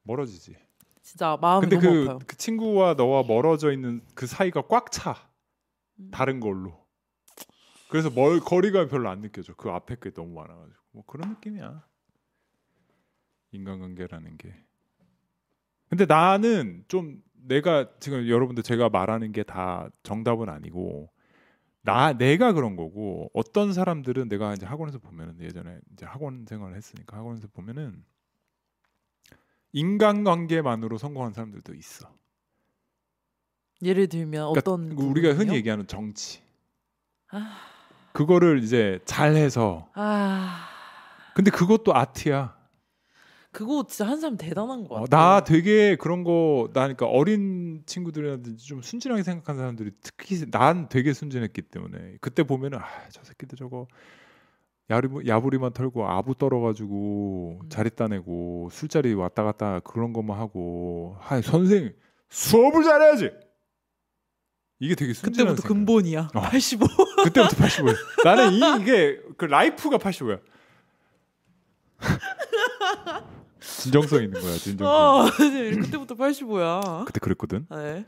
멀어지지. 0.05 0.57
진짜 1.03 1.37
마음이 1.41 1.67
근데 1.69 1.77
너무 1.77 1.93
그, 1.93 2.03
아파요. 2.05 2.19
그 2.27 2.37
친구와 2.37 2.95
너와 2.95 3.25
멀어져 3.25 3.73
있는 3.73 4.01
그 4.15 4.27
사이가 4.27 4.63
꽉 4.69 4.91
차. 4.91 5.31
음. 5.99 6.11
다른 6.11 6.41
걸로. 6.41 6.85
그래서 7.91 8.11
멀 8.11 8.41
거리가 8.41 8.89
별로 8.89 9.11
안 9.11 9.21
느껴져. 9.21 9.55
그 9.55 9.71
앞에 9.71 9.97
게 10.01 10.11
너무 10.13 10.33
많아가지고 10.35 10.81
뭐 10.93 11.05
그런 11.07 11.31
느낌이야. 11.31 11.85
인간관계라는 13.53 14.37
게. 14.37 14.55
근데 15.89 16.07
나는 16.07 16.85
좀 16.89 17.23
내가 17.35 17.89
지금 18.01 18.29
여러분들 18.29 18.63
제가 18.63 18.89
말하는 18.89 19.33
게 19.33 19.45
다 19.45 19.89
정답은 20.03 20.49
아니고 20.49 21.11
나 21.83 22.15
내가 22.15 22.53
그런 22.55 22.77
거고 22.77 23.31
어떤 23.35 23.73
사람들은 23.73 24.29
내가 24.29 24.55
이제 24.55 24.65
학원에서 24.67 24.99
보면은 24.99 25.39
예전에 25.41 25.79
이제 25.93 26.07
학원 26.07 26.47
생활을 26.49 26.75
했으니까 26.77 27.19
학원에서 27.19 27.47
보면은 27.53 28.03
인간관계만으로 29.75 30.99
성공한 30.99 31.33
사람들도 31.33 31.75
있어. 31.75 32.09
예를 33.83 34.07
들면 34.07 34.53
그러니까 34.53 34.59
어떤 34.61 34.93
우리가 34.93 35.29
흔히 35.29 35.39
부분이요? 35.39 35.55
얘기하는 35.57 35.87
정치. 35.87 36.41
아. 37.31 37.59
그거를 38.13 38.63
이제 38.63 39.01
잘해서 39.05 39.91
아 39.95 40.69
근데 41.35 41.51
그것도 41.51 41.95
아트야. 41.95 42.57
그거 43.51 43.85
진짜 43.89 44.09
한 44.09 44.21
사람 44.21 44.37
대단한 44.37 44.85
것 44.85 44.95
어, 44.95 45.01
같아. 45.03 45.17
나 45.17 45.45
되게 45.45 45.97
그런 45.97 46.23
거 46.25 46.71
나니까 46.73 47.07
어린 47.07 47.83
친구들이라든지 47.87 48.65
좀 48.67 48.81
순진하게 48.83 49.23
생각하는 49.25 49.59
사람들이 49.61 49.91
특히 50.03 50.49
난 50.51 50.89
되게 50.89 51.13
순진했기 51.13 51.63
때문에 51.63 52.19
그때 52.21 52.45
보면은 52.45 52.79
아, 52.79 52.85
저 53.11 53.23
새끼들 53.25 53.59
저거 53.59 53.87
야부리, 54.91 55.29
야부리만 55.29 55.73
털고 55.73 56.07
아부 56.09 56.35
떨어가지고 56.35 57.61
음. 57.63 57.69
자리 57.71 57.91
따내고 57.91 58.69
술자리 58.71 59.15
왔다 59.15 59.43
갔다 59.43 59.81
그런 59.81 60.13
것만 60.13 60.39
하고 60.39 61.17
아 61.23 61.41
선생 61.41 61.95
수업을 62.29 62.85
잘해야지 62.85 63.31
이게 64.81 64.95
되게 64.95 65.13
그때부터 65.13 65.57
생각. 65.57 65.69
근본이야. 65.69 66.29
어. 66.35 66.41
85. 66.41 66.87
그때부터 67.25 67.57
85야. 67.57 67.97
나는 68.25 68.53
이, 68.53 68.83
이게 68.83 69.21
그 69.39 69.47
라이프가 69.47 69.99
85야. 69.99 70.41
진정성 73.61 74.25
있는 74.25 74.41
거야. 74.41 74.53
진정성. 74.57 74.95
어, 74.95 75.31
그때부터 75.31 76.15
85야. 76.17 77.05
그때 77.07 77.21
그랬거든. 77.21 77.67
네. 77.71 78.05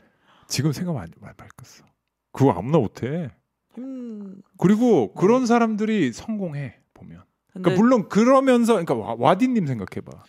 지금 0.47 0.71
생각 0.71 0.93
많이 0.93 1.11
많이 1.19 1.35
바뀌었어. 1.35 1.83
그거 2.31 2.51
아무나 2.51 2.77
못해. 2.77 3.31
힘. 3.77 4.41
그리고 4.57 5.13
그런 5.13 5.45
사람들이 5.45 6.11
성공해 6.11 6.75
보면. 6.93 7.21
그러니까 7.53 7.81
물론 7.81 8.09
그러면서 8.09 8.73
그러니까 8.73 8.95
와- 8.95 9.15
와디님 9.17 9.65
생각해봐. 9.67 10.23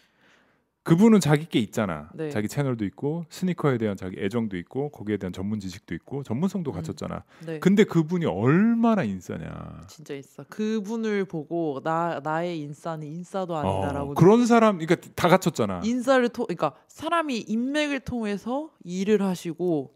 그분은 0.84 1.20
자기 1.20 1.44
게 1.46 1.58
있잖아. 1.58 2.08
네. 2.14 2.30
자기 2.30 2.48
채널도 2.48 2.86
있고 2.86 3.26
스니커에 3.28 3.76
대한 3.76 3.94
자기 3.94 4.16
애정도 4.18 4.56
있고 4.56 4.88
거기에 4.90 5.18
대한 5.18 5.34
전문 5.34 5.60
지식도 5.60 5.94
있고 5.96 6.22
전문성도 6.22 6.70
음. 6.70 6.72
갖췄잖아. 6.76 7.24
네. 7.44 7.58
근데 7.58 7.84
그분이 7.84 8.24
얼마나 8.24 9.02
인싸냐. 9.04 9.82
진짜 9.86 10.14
있어. 10.14 10.44
그분을 10.48 11.26
보고 11.26 11.82
나 11.84 12.20
나의 12.24 12.58
인싸는 12.60 13.06
인싸도 13.06 13.54
아니다라고. 13.56 14.12
어, 14.12 14.14
그런 14.14 14.46
사람, 14.46 14.78
그러니까 14.78 15.06
다 15.14 15.28
갖췄잖아. 15.28 15.82
인싸를 15.84 16.30
통, 16.30 16.46
그러니까 16.46 16.72
사람이 16.86 17.36
인맥을 17.46 18.00
통해서 18.00 18.70
일을 18.82 19.20
하시고 19.20 19.92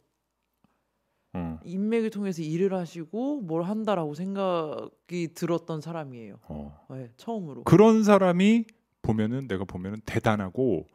어, 1.34 1.58
인맥을 1.64 2.10
통해서 2.10 2.42
일을 2.42 2.74
하시고 2.74 3.40
뭘 3.42 3.62
한다라고 3.62 4.14
생각이 4.14 5.32
들었던 5.34 5.80
사람이에요. 5.80 6.38
어. 6.48 6.86
네, 6.90 7.10
처음으로. 7.16 7.64
그런 7.64 8.04
사람이 8.04 8.66
보면은 9.00 9.48
내가 9.48 9.64
보면은 9.64 10.00
대단하고 10.04 10.86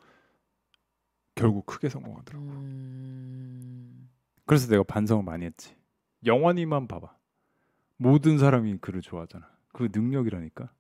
결국 1.35 1.65
크게 1.65 1.89
성공하더라고. 1.89 2.45
음... 2.45 4.09
그래서 4.45 4.67
내가 4.67 4.83
반성을 4.83 5.23
많이 5.23 5.45
했지. 5.45 5.75
영원히만 6.25 6.87
봐봐. 6.87 7.15
모든 7.97 8.37
사람이 8.37 8.77
그를 8.79 9.01
좋아하잖아. 9.01 9.45
그 9.73 9.89
능력이라니까. 9.93 10.71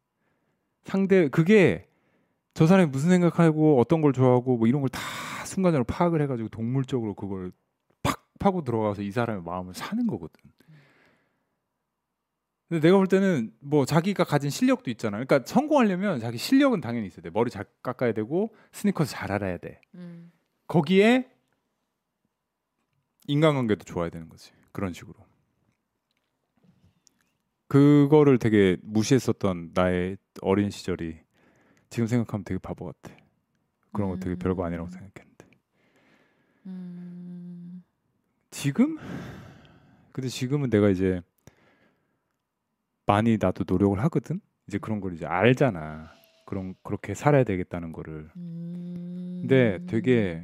상대 0.83 1.27
그게 1.29 1.87
저 2.53 2.65
사람이 2.65 2.89
무슨 2.89 3.09
생각하고 3.09 3.79
어떤 3.79 4.01
걸 4.01 4.13
좋아하고 4.13 4.57
뭐 4.57 4.67
이런 4.67 4.81
걸 4.81 4.89
다 4.89 5.01
순간적으로 5.45 5.83
파악을 5.85 6.21
해가지고 6.21 6.49
동물적으로 6.49 7.13
그걸 7.13 7.51
팍 7.51 7.57
파고 8.37 8.63
들어가서 8.63 9.01
이 9.01 9.11
사람의 9.11 9.43
마음을 9.43 9.73
사는 9.73 10.05
거거든. 10.07 10.41
근데 12.69 12.85
내가 12.85 12.97
볼 12.97 13.07
때는 13.07 13.53
뭐 13.59 13.85
자기가 13.85 14.25
가진 14.25 14.49
실력도 14.49 14.91
있잖아. 14.91 15.17
그러니까 15.17 15.41
성공하려면 15.45 16.19
자기 16.19 16.37
실력은 16.37 16.81
당연히 16.81 17.07
있어야 17.07 17.21
돼. 17.21 17.29
머리 17.29 17.49
잘 17.49 17.65
깎아야 17.81 18.11
되고 18.11 18.53
스니커즈 18.73 19.11
잘 19.11 19.31
알아야 19.31 19.57
돼. 19.57 19.79
음. 19.95 20.31
거기에 20.67 21.29
인간관계도 23.27 23.85
좋아야 23.85 24.09
되는 24.09 24.27
거지. 24.27 24.51
그런 24.71 24.91
식으로. 24.91 25.15
그거를 27.67 28.37
되게 28.37 28.77
무시했었던 28.81 29.71
나의 29.73 30.17
어린 30.41 30.69
시절이 30.69 31.19
지금 31.89 32.07
생각하면 32.07 32.43
되게 32.43 32.57
바보 32.57 32.85
같아. 32.85 33.15
그런 33.93 34.09
거 34.09 34.17
되게 34.19 34.35
음. 34.35 34.39
별거 34.39 34.65
아니라고 34.65 34.89
생각했는데. 34.89 35.47
음... 36.65 37.16
지금? 38.57 38.97
근데 40.11 40.29
지금은 40.29 40.71
내가 40.71 40.89
이제 40.89 41.21
많이 43.05 43.37
나도 43.39 43.65
노력을 43.67 43.99
하거든. 44.05 44.41
이제 44.67 44.79
그런 44.79 44.99
걸 44.99 45.13
이제 45.13 45.27
알잖아. 45.27 46.11
그런 46.47 46.73
그렇게 46.81 47.13
살아야 47.13 47.43
되겠다는 47.43 47.91
거를. 47.91 48.31
음... 48.35 49.41
근데 49.41 49.77
되게 49.85 50.43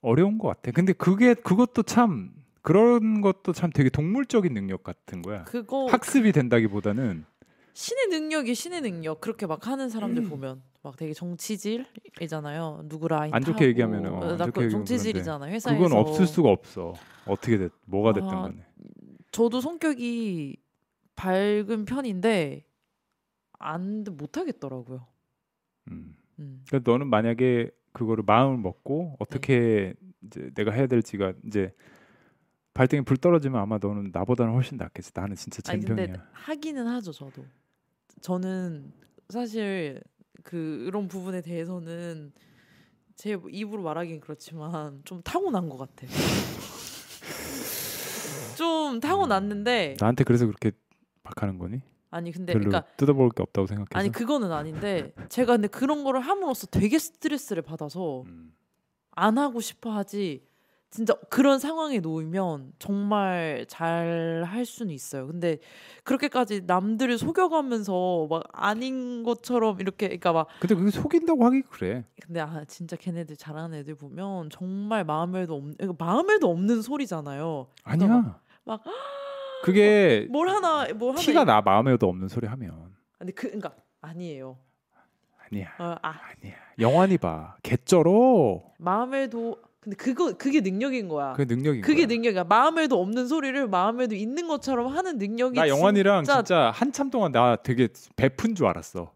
어려운 0.00 0.38
것 0.38 0.48
같아. 0.48 0.70
근데 0.70 0.94
그게 0.94 1.34
그것도 1.34 1.82
참 1.82 2.32
그런 2.62 3.20
것도 3.20 3.52
참 3.52 3.70
되게 3.70 3.90
동물적인 3.90 4.54
능력 4.54 4.84
같은 4.84 5.20
거야. 5.20 5.44
그거 5.44 5.84
학습이 5.88 6.32
된다기보다는 6.32 7.26
신의 7.74 8.08
능력이 8.08 8.54
신의 8.54 8.80
능력 8.82 9.20
그렇게 9.20 9.46
막 9.46 9.66
하는 9.66 9.86
음. 9.86 9.88
사람들 9.88 10.24
보면 10.24 10.62
막 10.82 10.96
되게 10.96 11.12
정치질이잖아요. 11.14 12.84
누구 12.88 13.08
라인 13.08 13.32
안 13.32 13.42
좋게 13.42 13.64
어, 13.64 13.68
안나 13.68 14.36
좋게 14.38 14.52
그 14.52 14.62
얘기하면 14.64 14.70
정치질이잖아요. 14.70 15.52
회사에서 15.52 15.80
그건 15.80 15.96
없을 15.98 16.26
수가 16.26 16.50
없어. 16.50 16.94
어떻게 17.26 17.56
됐 17.58 17.72
뭐가 17.86 18.12
됐든 18.12 18.28
아, 18.28 18.42
간에. 18.42 18.66
저도 19.30 19.60
성격이 19.60 20.56
밝은 21.14 21.84
편인데 21.86 22.64
안 23.58 24.04
못하겠더라고요. 24.04 25.06
음. 25.90 26.16
음. 26.38 26.64
그러니까 26.66 26.90
너는 26.90 27.08
만약에 27.08 27.70
그거를 27.92 28.24
마음을 28.26 28.58
먹고 28.58 29.16
어떻게 29.18 29.94
네. 30.00 30.08
이제 30.26 30.50
내가 30.54 30.72
해야 30.72 30.86
될지가 30.86 31.34
이제 31.46 31.72
발등에 32.74 33.02
불 33.02 33.16
떨어지면 33.18 33.60
아마 33.60 33.78
너는 33.80 34.10
나보다는 34.12 34.52
훨씬 34.54 34.78
낫겠지. 34.78 35.12
나는 35.14 35.36
진짜 35.36 35.60
아니 35.72 35.84
근데 35.84 36.06
젠병이야. 36.06 36.28
하기는 36.32 36.86
하죠 36.86 37.12
저도. 37.12 37.44
저는 38.22 38.92
사실 39.28 40.00
그런 40.44 41.08
부분에 41.08 41.42
대해서는 41.42 42.32
제 43.16 43.36
입으로 43.50 43.82
말하긴 43.82 44.20
그렇지만 44.20 45.02
좀 45.04 45.20
타고난 45.22 45.68
것 45.68 45.76
같아. 45.76 46.06
좀 48.56 49.00
타고났는데 49.00 49.96
나한테 50.00 50.24
그래서 50.24 50.46
그렇게 50.46 50.70
막 51.22 51.42
하는 51.42 51.58
거니? 51.58 51.82
아니 52.10 52.30
근데 52.30 52.52
그러니까 52.52 52.82
뜯어볼 52.96 53.30
게 53.30 53.42
없다고 53.42 53.66
생각해서. 53.66 53.98
아니 53.98 54.12
그거는 54.12 54.52
아닌데 54.52 55.12
제가 55.28 55.54
근데 55.54 55.68
그런 55.68 56.04
거를 56.04 56.20
함으로써 56.20 56.66
되게 56.68 56.98
스트레스를 56.98 57.62
받아서 57.62 58.22
음. 58.22 58.54
안 59.10 59.38
하고 59.38 59.60
싶어 59.60 59.90
하지 59.90 60.46
진짜 60.92 61.14
그런 61.30 61.58
상황에 61.58 62.00
놓이면 62.00 62.74
정말 62.78 63.64
잘 63.66 64.44
할 64.46 64.66
수는 64.66 64.92
있어요. 64.94 65.26
근데 65.26 65.56
그렇게까지 66.04 66.62
남들을 66.66 67.16
속여가면서 67.16 68.26
막 68.28 68.42
아닌 68.52 69.22
것처럼 69.22 69.80
이렇게 69.80 70.06
그러니까 70.08 70.32
막 70.32 70.48
근데 70.60 70.74
그게 70.74 70.90
속인다고 70.90 71.44
하기 71.46 71.62
그래. 71.62 72.04
근데 72.20 72.40
아 72.40 72.64
진짜 72.66 72.96
걔네들 72.96 73.36
잘하는 73.36 73.78
애들 73.78 73.94
보면 73.94 74.50
정말 74.50 75.04
마음에도 75.04 75.54
없는 75.56 75.76
그러니까 75.78 76.04
마음에도 76.04 76.50
없는 76.50 76.82
소리잖아요. 76.82 77.68
아니야. 77.84 78.38
막 78.64 78.82
그게 79.64 80.26
뭘 80.30 80.48
하나 80.50 80.86
뭘 80.94 81.12
하나 81.12 81.20
티가 81.22 81.42
이- 81.42 81.44
나 81.46 81.60
마음에도 81.62 82.08
없는 82.08 82.28
소리 82.28 82.46
하면 82.46 82.92
근데 83.18 83.32
그 83.32 83.46
그러니까 83.46 83.72
아니에요. 84.02 84.58
아니야. 85.50 85.68
어, 85.78 85.96
아 86.02 86.08
아니야. 86.40 86.54
영환이 86.78 87.16
봐. 87.18 87.56
개쩔어. 87.62 88.60
마음에도 88.78 89.56
근데 89.82 89.96
그거 89.96 90.32
그게 90.38 90.60
능력인 90.60 91.08
거야. 91.08 91.32
그게 91.32 91.52
능력인 91.52 91.80
그게 91.82 92.06
거야. 92.06 92.16
능력이야. 92.16 92.44
마음에도 92.44 93.00
없는 93.00 93.26
소리를 93.26 93.66
마음에도 93.66 94.14
있는 94.14 94.46
것처럼 94.46 94.86
하는 94.86 95.18
능력이 95.18 95.58
나 95.58 95.68
영환이랑 95.68 96.22
진짜 96.22 96.36
진짜, 96.36 96.70
한참 96.72 97.10
동안 97.10 97.32
나 97.32 97.56
되게 97.56 97.88
베푼 98.14 98.54
줄 98.54 98.66
알았어. 98.66 99.12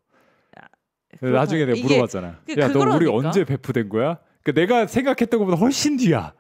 그렇다. 1.21 1.39
나중에 1.39 1.65
내가 1.67 1.81
물어봤잖아. 1.81 2.27
야, 2.59 2.69
너 2.69 2.97
우리. 2.97 3.07
언제 3.07 3.45
베프된 3.45 3.89
거야? 3.89 4.19
그 4.43 4.53
내가 4.53 4.87
생각했던 4.89 5.39
것보다 5.39 5.57
훨씬 5.57 5.97
뒤야. 5.97 6.35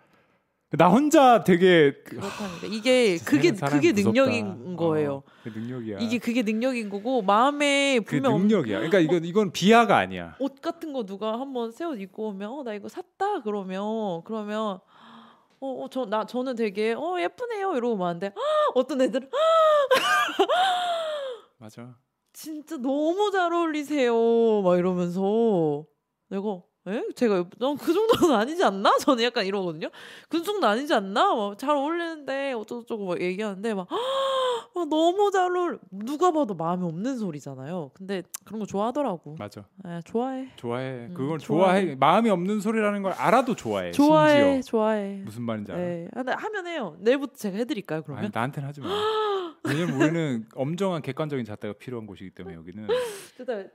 나 0.76 0.88
혼자 0.88 1.44
되게 1.44 1.92
그렇다니까 2.04 2.66
이게 2.70 3.18
그게 3.18 3.50
그게 3.52 3.92
무섭다. 3.92 4.06
능력인 4.10 4.76
거예요. 4.76 5.14
어, 5.16 5.22
능력이야. 5.44 5.98
이게 6.00 6.18
그게 6.18 6.42
능력인 6.42 6.88
거고 6.90 7.22
마음에 7.22 8.00
분명 8.00 8.38
능력이야. 8.38 8.78
그러니까 8.78 8.98
이건 8.98 9.24
이건 9.24 9.52
비하가 9.52 9.96
아니야. 9.98 10.36
옷 10.40 10.60
같은 10.60 10.92
거 10.92 11.04
누가 11.04 11.38
한번 11.40 11.70
새 11.72 11.84
옷 11.84 12.00
입고 12.00 12.28
오면 12.28 12.50
어 12.50 12.62
나 12.64 12.74
이거 12.74 12.88
샀다 12.88 13.42
그러면 13.42 14.22
그러면 14.24 14.80
어 15.60 15.88
저 15.90 16.04
나 16.06 16.26
저는 16.26 16.56
되게 16.56 16.92
어 16.92 17.16
예쁘네요 17.20 17.76
이러고 17.76 17.96
마는데 17.96 18.32
어떤 18.74 19.00
애들은 19.00 19.28
맞아. 21.58 21.96
진짜 22.32 22.76
너무 22.76 23.30
잘 23.32 23.52
어울리세요 23.52 24.60
막 24.62 24.76
이러면서 24.78 25.86
내가 26.28 26.60
에? 26.88 27.02
제가 27.14 27.44
넌 27.58 27.76
그 27.76 27.92
정도는 27.92 28.34
아니지 28.36 28.62
않나? 28.62 28.96
저는 28.98 29.24
약간 29.24 29.44
이러거든요. 29.46 29.88
그 30.28 30.42
정도 30.42 30.66
아니지 30.66 30.94
않나? 30.94 31.34
막 31.34 31.56
잘 31.58 31.70
어울리는데 31.76 32.52
어쩌고저쩌고 32.52 33.06
막 33.06 33.20
얘기하는데 33.20 33.74
막, 33.74 33.88
막 34.74 34.88
너무 34.88 35.30
잘 35.32 35.56
어울 35.56 35.78
누가 35.90 36.30
봐도 36.30 36.54
마음에 36.54 36.84
없는 36.86 37.18
소리잖아요. 37.18 37.90
근데 37.94 38.22
그런 38.44 38.60
거 38.60 38.66
좋아하더라고. 38.66 39.36
맞아. 39.38 39.64
에, 39.86 40.00
좋아해. 40.04 40.48
좋아해. 40.56 41.06
음, 41.06 41.14
그걸 41.14 41.38
좋아해. 41.38 41.80
좋아해. 41.82 41.94
마음이 41.96 42.30
없는 42.30 42.60
소리라는 42.60 43.02
걸 43.02 43.12
알아도 43.12 43.54
좋아해. 43.56 43.90
좋아해. 43.92 44.54
심지어. 44.54 44.70
좋아해. 44.70 45.22
무슨 45.24 45.42
말인지 45.42 45.72
알아. 45.72 45.80
네. 45.80 46.08
아, 46.12 46.16
근데 46.22 46.32
하면 46.32 46.66
해요. 46.66 46.96
내일부터 47.00 47.34
제가 47.36 47.56
해드릴까요? 47.56 48.02
그러면? 48.02 48.24
아니 48.24 48.30
나한테는 48.32 48.68
하지 48.68 48.80
마. 48.80 48.86
왜냐면 49.66 50.00
우리는 50.00 50.46
엄정한 50.54 51.02
객관적인 51.02 51.44
잣대가 51.44 51.74
필요한 51.76 52.06
곳이기 52.06 52.30
때문에 52.30 52.54
여기는 52.56 52.86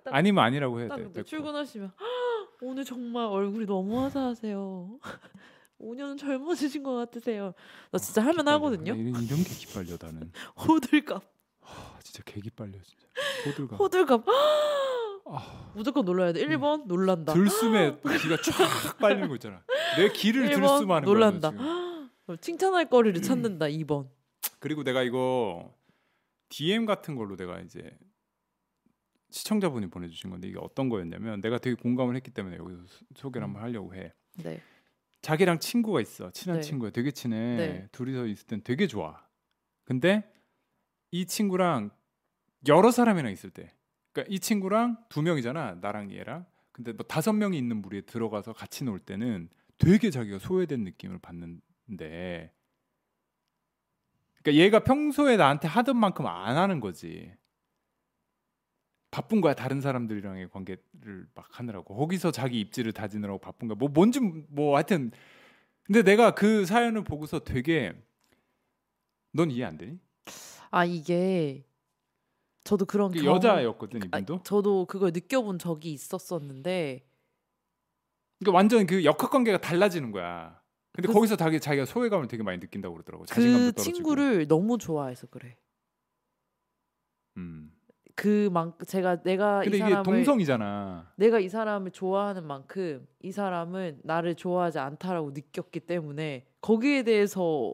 아니면 0.05 0.43
아니라고 0.45 0.79
해야 0.79 0.87
딱 0.87 1.11
돼. 1.11 1.23
출근하시면 1.23 1.91
오늘 2.61 2.85
정말 2.85 3.25
얼굴이 3.25 3.65
너무 3.65 3.99
화사하세요. 4.03 4.99
5년 5.81 6.17
젊어지신 6.17 6.83
것 6.83 6.93
같으세요. 6.95 7.53
나 7.91 7.97
진짜 7.97 8.21
하면 8.21 8.37
기빨려. 8.37 8.51
하거든요. 8.53 8.93
이런, 8.93 9.23
이런 9.23 9.37
게 9.43 9.49
기빨려 9.49 9.97
나는. 9.99 10.31
호들갑, 10.67 11.23
아, 11.61 11.99
진짜 12.03 12.21
개 12.23 12.39
기 12.39 12.51
빨려 12.51 12.73
진짜. 12.83 13.07
호들갑. 13.47 13.79
호들갑. 13.79 14.23
아, 15.25 15.71
무조건 15.75 16.05
놀라야 16.05 16.33
돼. 16.33 16.45
1번 16.45 16.85
놀란다. 16.85 17.33
들숨에 17.33 17.97
기가 18.21 18.37
쫙 18.43 18.97
빨리는 18.99 19.27
거 19.27 19.35
있잖아. 19.35 19.63
내 19.97 20.09
기를 20.11 20.45
일본 20.51 20.61
들숨하는 20.69 21.05
놀란다. 21.05 21.49
거야. 21.51 21.59
지금. 22.27 22.37
칭찬할 22.41 22.89
거리를 22.89 23.19
찾는다. 23.23 23.65
2번. 23.65 24.07
그리고 24.59 24.83
내가 24.83 25.01
이거 25.01 25.73
DM 26.49 26.85
같은 26.85 27.15
걸로 27.15 27.35
내가 27.35 27.59
이제 27.61 27.97
시청자분이 29.31 29.87
보내주신 29.87 30.29
건데 30.29 30.47
이게 30.47 30.57
어떤 30.59 30.89
거였냐면 30.89 31.41
내가 31.41 31.57
되게 31.57 31.75
공감을 31.75 32.15
했기 32.15 32.31
때문에 32.31 32.57
여기서 32.57 32.83
소- 32.85 33.05
소개를 33.15 33.45
한번 33.47 33.63
하려고 33.63 33.95
해. 33.95 34.13
네. 34.43 34.61
자기랑 35.21 35.59
친구가 35.59 36.01
있어. 36.01 36.31
친한 36.31 36.59
네. 36.59 36.63
친구야. 36.63 36.89
되게 36.91 37.11
친해. 37.11 37.37
네. 37.55 37.87
둘이서 37.91 38.27
있을 38.27 38.47
땐 38.47 38.61
되게 38.63 38.87
좋아. 38.87 39.23
근데 39.85 40.31
이 41.11 41.25
친구랑 41.25 41.91
여러 42.67 42.91
사람이랑 42.91 43.31
있을 43.31 43.49
때, 43.49 43.73
그러니까 44.11 44.33
이 44.33 44.39
친구랑 44.39 44.97
두 45.09 45.21
명이잖아. 45.21 45.75
나랑 45.81 46.11
얘랑. 46.13 46.45
근데 46.71 46.93
뭐 46.93 47.05
다섯 47.05 47.33
명이 47.33 47.57
있는 47.57 47.81
무리에 47.81 48.01
들어가서 48.01 48.53
같이 48.53 48.83
놀 48.83 48.99
때는 48.99 49.49
되게 49.77 50.09
자기가 50.09 50.39
소외된 50.39 50.83
느낌을 50.83 51.19
받는데 51.19 52.51
그러니까 54.41 54.63
얘가 54.63 54.79
평소에 54.83 55.37
나한테 55.37 55.67
하던 55.67 55.97
만큼 55.97 56.25
안 56.27 56.57
하는 56.57 56.79
거지. 56.79 57.31
바쁜 59.11 59.41
거야 59.41 59.53
다른 59.53 59.81
사람들이랑의 59.81 60.49
관계를 60.49 61.27
막 61.35 61.47
하느라고 61.51 61.95
거기서 61.95 62.31
자기 62.31 62.59
입지를 62.61 62.93
다지느라고 62.93 63.39
바쁜 63.39 63.67
거야 63.67 63.75
뭐 63.77 63.89
뭔지 63.89 64.19
뭐 64.21 64.75
하여튼 64.75 65.11
근데 65.83 66.01
내가 66.03 66.33
그 66.33 66.65
사연을 66.65 67.03
보고서 67.03 67.39
되게 67.39 67.93
넌 69.33 69.51
이해 69.51 69.65
안 69.65 69.77
되니? 69.77 69.99
아 70.69 70.85
이게 70.85 71.65
저도 72.63 72.85
그런 72.85 73.11
그 73.11 73.19
경험- 73.19 73.35
여자였거든 73.35 74.01
아, 74.11 74.19
이분도. 74.19 74.43
저도 74.43 74.85
그걸 74.85 75.11
느껴본 75.11 75.59
적이 75.59 75.91
있었었는데 75.91 77.05
그러니까 78.39 78.55
완전 78.55 78.85
그 78.87 79.03
역학 79.03 79.29
관계가 79.31 79.59
달라지는 79.59 80.11
거야. 80.11 80.59
근데 80.93 81.07
그- 81.07 81.13
거기서 81.13 81.35
자기 81.35 81.59
자기가 81.59 81.85
소외감을 81.85 82.27
되게 82.27 82.43
많이 82.43 82.59
느낀다고 82.59 82.93
그러더라고. 82.95 83.25
자신감도 83.25 83.65
그 83.67 83.71
떨어지고. 83.73 83.95
친구를 83.95 84.47
너무 84.47 84.77
좋아해서 84.77 85.27
그래. 85.27 85.57
음. 87.37 87.71
그만 88.15 88.73
제가 88.87 89.21
내가 89.23 89.61
근데 89.61 89.77
이 89.77 89.79
이게 89.79 89.89
사람을 89.89 90.03
동성이잖아. 90.03 91.13
내가 91.15 91.39
이 91.39 91.49
사람을 91.49 91.91
좋아하는 91.91 92.45
만큼 92.45 93.07
이 93.21 93.31
사람은 93.31 94.01
나를 94.03 94.35
좋아하지 94.35 94.79
않다라고 94.79 95.31
느꼈기 95.31 95.81
때문에 95.81 96.45
거기에 96.61 97.03
대해서 97.03 97.73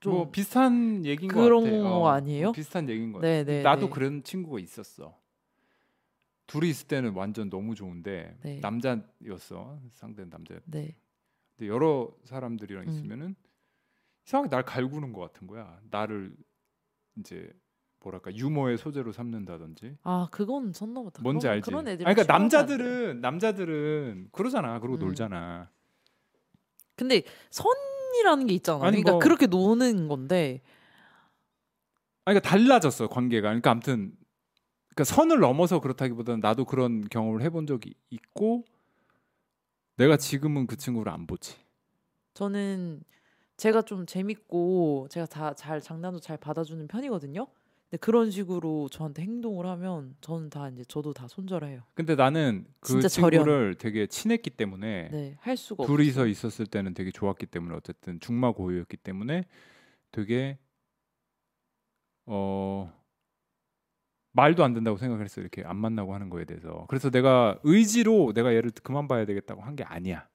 좀뭐 0.00 0.30
비슷한 0.30 1.04
얘기인 1.04 1.30
것 1.30 1.42
그런 1.42 1.64
같아. 1.64 1.76
거 1.78 2.08
아니에요? 2.08 2.46
뭐 2.46 2.52
비슷한 2.52 2.88
얘기인 2.88 3.12
것 3.12 3.18
같아. 3.18 3.28
네네 3.28 3.62
나도 3.62 3.86
네. 3.86 3.90
그런 3.90 4.22
친구가 4.22 4.58
있었어. 4.58 5.18
둘이 6.46 6.70
있을 6.70 6.88
때는 6.88 7.12
완전 7.14 7.48
너무 7.48 7.74
좋은데 7.74 8.36
네. 8.42 8.58
남자였어. 8.60 9.78
상대는 9.92 10.30
남자였. 10.30 10.62
네. 10.66 10.96
근데 11.56 11.68
여러 11.70 12.10
사람들이랑 12.24 12.84
음. 12.84 12.88
있으면은 12.88 13.36
이상하게 14.26 14.50
날 14.50 14.64
갈구는 14.64 15.12
것 15.12 15.20
같은 15.20 15.46
거야. 15.46 15.78
나를 15.90 16.34
이제 17.18 17.52
뭐랄까 18.02 18.34
유머의 18.34 18.78
소재로 18.78 19.12
삼는다든지. 19.12 19.98
아 20.02 20.28
그건 20.30 20.72
쳤나 20.72 21.02
보다. 21.02 21.22
뭔지 21.22 21.44
그런, 21.46 21.54
알지? 21.56 21.70
그런 21.70 21.88
애들. 21.88 22.06
아니, 22.06 22.14
그러니까 22.14 22.32
남자들은 22.32 23.20
남자들은 23.20 24.28
그러잖아. 24.32 24.78
그러고 24.80 24.96
음. 24.96 25.00
놀잖아. 25.00 25.68
근데 26.96 27.22
선이라는 27.50 28.46
게 28.46 28.54
있잖아. 28.54 28.78
아니, 28.84 28.92
그러니까 28.98 29.12
뭐- 29.12 29.18
그렇게 29.20 29.46
노는 29.46 30.08
건데 30.08 30.62
아니 32.24 32.38
그러니까 32.38 32.48
달라졌어 32.48 33.08
관계가. 33.08 33.48
그러니까 33.48 33.70
아무튼 33.70 34.16
그러니까 34.94 35.04
선을 35.04 35.40
넘어서 35.40 35.80
그렇다기보다는 35.80 36.40
나도 36.40 36.64
그런 36.64 37.06
경험을 37.08 37.42
해본 37.42 37.66
적이 37.66 37.94
있고 38.10 38.64
내가 39.96 40.16
지금은 40.16 40.66
그 40.66 40.76
친구를 40.76 41.12
안 41.12 41.26
보지. 41.26 41.56
저는 42.34 43.02
제가 43.58 43.82
좀 43.82 44.06
재밌고 44.06 45.08
제가 45.10 45.26
다 45.26 45.52
잘 45.54 45.80
장난도 45.82 46.20
잘 46.20 46.38
받아주는 46.38 46.86
편이거든요. 46.88 47.46
근데 47.90 47.98
그런 48.00 48.30
식으로 48.30 48.88
저한테 48.88 49.22
행동을 49.22 49.66
하면 49.66 50.14
저는 50.20 50.48
다 50.48 50.68
이제 50.68 50.84
저도 50.84 51.12
다 51.12 51.26
손절해요. 51.26 51.82
근데 51.94 52.14
나는 52.14 52.64
그 52.78 52.92
진짜 52.92 53.08
절연. 53.08 53.30
친구를 53.44 53.74
되게 53.74 54.06
친했기 54.06 54.50
때문에 54.50 55.08
네, 55.10 55.36
할 55.40 55.56
수가 55.56 55.84
둘이서. 55.86 56.26
있었을 56.28 56.66
때는 56.66 56.94
되게 56.94 57.10
좋았기 57.10 57.46
때문에 57.46 57.74
어쨌든 57.74 58.20
중마 58.20 58.52
고유였기 58.52 58.96
때문에 58.98 59.44
되게 60.12 60.58
어 62.26 62.92
말도 64.32 64.62
안 64.62 64.72
된다고 64.72 64.96
생각을 64.96 65.24
했어 65.24 65.40
이렇게 65.40 65.64
안 65.64 65.76
만나고 65.76 66.14
하는 66.14 66.30
거에 66.30 66.44
대해서 66.44 66.84
그래서 66.88 67.10
내가 67.10 67.58
의지로 67.64 68.32
내가 68.32 68.54
얘를 68.54 68.70
그만 68.84 69.08
봐야 69.08 69.24
되겠다고 69.26 69.62
한 69.62 69.74
게 69.74 69.82
아니야 69.82 70.28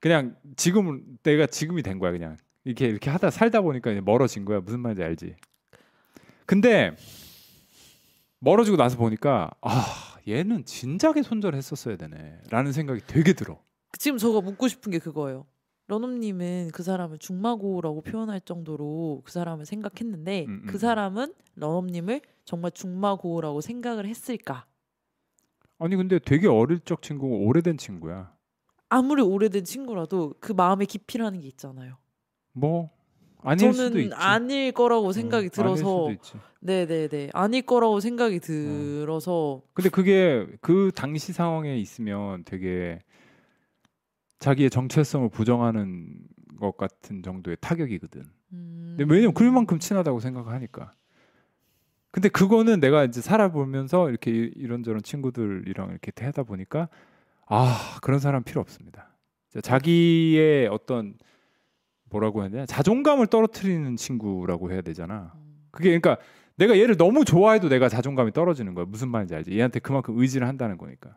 그냥 0.00 0.36
지금은 0.56 1.18
내가 1.22 1.46
지금이 1.46 1.82
된 1.82 1.98
거야 1.98 2.12
그냥 2.12 2.38
이렇게 2.64 2.86
이렇게 2.86 3.10
하다 3.10 3.28
살다 3.30 3.60
보니까 3.60 3.90
이제 3.90 4.00
멀어진 4.00 4.46
거야 4.46 4.60
무슨 4.60 4.80
말인지 4.80 5.02
알지 5.02 5.36
근데 6.46 6.96
멀어지고 8.38 8.76
나서 8.76 8.96
보니까 8.96 9.50
아 9.60 10.16
얘는 10.26 10.64
진작에 10.64 11.22
손절했었어야 11.22 11.96
되네라는 11.96 12.72
생각이 12.72 13.00
되게 13.06 13.32
들어 13.32 13.58
지금 13.98 14.18
저가 14.18 14.40
묻고 14.40 14.68
싶은 14.68 14.92
게 14.92 14.98
그거예요. 14.98 15.46
러놈님은 15.88 16.70
그 16.72 16.82
사람을 16.82 17.18
중마고라고 17.18 18.00
표현할 18.02 18.40
정도로 18.40 19.22
그 19.24 19.30
사람을 19.30 19.66
생각했는데 19.66 20.46
음, 20.46 20.50
음, 20.50 20.66
그 20.66 20.74
음. 20.74 20.78
사람은 20.78 21.34
러놈님을 21.54 22.20
정말 22.44 22.72
중마고라고 22.72 23.60
생각을 23.60 24.06
했을까? 24.06 24.66
아니 25.78 25.94
근데 25.94 26.18
되게 26.18 26.48
어릴 26.48 26.80
적 26.80 27.02
친구고 27.02 27.46
오래된 27.46 27.78
친구야. 27.78 28.34
아무리 28.88 29.22
오래된 29.22 29.64
친구라도 29.64 30.34
그 30.40 30.52
마음의 30.52 30.86
깊이라는 30.86 31.40
게 31.40 31.48
있잖아요. 31.48 31.98
뭐 32.52 32.90
아닐 33.42 33.72
저는 33.72 34.00
있지. 34.00 34.14
아닐 34.14 34.72
거라고 34.72 35.12
생각이 35.12 35.46
어, 35.46 35.50
들어서. 35.50 36.08
네네네 36.60 37.30
아닐 37.32 37.62
거라고 37.62 38.00
생각이 38.00 38.40
들어서 38.40 39.62
근데 39.72 39.88
그게 39.88 40.46
그 40.60 40.90
당시 40.94 41.32
상황에 41.32 41.76
있으면 41.78 42.42
되게 42.44 43.02
자기의 44.38 44.70
정체성을 44.70 45.28
부정하는 45.30 46.18
것 46.58 46.76
같은 46.76 47.22
정도의 47.22 47.56
타격이거든. 47.60 48.24
음... 48.52 48.96
왜냐면 48.98 49.34
그만큼 49.34 49.78
친하다고 49.78 50.20
생각하니까. 50.20 50.94
근데 52.10 52.28
그거는 52.28 52.80
내가 52.80 53.04
이제 53.04 53.20
살아보면서 53.20 54.08
이렇게 54.08 54.30
이- 54.30 54.52
이런저런 54.56 55.02
친구들이랑 55.02 55.90
이렇게 55.90 56.12
하다 56.24 56.44
보니까 56.44 56.88
아 57.46 57.98
그런 58.02 58.20
사람 58.20 58.42
필요 58.42 58.60
없습니다. 58.60 59.10
자, 59.50 59.60
자기의 59.60 60.68
어떤 60.68 61.14
뭐라고 62.10 62.42
해야 62.42 62.50
되나 62.50 62.66
자존감을 62.66 63.26
떨어뜨리는 63.26 63.96
친구라고 63.96 64.70
해야 64.70 64.80
되잖아. 64.80 65.32
음. 65.34 65.68
그게 65.70 65.98
그러니까 65.98 66.18
내가 66.56 66.78
얘를 66.78 66.96
너무 66.96 67.24
좋아해도 67.24 67.68
내가 67.68 67.88
자존감이 67.88 68.32
떨어지는 68.32 68.74
거야. 68.74 68.86
무슨 68.86 69.08
말인지 69.08 69.34
알지? 69.34 69.52
얘한테 69.52 69.80
그만큼 69.80 70.18
의지를 70.18 70.48
한다는 70.48 70.78
거니까. 70.78 71.16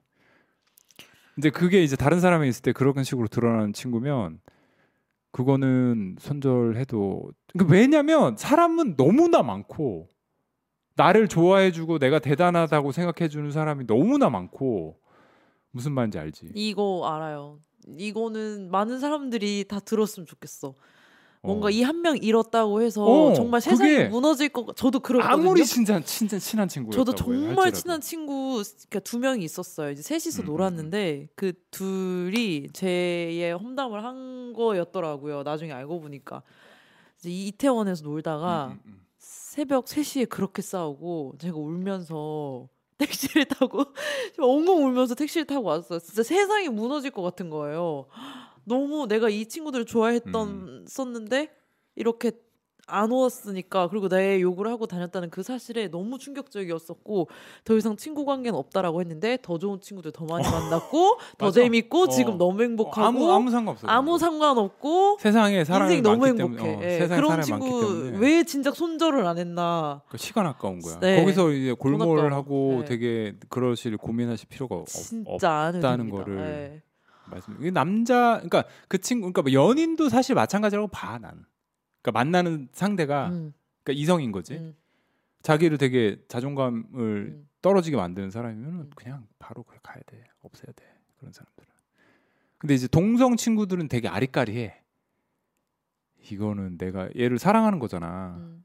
근데 1.35 1.49
그게 1.49 1.81
이제 1.81 1.95
다른 1.95 2.19
사람이 2.19 2.47
있을 2.49 2.61
때 2.61 2.73
그런 2.73 3.03
식으로 3.03 3.27
드러나는 3.27 3.71
친구면 3.71 4.41
그거는 5.31 6.17
손절해도 6.19 7.31
그러니까 7.53 7.73
왜냐면 7.73 8.35
사람은 8.35 8.97
너무나 8.97 9.41
많고 9.41 10.09
나를 10.95 11.29
좋아해주고 11.29 11.99
내가 11.99 12.19
대단하다고 12.19 12.91
생각해주는 12.91 13.51
사람이 13.51 13.87
너무나 13.87 14.29
많고 14.29 14.99
무슨 15.71 15.93
말인지 15.93 16.19
알지? 16.19 16.51
이거 16.55 17.09
알아요. 17.09 17.59
이거는 17.97 18.69
많은 18.71 18.99
사람들이 18.99 19.65
다 19.67 19.79
들었으면 19.79 20.25
좋겠어. 20.27 20.73
뭔가 21.41 21.67
어. 21.67 21.69
이한 21.69 22.01
명 22.01 22.17
잃었다고 22.17 22.81
해서 22.81 23.01
어, 23.05 23.33
정말 23.33 23.61
세상이 23.61 24.09
무너질 24.09 24.49
것. 24.49 24.65
같- 24.65 24.75
저도 24.75 24.99
그렇거든요. 24.99 25.33
아무리 25.49 25.63
친한 25.65 26.03
친한 26.03 26.37
친한 26.39 26.67
친구였다고 26.67 27.05
저도 27.05 27.15
정말 27.15 27.49
할지라도. 27.59 27.71
친한 27.77 28.01
친구 28.01 28.61
그러니까 28.61 28.99
두 28.99 29.19
명이 29.19 29.45
있었어요. 29.45 29.91
이제 29.91 30.01
셋이서 30.01 30.41
음, 30.41 30.43
음, 30.43 30.45
놀았는데 30.47 31.29
그 31.35 31.53
둘이 31.71 32.67
제의 32.73 33.53
험담을 33.53 34.03
한 34.03 34.51
거였더라고요. 34.51 35.43
나중에 35.43 35.71
알고 35.71 36.01
보니까 36.01 36.43
이제 37.19 37.29
이태원에서 37.29 38.03
놀다가 38.03 38.67
음, 38.67 38.71
음, 38.71 38.79
음. 38.85 39.05
새벽 39.17 39.85
3시에 39.85 40.27
그렇게 40.27 40.61
싸우고 40.61 41.35
제가 41.39 41.57
울면서 41.57 42.67
택시를 42.99 43.45
타고 43.45 43.85
엉엉 44.37 44.85
울면서 44.85 45.15
택시를 45.15 45.45
타고 45.47 45.63
왔어요. 45.67 45.99
진짜 45.99 46.21
세상이 46.21 46.69
무너질 46.69 47.11
것 47.11 47.21
같은 47.21 47.49
거예요. 47.49 48.07
너무 48.65 49.07
내가 49.07 49.29
이 49.29 49.47
친구들을 49.47 49.85
좋아했던 49.85 50.47
음. 50.47 50.85
썼는데 50.87 51.51
이렇게 51.95 52.31
안 52.89 53.11
왔으니까 53.11 53.87
그리고 53.89 54.09
내 54.09 54.41
욕을 54.41 54.67
하고 54.67 54.87
다녔다는 54.87 55.29
그 55.29 55.43
사실에 55.43 55.87
너무 55.89 56.17
충격적이었었고 56.19 57.29
더 57.65 57.77
이상 57.77 57.95
친구 57.97 58.25
관계는 58.25 58.57
없다라고 58.57 59.01
했는데 59.01 59.37
더 59.41 59.57
좋은 59.57 59.79
친구들 59.81 60.11
더 60.11 60.25
많이 60.25 60.43
만났고 60.49 61.17
더. 61.37 61.51
재밌고 61.51 62.03
어. 62.03 62.07
지금 62.09 62.37
너무 62.37 62.61
행복하고 62.63 63.05
아무 63.05 63.31
아무 63.31 63.51
상관없어. 63.51 63.87
아무 63.87 64.17
상관없고 64.17 65.17
세상에 65.19 65.63
사람이 65.63 65.95
인생 65.95 66.03
너무 66.03 66.27
행복해. 66.27 66.57
때문에, 66.57 66.75
어, 66.75 66.81
예, 66.83 66.99
세상에 66.99 67.21
그런 67.21 67.41
친구 67.41 68.11
왜 68.19 68.43
진작 68.43 68.75
손절을 68.75 69.25
안 69.25 69.37
했나? 69.37 70.01
그 70.09 70.17
시간 70.17 70.45
아까운 70.45 70.79
거야. 70.79 70.99
네. 70.99 71.19
거기서 71.19 71.51
이제 71.51 71.73
골몰을. 71.73 72.33
하고 72.33 72.79
네. 72.81 72.85
되게 72.85 73.35
그러실 73.49 73.97
고민하실 73.97 74.49
필요가 74.49 74.75
없, 74.75 74.87
진짜 74.87 75.51
안 75.51 75.75
없다는. 75.75 76.09
거를 76.09 76.37
예. 76.39 76.81
말씀. 77.25 77.55
남자 77.73 78.35
그러니까 78.43 78.63
그 78.87 78.99
친구 78.99 79.31
그러니까 79.31 79.41
뭐 79.43 79.51
연인도 79.53 80.09
사실 80.09 80.35
마찬가지라고 80.35 80.87
봐 80.89 81.17
난. 81.19 81.45
그러니까 82.01 82.11
만나는 82.11 82.69
상대가 82.71 83.29
음, 83.29 83.53
그러니까 83.83 84.01
이성인 84.01 84.31
거지. 84.31 84.55
음, 84.55 84.75
자기를 85.41 85.77
되게 85.77 86.21
자존감을 86.27 86.85
음. 86.95 87.49
떨어지게 87.61 87.97
만드는 87.97 88.31
사람이면 88.31 88.69
음. 88.71 88.79
은 88.79 88.89
그냥 88.95 89.27
바로 89.37 89.63
그래 89.63 89.79
가야 89.83 90.01
돼. 90.05 90.23
없애야 90.41 90.71
돼. 90.75 90.85
그런 91.17 91.31
사람들은. 91.33 91.67
근데 92.57 92.73
이제 92.73 92.87
동성 92.87 93.35
친구들은 93.35 93.87
되게 93.87 94.07
아리까리해. 94.07 94.83
이거는 96.31 96.77
내가 96.77 97.09
얘를 97.17 97.39
사랑하는 97.39 97.79
거잖아. 97.79 98.35
음. 98.37 98.63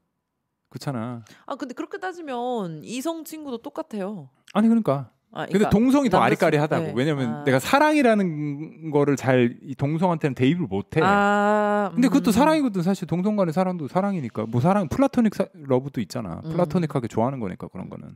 그렇잖아. 0.69 1.23
아 1.45 1.55
근데 1.55 1.73
그렇게 1.73 1.97
따지면 1.97 2.83
이성 2.83 3.23
친구도 3.23 3.59
똑같아요. 3.59 4.29
아니 4.53 4.67
그러니까 4.67 5.11
아, 5.35 5.41
근데 5.41 5.59
그러니까 5.59 5.69
동성이 5.69 6.09
더 6.09 6.19
아리까리하다고. 6.19 6.85
네. 6.87 6.93
왜냐면 6.95 7.29
아. 7.29 7.43
내가 7.43 7.59
사랑이라는 7.59 8.89
거를 8.91 9.15
잘 9.17 9.59
이 9.61 9.75
동성한테는 9.75 10.33
대입을 10.33 10.65
못 10.67 10.95
해. 10.95 11.01
아, 11.03 11.91
근데 11.93 12.07
그것도 12.07 12.29
음. 12.29 12.33
사랑이거든 12.33 12.81
사실 12.81 13.05
동성 13.07 13.35
간의 13.35 13.53
사랑도 13.53 13.87
사랑이니까 13.87 14.45
뭐 14.47 14.61
사랑 14.61 14.87
플라토닉 14.87 15.35
사, 15.35 15.45
러브도 15.53 15.99
있잖아 16.01 16.41
음. 16.45 16.51
플라토닉하게 16.51 17.07
좋아하는 17.09 17.39
거니까 17.39 17.67
그런 17.67 17.89
거는 17.89 18.15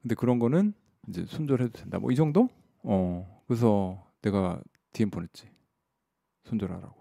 근데 0.00 0.14
그런 0.14 0.38
거는 0.38 0.72
이제 1.08 1.24
손절해도 1.26 1.72
된다 1.78 1.98
뭐 1.98 2.10
이 2.10 2.16
정도 2.16 2.48
어 2.82 3.42
그래서 3.46 4.02
내가 4.22 4.60
DM 4.92 5.10
보냈지 5.10 5.48
손절하라고 6.44 6.94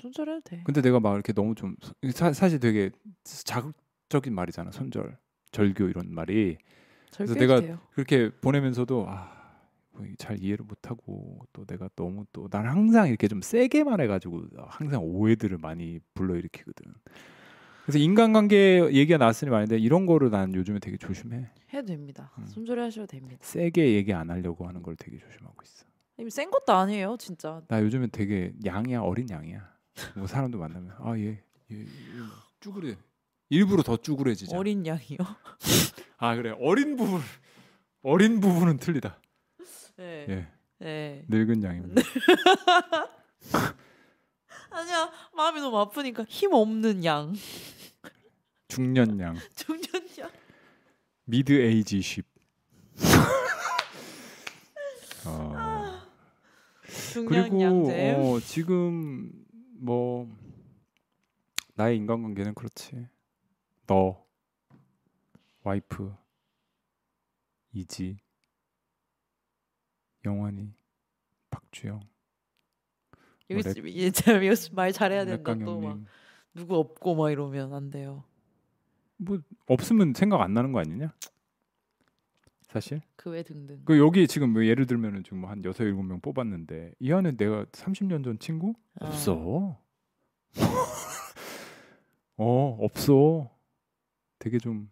손절해도 0.00 0.40
돼. 0.44 0.62
근데 0.64 0.80
내가 0.82 1.00
막 1.00 1.14
이렇게 1.14 1.32
너무 1.32 1.54
좀 1.54 1.76
사, 2.12 2.32
사실 2.32 2.60
되게 2.60 2.90
자극적인 3.24 4.34
말이잖아 4.34 4.70
손절 4.70 5.16
절교 5.52 5.88
이런 5.88 6.12
말이 6.14 6.58
절대 7.14 7.34
내가 7.40 7.60
돼요. 7.60 7.78
그렇게 7.92 8.30
보내면서도 8.30 9.06
아. 9.08 9.32
뭐잘 9.96 10.42
이해를 10.42 10.64
못하고 10.64 11.38
또 11.52 11.64
내가 11.64 11.88
너무 11.94 12.24
또 12.32 12.48
나는 12.50 12.68
항상 12.68 13.06
이렇게 13.08 13.28
좀 13.28 13.40
세게 13.40 13.84
말해가지고 13.84 14.42
항상 14.66 15.04
오해들을 15.04 15.58
많이 15.58 16.00
불러일으키거든. 16.14 16.92
그래서 17.84 17.98
인간관계 18.00 18.88
얘기가 18.92 19.18
나왔으니 19.18 19.50
말인데 19.52 19.78
이런 19.78 20.06
거를 20.06 20.30
난 20.30 20.52
요즘에 20.52 20.80
되게 20.80 20.96
조심해. 20.96 21.48
해도 21.72 21.86
됩니다. 21.86 22.32
음. 22.38 22.46
손절해 22.46 22.82
하셔도 22.82 23.06
됩니다. 23.06 23.36
세게 23.40 23.94
얘기 23.94 24.12
안 24.12 24.30
하려고 24.30 24.66
하는 24.66 24.82
걸 24.82 24.96
되게 24.96 25.16
조심하고 25.18 25.54
있어. 25.62 25.84
이미 26.18 26.30
센 26.30 26.50
것도 26.50 26.72
아니에요, 26.72 27.16
진짜. 27.18 27.62
나 27.68 27.80
요즘에 27.80 28.08
되게 28.08 28.52
양이야 28.64 29.00
어린 29.00 29.28
양이야. 29.30 29.60
뭐 30.16 30.26
사람도 30.26 30.58
만나면 30.58 30.92
아 30.98 31.16
얘 31.16 31.40
얘 31.70 31.76
얘, 31.80 31.84
쭈그래. 32.60 32.96
일부러 33.54 33.82
더 33.82 33.96
쭈그레지잖아. 33.96 34.58
어린 34.58 34.84
양이요. 34.86 35.18
아 36.18 36.34
그래 36.34 36.54
어린 36.60 36.96
부분 36.96 37.20
어린 38.02 38.40
부분은 38.40 38.78
틀리다. 38.78 39.20
네. 39.96 40.26
예 40.28 40.48
네. 40.78 41.24
늙은 41.28 41.62
양입니다. 41.62 42.02
아니야, 44.70 45.10
마음이 45.36 45.60
너무 45.60 45.78
아프니까 45.78 46.24
힘 46.28 46.52
없는 46.52 47.04
양, 47.04 47.32
중년 48.66 49.20
양. 49.20 49.36
중년 49.54 49.86
양. 50.18 50.28
미드 51.26 51.52
에이지 51.52 52.00
쉽. 52.02 52.26
어, 55.26 56.00
중년 57.12 57.42
그리고 57.50 57.60
양잼. 57.62 58.14
어, 58.20 58.40
지금 58.40 59.30
뭐 59.78 60.28
나의 61.74 61.96
인간관계는 61.96 62.54
그렇지. 62.54 63.06
너 63.86 64.24
와이프 65.62 66.14
이지 67.72 68.18
영환이 70.24 70.72
박주영 71.50 72.00
여기 73.50 73.62
뭐 73.62 74.34
여기서 74.34 74.72
말 74.74 74.92
잘해야 74.92 75.24
된다. 75.24 75.54
또 75.64 75.80
막 75.80 76.00
누구 76.54 76.76
없고 76.76 77.14
막 77.16 77.30
이러면 77.30 77.74
안 77.74 77.90
돼요. 77.90 78.24
뭐 79.16 79.38
없으면 79.66 80.14
생각 80.14 80.40
안 80.40 80.54
나는 80.54 80.72
거 80.72 80.80
아니냐? 80.80 81.12
사실 82.62 83.02
그 83.16 83.30
외 83.30 83.42
등등. 83.42 83.82
그 83.84 83.98
여기 83.98 84.26
지금 84.26 84.52
뭐 84.52 84.64
예를 84.64 84.86
들면은 84.86 85.22
지금 85.24 85.40
뭐 85.40 85.50
한 85.50 85.64
여섯 85.64 85.84
일곱 85.84 86.02
명 86.04 86.20
뽑았는데 86.20 86.94
이 87.00 87.12
안에 87.12 87.32
내가 87.36 87.64
30년 87.66 88.24
전 88.24 88.38
친구 88.38 88.74
아. 89.00 89.06
없어. 89.08 89.78
어 92.36 92.78
없어. 92.80 93.53
되게 94.44 94.58
좀 94.58 94.90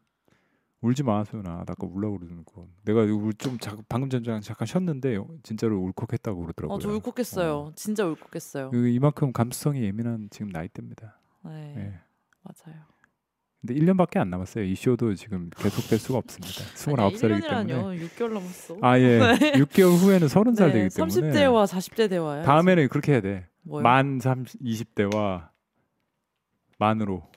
울지 0.81 1.03
마 1.03 1.23
소연아. 1.25 1.49
나 1.51 1.61
아까 1.69 1.87
울라고 1.87 2.19
그러는 2.19 2.43
거. 2.45 2.67
내가 2.85 3.03
울- 3.03 3.35
좀 3.35 3.59
자, 3.59 3.77
방금 3.89 4.09
전에 4.09 4.41
잠깐 4.41 4.67
쉬었는데 4.67 5.19
진짜로 5.43 5.79
울컥했다고 5.79 6.41
그러더라고요. 6.41 6.75
어, 6.75 6.79
저 6.81 6.89
울컥했어요. 6.89 7.53
어. 7.55 7.73
진짜 7.77 8.07
울컥했어요. 8.07 8.71
그 8.71 8.89
이만큼 8.89 9.33
감수성이 9.33 9.83
예민한 9.85 10.29
지금 10.31 10.49
나이대입니다. 10.49 11.21
네, 11.45 11.75
예. 11.77 12.01
맞아요. 12.43 12.81
근데 13.61 13.75
1년밖에 13.75 14.17
안 14.17 14.31
남았어요. 14.31 14.65
이 14.65 14.75
쇼도 14.75 15.15
지금 15.15 15.51
계속될 15.57 15.99
수가 16.01 16.19
없습니다. 16.19 16.53
29살이기 16.75 17.49
때문에. 17.49 17.75
1년이라뇨. 17.75 18.09
6개월 18.09 18.33
남았어. 18.33 18.79
아 18.81 18.99
예. 18.99 19.19
네. 19.39 19.53
6개월 19.53 19.97
후에는 19.99 20.27
30살 20.27 20.67
네, 20.69 20.73
되기 20.73 20.95
때문에 20.97 21.15
30대와 21.15 21.67
40대 21.67 22.09
대화야. 22.09 22.43
다음에는 22.43 22.89
그렇게 22.89 23.13
해야 23.13 23.21
돼. 23.21 23.47
뭐요? 23.63 23.83
만 23.85 24.19
30, 24.19 24.61
20대와 24.63 25.49
만으로 26.79 27.31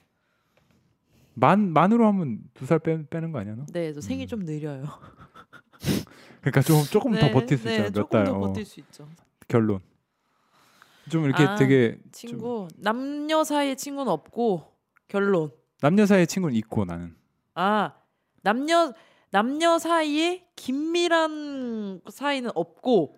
만 1.36 1.72
만으로 1.74 2.08
하면 2.08 2.40
두 2.54 2.66
살 2.66 2.80
빼는 2.80 3.32
거 3.32 3.40
아니야 3.40 3.56
너? 3.56 3.66
네, 3.72 3.94
저 3.94 4.02
생일 4.02 4.26
음. 4.26 4.28
좀 4.28 4.40
느려요. 4.46 4.86
그러니까 6.42 6.62
좀 6.62 6.84
조금 6.84 7.14
더 7.14 7.28
네, 7.28 7.32
버틸 7.32 7.58
수 7.58 7.66
네, 7.66 7.72
있잖아 7.74 7.90
몇 7.90 7.94
조금 7.94 8.10
달. 8.10 8.26
더 8.26 8.36
어, 8.36 8.40
버틸 8.40 8.66
수 8.66 8.80
있죠. 8.80 9.08
결론. 9.48 9.80
좀 11.10 11.26
이렇게 11.26 11.44
아, 11.44 11.56
되게 11.56 11.98
친구 12.12 12.68
남녀 12.78 13.44
사이의 13.44 13.76
친구는 13.78 14.12
없고 14.12 14.72
결론. 15.08 15.52
남녀 15.82 16.06
사이의 16.06 16.26
친구는 16.28 16.56
있고 16.58 16.86
나는. 16.86 17.16
아 17.54 17.94
남녀 18.42 18.94
남녀 19.32 19.78
사이에 19.78 20.46
긴밀한 20.56 22.02
사이는 22.10 22.52
없고 22.56 23.18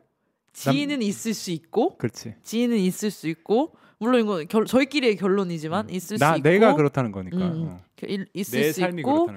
지인은 0.54 1.02
있을 1.04 1.34
수 1.34 1.52
있고 1.52 1.98
그렇지. 1.98 2.36
지인은 2.44 2.78
있을 2.78 3.12
수 3.12 3.28
있고 3.28 3.76
물론 4.00 4.22
이건 4.22 4.48
결, 4.48 4.66
저희끼리의 4.66 5.16
결론이지만 5.18 5.90
있을 5.90 6.18
음. 6.18 6.20
나수 6.20 6.40
있고 6.40 6.50
내가 6.50 6.76
그렇다는 6.76 7.12
거니까. 7.12 7.38
음, 7.38 7.68
어. 7.68 7.87
그 7.98 8.06
일- 8.06 8.28
있을 8.34 8.62
내수 8.62 8.82
있고. 8.86 9.28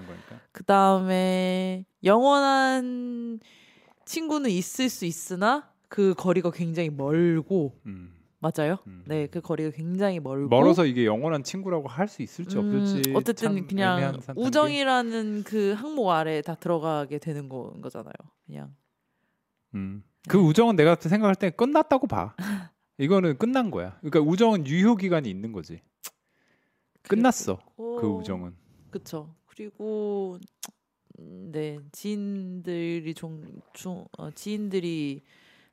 그 0.52 0.64
다음에 0.64 1.84
영원한 2.04 3.40
친구는 4.04 4.50
있을 4.50 4.88
수 4.88 5.04
있으나 5.04 5.70
그 5.88 6.14
거리가 6.16 6.50
굉장히 6.50 6.90
멀고 6.90 7.80
음, 7.86 8.14
맞아요? 8.38 8.78
음. 8.86 9.02
네, 9.06 9.26
그 9.26 9.40
거리가 9.40 9.70
굉장히 9.70 10.20
멀고 10.20 10.48
멀어서 10.48 10.84
이게 10.86 11.04
영원한 11.06 11.42
친구라고 11.42 11.88
할 11.88 12.06
수 12.08 12.22
있을지 12.22 12.56
음, 12.58 12.66
없을지 12.80 13.12
어쨌든 13.14 13.56
참 13.56 13.66
그냥. 13.66 14.20
우정이라는 14.36 15.42
그 15.44 15.72
항목 15.76 16.10
아래 16.10 16.42
다 16.42 16.54
들어가게 16.54 17.18
되는 17.18 17.48
거, 17.48 17.72
거잖아요. 17.82 18.12
그냥 18.46 18.74
음. 19.74 20.02
그 20.28 20.38
우정은 20.38 20.76
내가 20.76 20.96
생각할 21.00 21.34
때 21.34 21.50
끝났다고 21.50 22.06
봐. 22.06 22.34
이거는 22.98 23.38
끝난 23.38 23.70
거야. 23.70 23.96
그러니까 24.00 24.20
우정은 24.20 24.66
유효 24.66 24.94
기간이 24.96 25.30
있는 25.30 25.52
거지. 25.52 25.80
끝났어. 27.02 27.58
그 27.76 28.06
우정은. 28.06 28.54
그쵸. 28.90 29.34
그리고 29.46 30.38
음, 31.18 31.50
네 31.52 31.78
지인들이 31.92 33.14
종, 33.14 33.44
종 33.72 34.06
어, 34.16 34.30
지인들이 34.30 35.22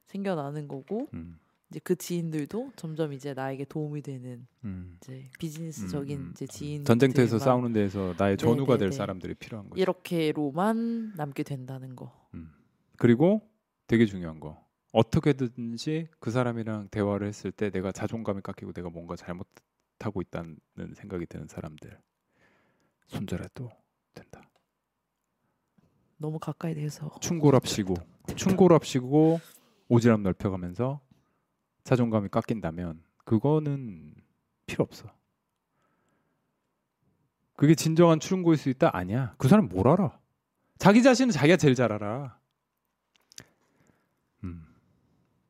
생겨나는 0.08 0.68
거고 0.68 1.08
음. 1.14 1.40
이제 1.70 1.80
그 1.84 1.96
지인들도 1.96 2.72
점점 2.76 3.14
이제 3.14 3.34
나에게 3.34 3.66
도움이 3.66 4.02
되는 4.02 4.48
음. 4.64 4.98
이제 5.02 5.30
비즈니스적인 5.40 6.18
음, 6.18 6.24
음, 6.26 6.32
이제 6.32 6.48
지인 6.48 6.86
전쟁터에서 6.86 7.40
싸우는 7.40 7.74
데에서 7.74 8.16
나의 8.18 8.38
네, 8.38 8.44
전우가 8.44 8.74
네, 8.74 8.80
될 8.80 8.90
네. 8.92 8.96
사람들이 8.96 9.34
필요한 9.36 9.70
거지. 9.70 9.82
이렇게로만 9.82 11.14
남게 11.16 11.44
된다는 11.44 11.96
거. 11.96 12.12
음. 12.34 12.52
그리고 12.98 13.42
되게 13.88 14.06
중요한 14.06 14.40
거. 14.40 14.66
어떻게든지 14.92 16.08
그 16.20 16.32
사람이랑 16.32 16.88
대화를 16.90 17.28
했을 17.28 17.52
때 17.52 17.70
내가 17.70 17.92
자존감이 17.92 18.42
깎이고 18.42 18.72
내가 18.72 18.90
뭔가 18.90 19.16
잘못 19.16 19.48
하고 20.06 20.22
있다는 20.22 20.58
생각이 20.96 21.26
드는 21.26 21.48
사람들 21.48 22.00
손절해도 23.08 23.70
된다. 24.14 24.42
너무 26.18 26.40
가까이 26.40 26.74
대서 26.74 27.12
충고랍시고 27.20 27.96
충고랍시고 28.36 29.40
오지랖 29.90 30.22
넓혀가면서 30.22 31.00
자존감이 31.84 32.30
깎인다면 32.30 33.04
그거는 33.24 34.14
필요 34.66 34.84
없어. 34.84 35.10
그게 37.56 37.74
진정한 37.74 38.20
충고일 38.20 38.58
수 38.58 38.70
있다? 38.70 38.96
아니야. 38.96 39.34
그 39.38 39.48
사람 39.48 39.68
뭘 39.68 39.88
알아? 39.88 40.20
자기 40.78 41.02
자신은 41.02 41.32
자기가 41.32 41.58
제일 41.58 41.74
잘 41.76 41.92
알아. 41.92 42.38
음. 44.44 44.68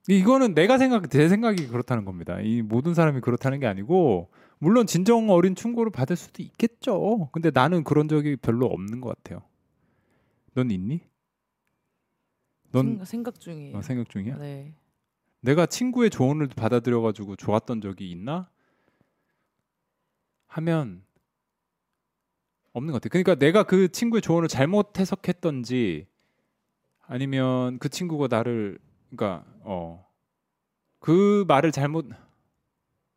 이거는 0.07 0.53
내가 0.53 0.77
생각 0.77 1.09
제 1.09 1.27
생각이 1.27 1.67
그렇다는 1.67 2.05
겁니다. 2.05 2.39
이 2.39 2.61
모든 2.61 2.93
사람이 2.93 3.21
그렇다는 3.21 3.59
게 3.59 3.67
아니고 3.67 4.29
물론 4.57 4.87
진정 4.87 5.29
어린 5.29 5.53
충고를 5.53 5.91
받을 5.91 6.15
수도 6.15 6.41
있겠죠. 6.41 7.29
근데 7.31 7.51
나는 7.53 7.83
그런 7.83 8.07
적이 8.07 8.37
별로 8.37 8.67
없는 8.67 9.01
것 9.01 9.15
같아요. 9.15 9.43
넌 10.53 10.71
있니? 10.71 11.01
넌 12.71 13.03
생각, 13.05 13.39
중이에요. 13.39 13.77
어, 13.77 13.81
생각 13.81 14.09
중이야? 14.09 14.37
네. 14.37 14.73
내가 15.41 15.65
친구의 15.65 16.09
조언을 16.09 16.47
받아들여 16.47 17.01
가지고 17.01 17.35
좋았던 17.35 17.81
적이 17.81 18.11
있나? 18.11 18.49
하면 20.47 21.03
없는 22.73 22.91
것 22.91 23.01
같아. 23.01 23.09
그러니까 23.09 23.35
내가 23.35 23.63
그 23.63 23.91
친구의 23.91 24.21
조언을 24.21 24.47
잘못 24.47 24.99
해석했던지 24.99 26.07
아니면 27.01 27.77
그 27.79 27.89
친구가 27.89 28.27
나를 28.29 28.79
그러니까 29.09 29.45
어 29.63 30.07
그 30.99 31.45
말을 31.47 31.71
잘못 31.71 32.09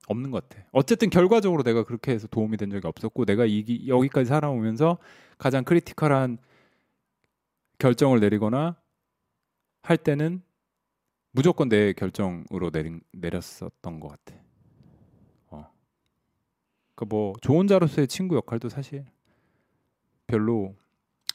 없는 0.06 0.30
것 0.30 0.48
같아. 0.48 0.64
어쨌든 0.72 1.10
결과적으로 1.10 1.62
내가 1.62 1.84
그렇게 1.84 2.12
해서 2.12 2.26
도움이 2.26 2.56
된 2.56 2.70
적이 2.70 2.86
없었고 2.86 3.24
내가 3.24 3.46
이 3.46 3.88
여기까지 3.88 4.28
살아오면서 4.28 4.98
가장 5.38 5.64
critical한 5.64 6.38
결정을 7.78 8.20
내리거나 8.20 8.76
할 9.82 9.96
때는 9.96 10.42
무조건 11.32 11.68
내 11.68 11.92
결정으로 11.92 12.70
내린, 12.70 13.00
내렸었던 13.12 14.00
것 14.00 14.08
같아. 14.08 14.40
어. 15.48 15.68
그 16.96 17.34
뭐 17.40 17.66
조언자로서의 17.66 18.08
친구 18.08 18.36
역할도 18.36 18.68
사실 18.68 19.04
별로 20.26 20.74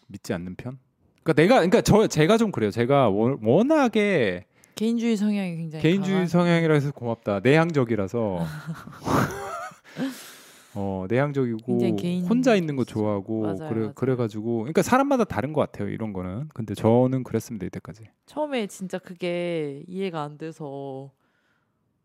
믿지 0.07 0.33
않는 0.33 0.55
편. 0.55 0.79
그러니까 1.25 1.33
내가 1.41 1.55
그러니까 1.55 1.81
저 1.81 2.05
제가 2.07 2.37
좀 2.37 2.51
그래요. 2.51 2.69
제가 2.69 3.09
워- 3.09 3.37
워낙에 3.41 4.45
개인주의 4.75 5.17
성향이 5.17 5.55
굉장히 5.57 5.81
개인주의 5.81 6.13
강한- 6.13 6.27
성향이라 6.27 6.73
해서 6.75 6.91
고맙다. 6.91 7.39
내향적이라서 7.39 8.39
어 10.77 11.05
내향적이고 11.09 11.95
개인- 11.95 12.25
혼자 12.27 12.53
있는 12.55 12.75
거 12.75 12.83
좋아하고 12.83 13.41
맞아요, 13.41 13.55
그래 13.57 13.79
맞아요. 13.79 13.93
그래가지고 13.95 14.57
그러니까 14.59 14.83
사람마다 14.83 15.23
다른 15.23 15.51
것 15.53 15.61
같아요. 15.61 15.89
이런 15.89 16.13
거는 16.13 16.49
근데 16.53 16.75
저는 16.75 17.23
그랬습니다 17.23 17.65
이때까지. 17.65 18.03
처음에 18.27 18.67
진짜 18.67 18.99
그게 18.99 19.83
이해가 19.87 20.21
안 20.21 20.37
돼서 20.37 21.11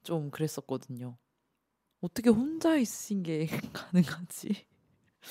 좀 0.03 0.31
그랬었거든요. 0.31 1.17
어떻게 2.01 2.31
혼자 2.31 2.77
있으신 2.77 3.23
게 3.23 3.47
가능하지? 3.75 4.65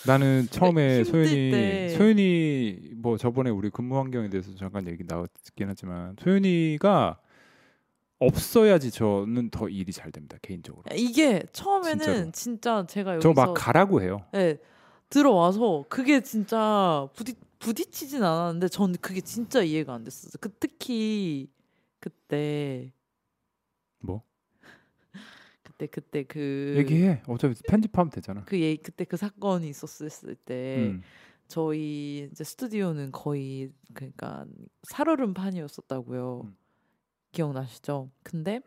나는 0.06 0.48
처음에 0.50 1.04
힘들 1.04 1.06
소연이 1.06 1.52
때. 1.52 1.90
소연이 1.98 2.80
뭐 2.96 3.18
저번에 3.18 3.50
우리 3.50 3.70
근무 3.70 3.98
환경에 3.98 4.30
대해서 4.30 4.54
잠깐 4.56 4.88
얘기 4.88 5.04
나왔긴 5.06 5.68
하지만 5.68 6.16
소연이가 6.22 7.20
없어야지 8.20 8.92
저는 8.92 9.50
더 9.50 9.70
일이 9.70 9.92
잘 9.92 10.12
됩니다 10.12 10.38
개인적으로. 10.42 10.84
이게 10.94 11.44
처음에는 11.54 12.32
진짜로. 12.32 12.32
진짜 12.32 12.86
제가 12.88 13.20
저 13.20 13.30
여기서 13.30 13.46
막 13.46 13.54
가라고 13.54 14.02
해요. 14.02 14.20
네, 14.34 14.58
들어와서 15.10 15.86
그게 15.90 16.22
진짜 16.22 17.08
부딪 17.16 17.38
부딪히진 17.60 18.24
않았는데 18.24 18.70
전 18.70 18.96
그게 19.02 19.22
진짜 19.22 19.62
이해가 19.62 19.94
안 19.94 20.04
됐었어요. 20.04 20.34
그 20.40 20.50
특히 20.60 21.50
그때 22.00 22.94
뭐그 24.00 24.24
때 25.80 25.88
그때 25.88 26.24
그 26.24 26.76
얘기해. 26.78 27.24
어차피 27.28 27.56
편집하면 27.68 28.12
되잖아. 28.12 28.44
그 28.46 28.60
얘, 28.62 28.76
그때 28.76 29.06
그 29.06 29.18
사건이 29.18 29.68
있었을 29.70 30.36
때 30.36 30.90
음. 30.92 31.02
저희 31.48 32.30
이제 32.32 32.44
스튜디오는 32.44 33.12
거의 33.12 33.72
그러니까 33.94 34.46
살얼음 34.92 35.34
판이었었다고요. 35.34 36.42
음. 36.46 36.56
기억나시죠? 37.32 38.12
근데 38.24 38.60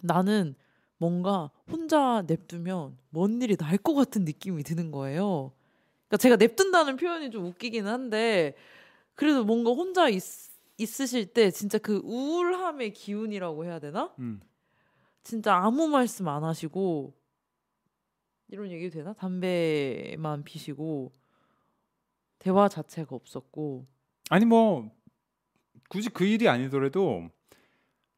나는 0.00 0.54
뭔가 0.98 1.50
혼자 1.70 2.22
냅두면 2.26 2.98
뭔 3.10 3.40
일이 3.42 3.56
날 3.56 3.78
것 3.78 3.94
같은 3.94 4.24
느낌이 4.24 4.62
드는 4.62 4.90
거예요. 4.90 5.52
그러니까 6.08 6.16
제가 6.18 6.36
냅둔다는 6.36 6.96
표현이 6.96 7.30
좀 7.30 7.46
웃기긴 7.46 7.86
한데 7.86 8.54
그래도 9.14 9.44
뭔가 9.44 9.70
혼자 9.70 10.08
있, 10.08 10.22
있으실 10.76 11.26
때 11.32 11.50
진짜 11.50 11.78
그 11.78 12.00
우울함의 12.04 12.92
기운이라고 12.92 13.64
해야 13.64 13.78
되나? 13.78 14.14
음. 14.18 14.40
진짜 15.22 15.54
아무 15.56 15.88
말씀 15.88 16.28
안 16.28 16.44
하시고 16.44 17.14
이런 18.48 18.70
얘기 18.70 18.90
되나? 18.90 19.12
담배만 19.12 20.44
피시고 20.44 21.12
대화 22.38 22.68
자체가 22.68 23.14
없었고 23.14 23.86
아니 24.30 24.44
뭐 24.44 24.90
굳이 25.88 26.08
그 26.08 26.24
일이 26.24 26.48
아니더라도 26.48 27.28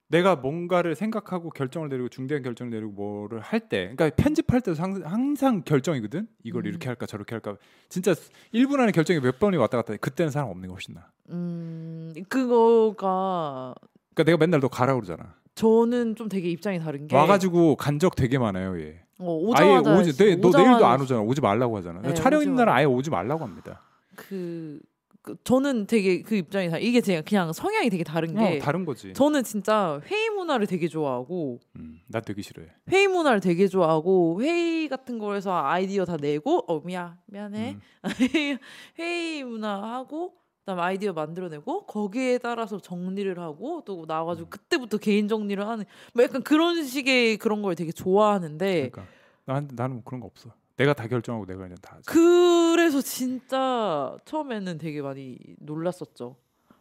내가 0.09 0.36
뭔가를 0.36 0.94
생각하고 0.94 1.48
결정을 1.50 1.88
내리고 1.88 2.09
중대한 2.11 2.42
결정을 2.42 2.70
내리고 2.70 2.92
뭐를 2.92 3.40
할 3.40 3.61
때, 3.70 3.94
그러니까 3.96 4.11
편집할 4.14 4.61
때도 4.61 4.74
항- 4.82 5.03
항상 5.07 5.62
결정이거든. 5.64 6.28
이걸 6.44 6.66
음. 6.66 6.68
이렇게 6.68 6.88
할까 6.88 7.07
저렇게 7.07 7.34
할까. 7.34 7.57
진짜 7.88 8.12
1분 8.53 8.78
안에 8.78 8.92
결정이 8.92 9.20
몇 9.20 9.38
번이 9.38 9.57
왔다 9.57 9.78
갔다. 9.78 9.94
해. 9.94 9.96
그때는 9.96 10.30
사람 10.30 10.50
없는 10.50 10.68
게 10.68 10.70
훨씬 10.72 10.92
나. 10.92 11.11
음 11.30 12.12
그거가 12.28 13.74
그러니까 14.14 14.24
내가 14.24 14.36
맨날 14.36 14.61
너 14.61 14.68
가라 14.68 14.94
그러잖아. 14.94 15.34
저는 15.55 16.16
좀 16.16 16.28
되게 16.28 16.48
입장이 16.50 16.78
다른 16.80 17.07
게 17.07 17.14
와가지고 17.14 17.76
간적 17.76 18.16
되게 18.16 18.38
많아요. 18.38 18.80
얘. 18.80 19.00
어, 19.18 19.53
아예 19.55 19.76
오자마자 19.78 20.00
오지. 20.00 20.16
내, 20.16 20.36
너 20.36 20.50
내일도 20.50 20.84
안 20.86 21.00
오잖아. 21.00 21.20
오지 21.20 21.40
말라고 21.40 21.76
하잖아. 21.76 22.00
네, 22.03 22.14
촬영 22.14 22.42
있는 22.42 22.57
날은 22.57 22.72
아예 22.72 22.84
오지 22.84 23.11
말라고 23.11 23.44
합니다. 23.44 23.82
그, 24.16 24.80
그 25.20 25.36
저는 25.44 25.86
되게 25.86 26.22
그 26.22 26.34
입장이 26.34 26.70
다 26.70 26.78
이게 26.78 27.00
제가 27.00 27.22
그냥 27.22 27.53
성향이 27.53 27.88
되게 27.90 28.03
다른 28.03 28.34
게 28.34 28.57
어, 28.57 28.59
다른 28.59 28.84
거지. 28.84 29.12
저는 29.12 29.44
진짜 29.44 30.00
회의 30.07 30.30
문화를 30.30 30.66
되게 30.66 30.88
좋아하고 30.88 31.61
음, 31.76 32.00
나 32.09 32.20
되게 32.20 32.42
싫어해. 32.42 32.66
회의 32.90 33.07
문화를 33.07 33.40
되게 33.40 33.68
좋아하고 33.68 34.42
회의 34.42 34.88
같은 34.88 35.18
거에서 35.18 35.55
아이디어 35.64 36.05
다 36.05 36.16
내고 36.16 36.64
어 36.66 36.80
미안 36.84 37.16
미안해 37.26 37.76
음. 37.76 37.80
회의 38.98 39.44
문화 39.44 39.94
하고 39.94 40.32
그다음 40.62 40.78
에 40.78 40.82
아이디어 40.82 41.12
만들어내고 41.12 41.86
거기에 41.86 42.38
따라서 42.38 42.78
정리를 42.78 43.38
하고 43.38 43.82
또 43.84 44.02
음. 44.02 44.04
나와가지고 44.06 44.48
그때부터 44.48 44.98
개인 44.98 45.28
정리를 45.28 45.66
하는 45.66 45.84
뭐 46.14 46.22
약간 46.22 46.42
그런 46.42 46.84
식의 46.84 47.38
그런 47.38 47.62
걸 47.62 47.74
되게 47.74 47.90
좋아하는데 47.90 48.90
그러니까 48.90 49.06
난 49.44 49.68
나는 49.72 49.96
뭐 49.96 50.04
그런 50.04 50.20
거 50.20 50.26
없어. 50.26 50.50
내가 50.76 50.94
다 50.94 51.06
결정하고 51.06 51.46
내가 51.46 51.60
그냥 51.60 51.76
다. 51.82 51.96
하지. 51.96 52.06
그래서 52.08 53.00
진짜 53.02 54.16
처음에는 54.24 54.78
되게 54.78 55.02
많이 55.02 55.38
놀랐었죠. 55.58 56.36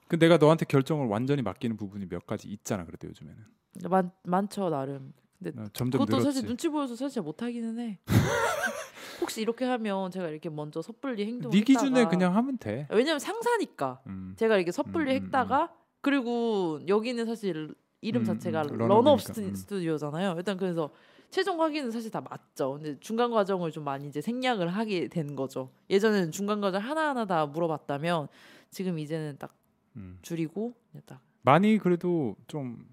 그 0.07 0.17
내가 0.17 0.37
너한테 0.37 0.65
결정을 0.65 1.07
완전히 1.07 1.41
맡기는 1.41 1.75
부분이 1.75 2.07
몇 2.07 2.25
가지 2.25 2.47
있잖아. 2.49 2.85
그래도 2.85 3.07
요즘에는 3.07 3.43
많 3.89 4.11
많죠 4.23 4.69
나름. 4.69 5.13
근데 5.43 5.59
나 5.59 5.67
점점 5.73 5.99
그것도 5.99 6.17
늘었지. 6.19 6.25
사실 6.35 6.47
눈치 6.47 6.69
보여서 6.69 6.95
사실 6.95 7.15
잘 7.15 7.23
못하기는 7.23 7.79
해. 7.79 7.99
혹시 9.21 9.41
이렇게 9.41 9.65
하면 9.65 10.11
제가 10.11 10.29
이렇게 10.29 10.49
먼저 10.49 10.81
섣불리 10.81 11.25
행동을 11.25 11.55
네 11.57 11.63
기준에 11.63 11.99
했다가 11.99 12.09
그냥 12.09 12.35
하면 12.35 12.57
돼. 12.57 12.87
왜냐면 12.89 13.19
상사니까 13.19 14.01
음. 14.07 14.33
제가 14.37 14.55
이렇게 14.57 14.71
섣불리 14.71 15.11
음, 15.11 15.17
음, 15.17 15.25
했다가 15.25 15.71
그리고 16.01 16.79
여기는 16.87 17.25
사실 17.25 17.73
이름 18.01 18.23
음, 18.23 18.25
자체가 18.25 18.63
음, 18.71 18.77
런업 18.77 19.19
스튜- 19.21 19.43
음. 19.49 19.53
스튜디오잖아요. 19.55 20.33
일단 20.37 20.57
그래서 20.57 20.89
최종 21.29 21.61
확인은 21.61 21.91
사실 21.91 22.09
다 22.11 22.19
맞죠. 22.21 22.73
근데 22.73 22.99
중간 22.99 23.31
과정을 23.31 23.71
좀 23.71 23.83
많이 23.83 24.07
이제 24.07 24.21
생략을 24.21 24.69
하게 24.69 25.07
된 25.07 25.35
거죠. 25.35 25.69
예전에는 25.89 26.31
중간 26.31 26.59
과정 26.59 26.81
하나하나 26.81 27.25
다 27.25 27.45
물어봤다면 27.45 28.27
지금 28.71 28.97
이제는 28.99 29.37
딱 29.37 29.53
음. 29.95 30.17
줄이고 30.23 30.73
딱 31.05 31.21
많이 31.43 31.77
그래도 31.77 32.35
좀 32.47 32.85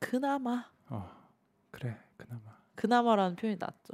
그나마 0.00 0.64
어, 0.88 1.08
그래 1.70 1.96
그나마 2.16 2.42
그나마라는 2.74 3.36
표현이 3.36 3.56
낫죠. 3.60 3.92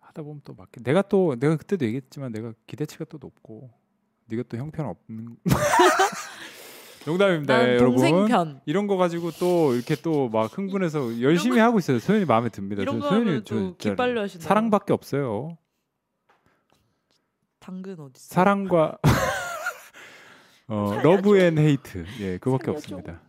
하다 0.00 0.22
보면 0.22 0.40
또 0.44 0.54
맞게. 0.54 0.82
내가 0.82 1.02
또 1.02 1.36
내가 1.38 1.56
그때도 1.56 1.84
얘기했지만 1.84 2.32
내가 2.32 2.52
기대치가 2.66 3.04
또 3.04 3.18
높고 3.20 3.70
네가 4.26 4.42
또 4.48 4.56
형편 4.56 4.86
없는. 4.86 5.36
농담입니다, 7.06 7.56
난 7.56 7.68
여러분. 7.76 8.26
편 8.26 8.60
이런 8.66 8.86
거 8.86 8.96
가지고 8.96 9.30
또 9.32 9.74
이렇게 9.74 9.94
또 9.96 10.28
막 10.28 10.56
흥분해서 10.56 11.20
열심히 11.22 11.58
하고 11.58 11.78
있어요. 11.78 11.98
소연이 11.98 12.24
마음에 12.24 12.48
듭니다. 12.48 12.82
이런 12.82 13.00
저거 13.00 13.08
소연이 13.14 13.44
저 13.44 13.74
기빨려 13.76 14.22
하신다. 14.22 14.46
사랑밖에 14.46 14.92
없어요. 14.92 15.56
당근 17.58 18.00
어디 18.00 18.12
있어? 18.16 18.34
사랑과 18.34 18.98
어, 20.68 20.98
love 21.02 21.38
and 21.38 21.56
hate. 21.58 22.04
예, 22.20 22.38
그거밖에. 22.38 22.70
없습니다. 22.70 23.20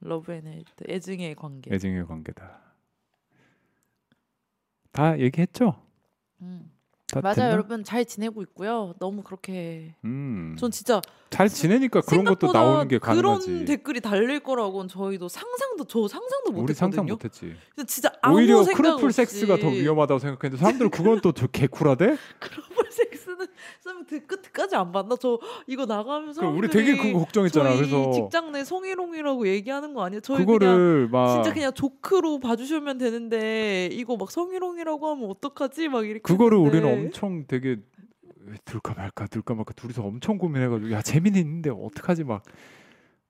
love 0.00 0.32
and 0.32 0.46
hate 0.46 0.84
애증의 0.88 1.34
관계. 1.34 1.74
애증의 1.74 2.06
관계다. 2.06 2.60
다 4.92 5.18
얘기했죠? 5.18 5.74
음. 6.42 6.70
다 7.08 7.20
맞아요, 7.20 7.34
됐나? 7.36 7.50
여러분 7.52 7.84
잘 7.84 8.04
지내고 8.04 8.42
있고요. 8.42 8.92
너무 8.98 9.22
그렇게 9.22 9.94
음. 10.04 10.56
전 10.58 10.70
진짜 10.72 11.00
잘 11.30 11.48
지내니까 11.48 12.00
그런 12.00 12.24
것도 12.24 12.50
나오는 12.52 12.88
게 12.88 12.98
가능하지. 12.98 13.46
그런 13.46 13.64
댓글이 13.64 14.00
달릴 14.00 14.40
거라고는 14.40 14.88
저희도 14.88 15.28
상상도 15.28 15.84
저 15.84 16.08
상상도 16.08 16.50
우리 16.50 16.60
못했거든요. 16.62 16.74
상상 16.74 17.06
못했지. 17.06 17.54
진짜 17.86 18.10
오히려 18.28 18.64
크로플 18.64 19.12
섹스가 19.12 19.56
더 19.58 19.68
위험하다고 19.68 20.18
생각했는데 20.18 20.60
사람들은 20.60 20.90
그건 20.90 21.20
또 21.20 21.30
저 21.32 21.46
개쿨하대? 21.46 22.16
크로플 22.40 22.85
섹스는 23.36 24.04
쌤 24.08 24.26
끝까지 24.26 24.74
안 24.76 24.92
봤나? 24.92 25.16
저 25.16 25.38
이거 25.66 25.84
나가면서 25.86 26.40
그럼 26.40 26.56
우리 26.58 26.68
되게 26.68 26.96
그거 26.96 27.20
걱정했잖아. 27.20 27.74
그래서 27.76 28.10
직장 28.12 28.52
내 28.52 28.64
성희롱이라고 28.64 29.46
얘기하는 29.48 29.94
거 29.94 30.04
아니에요? 30.04 30.20
저희 30.20 30.38
그거를 30.38 31.08
막 31.08 31.34
진짜 31.34 31.52
그냥 31.52 31.72
조크로 31.72 32.38
봐주시면 32.40 32.98
되는데 32.98 33.88
이거 33.92 34.16
막 34.16 34.30
성희롱이라고 34.30 35.10
하면 35.10 35.30
어떡하지? 35.30 35.88
막 35.88 36.04
이렇게 36.06 36.20
그거를 36.22 36.58
했는데. 36.58 36.78
우리는 36.78 37.04
엄청 37.06 37.44
되게 37.46 37.76
들까 38.64 38.94
말까 38.94 39.26
들까 39.26 39.54
말까 39.54 39.74
둘이서 39.74 40.02
엄청 40.04 40.38
고민해가지고 40.38 40.92
야 40.92 41.02
재민이 41.02 41.38
있는데 41.40 41.70
어떡하지 41.70 42.24
막 42.24 42.42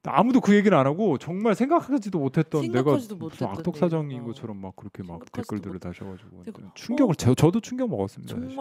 아무도 0.08 0.40
그 0.40 0.54
얘기는 0.54 0.76
안 0.78 0.86
하고 0.86 1.18
정말 1.18 1.56
생각하지도 1.56 2.20
못했던 2.20 2.60
내가 2.62 2.74
생각하지도 2.76 3.16
무슨 3.16 3.24
못했던 3.26 3.48
악덕 3.48 3.76
사정인 3.76 4.10
얘기가. 4.12 4.26
것처럼 4.26 4.56
막 4.58 4.76
그렇게 4.76 5.02
막 5.02 5.20
댓글들을 5.32 5.72
못- 5.72 5.78
다셔가지고 5.80 6.44
내가- 6.44 6.74
충격을 6.74 7.14
저, 7.16 7.34
저도 7.34 7.58
충격 7.60 7.90
먹었습니다. 7.90 8.36
사실. 8.36 8.56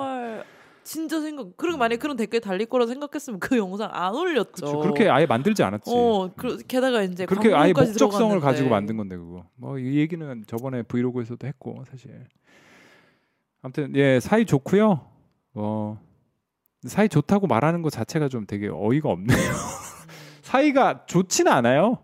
진짜 0.86 1.20
생각 1.20 1.58
그리고 1.58 1.78
만약 1.78 1.96
에 1.96 1.98
그런 1.98 2.16
댓글 2.16 2.40
달릴 2.40 2.68
거라 2.68 2.86
생각했으면 2.86 3.40
그 3.40 3.58
영상 3.58 3.90
안 3.92 4.14
올렸죠. 4.16 4.52
그쵸, 4.52 4.80
그렇게 4.80 5.10
아예 5.10 5.26
만들지 5.26 5.64
않았지. 5.64 5.92
어, 5.94 6.30
그, 6.38 6.58
게다가 6.68 7.02
이제 7.02 7.26
그렇게 7.26 7.54
아예 7.54 7.74
목적성을. 7.74 8.40
가지고 8.40 8.70
만든 8.70 8.96
건데 8.96 9.18
그거. 9.18 9.46
뭐 9.56 9.78
이 9.80 9.98
얘기는 9.98 10.44
저번에 10.48 10.84
브이로그에서도 10.84 11.46
했고 11.46 11.84
사실. 11.90 12.26
아무튼 13.62 13.96
예 13.96 14.20
사이 14.20 14.46
좋고요. 14.46 15.02
어 15.56 16.00
사이 16.86 17.10
좋다고 17.10 17.48
말하는 17.48 17.82
것 17.82 17.90
자체가 17.90 18.30
좀 18.30 18.46
되게 18.46 18.70
어이가 18.72 19.10
없네요. 19.10 19.38
사이가 20.44 21.06
좋지는 21.08 21.52
않아요. 21.52 21.98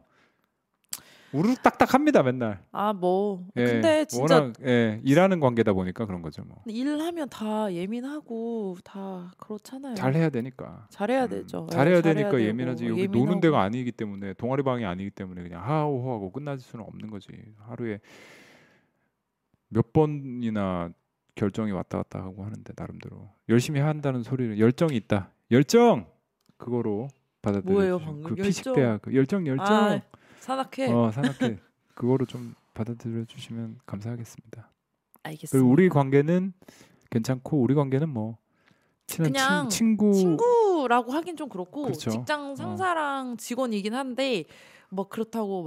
우르르 1.33 1.55
딱딱합니다 1.63 2.23
맨날. 2.23 2.61
아 2.71 2.91
뭐. 2.93 3.47
예, 3.55 3.65
근데 3.65 4.05
진짜 4.05 4.41
워낙, 4.41 4.53
예, 4.65 4.99
일하는 5.03 5.39
관계다 5.39 5.73
보니까 5.73 6.05
그런 6.05 6.21
거죠 6.21 6.43
뭐. 6.45 6.61
일하면 6.65 7.29
다 7.29 7.71
예민하고 7.73 8.77
다 8.83 9.31
그렇잖아요. 9.37 9.95
잘해야 9.95 10.29
되니까. 10.29 10.87
잘해야 10.89 11.23
음, 11.25 11.29
되죠. 11.29 11.67
예, 11.71 11.75
잘해야 11.75 12.01
잘해야 12.01 12.13
되니까 12.15 12.31
되고, 12.31 12.43
예민하지. 12.43 12.85
여기 12.87 13.01
예민하고. 13.03 13.25
노는 13.25 13.41
데가 13.41 13.61
아니기 13.61 13.91
때문에 13.91 14.33
동아리 14.33 14.63
방이 14.63 14.85
아니기 14.85 15.09
때문에 15.11 15.41
그냥 15.43 15.61
하하호호하고 15.63 16.31
끝날 16.31 16.59
수는 16.59 16.83
없는 16.85 17.09
거지. 17.09 17.29
하루에 17.59 17.99
몇 19.69 19.93
번이나 19.93 20.89
결정이 21.35 21.71
왔다 21.71 21.97
갔다 21.99 22.19
하고 22.19 22.43
하는데 22.43 22.73
나름대로 22.75 23.29
열심히 23.47 23.79
한다는 23.79 24.21
소리를 24.21 24.59
열정이 24.59 24.95
있다. 24.97 25.31
열정 25.49 26.07
그거로 26.57 27.07
받아들여. 27.41 27.73
뭐예요, 27.73 27.99
방금? 27.99 28.23
그 28.23 28.29
열정? 28.31 28.43
피식대학 28.45 29.01
그 29.01 29.15
열정 29.15 29.47
열정. 29.47 29.65
아, 29.65 30.01
산악회. 30.41 30.91
어 30.91 31.11
산악회 31.11 31.59
그거로 31.95 32.25
좀 32.25 32.55
받아들여 32.73 33.25
주시면 33.25 33.79
감사하겠습니다. 33.85 34.69
알겠습니다. 35.23 35.51
그리고 35.51 35.69
우리 35.69 35.87
관계는 35.87 36.53
괜찮고 37.11 37.61
우리 37.61 37.75
관계는 37.75 38.09
뭐 38.09 38.37
친한 39.05 39.31
그냥 39.31 39.69
친, 39.69 39.97
친구 39.97 40.13
친구라고 40.13 41.11
하긴 41.11 41.37
좀 41.37 41.47
그렇고 41.47 41.83
그렇죠. 41.83 42.09
직장 42.09 42.55
상사랑 42.55 43.37
직원이긴 43.37 43.93
한데 43.93 44.45
뭐 44.89 45.07
그렇다고 45.09 45.63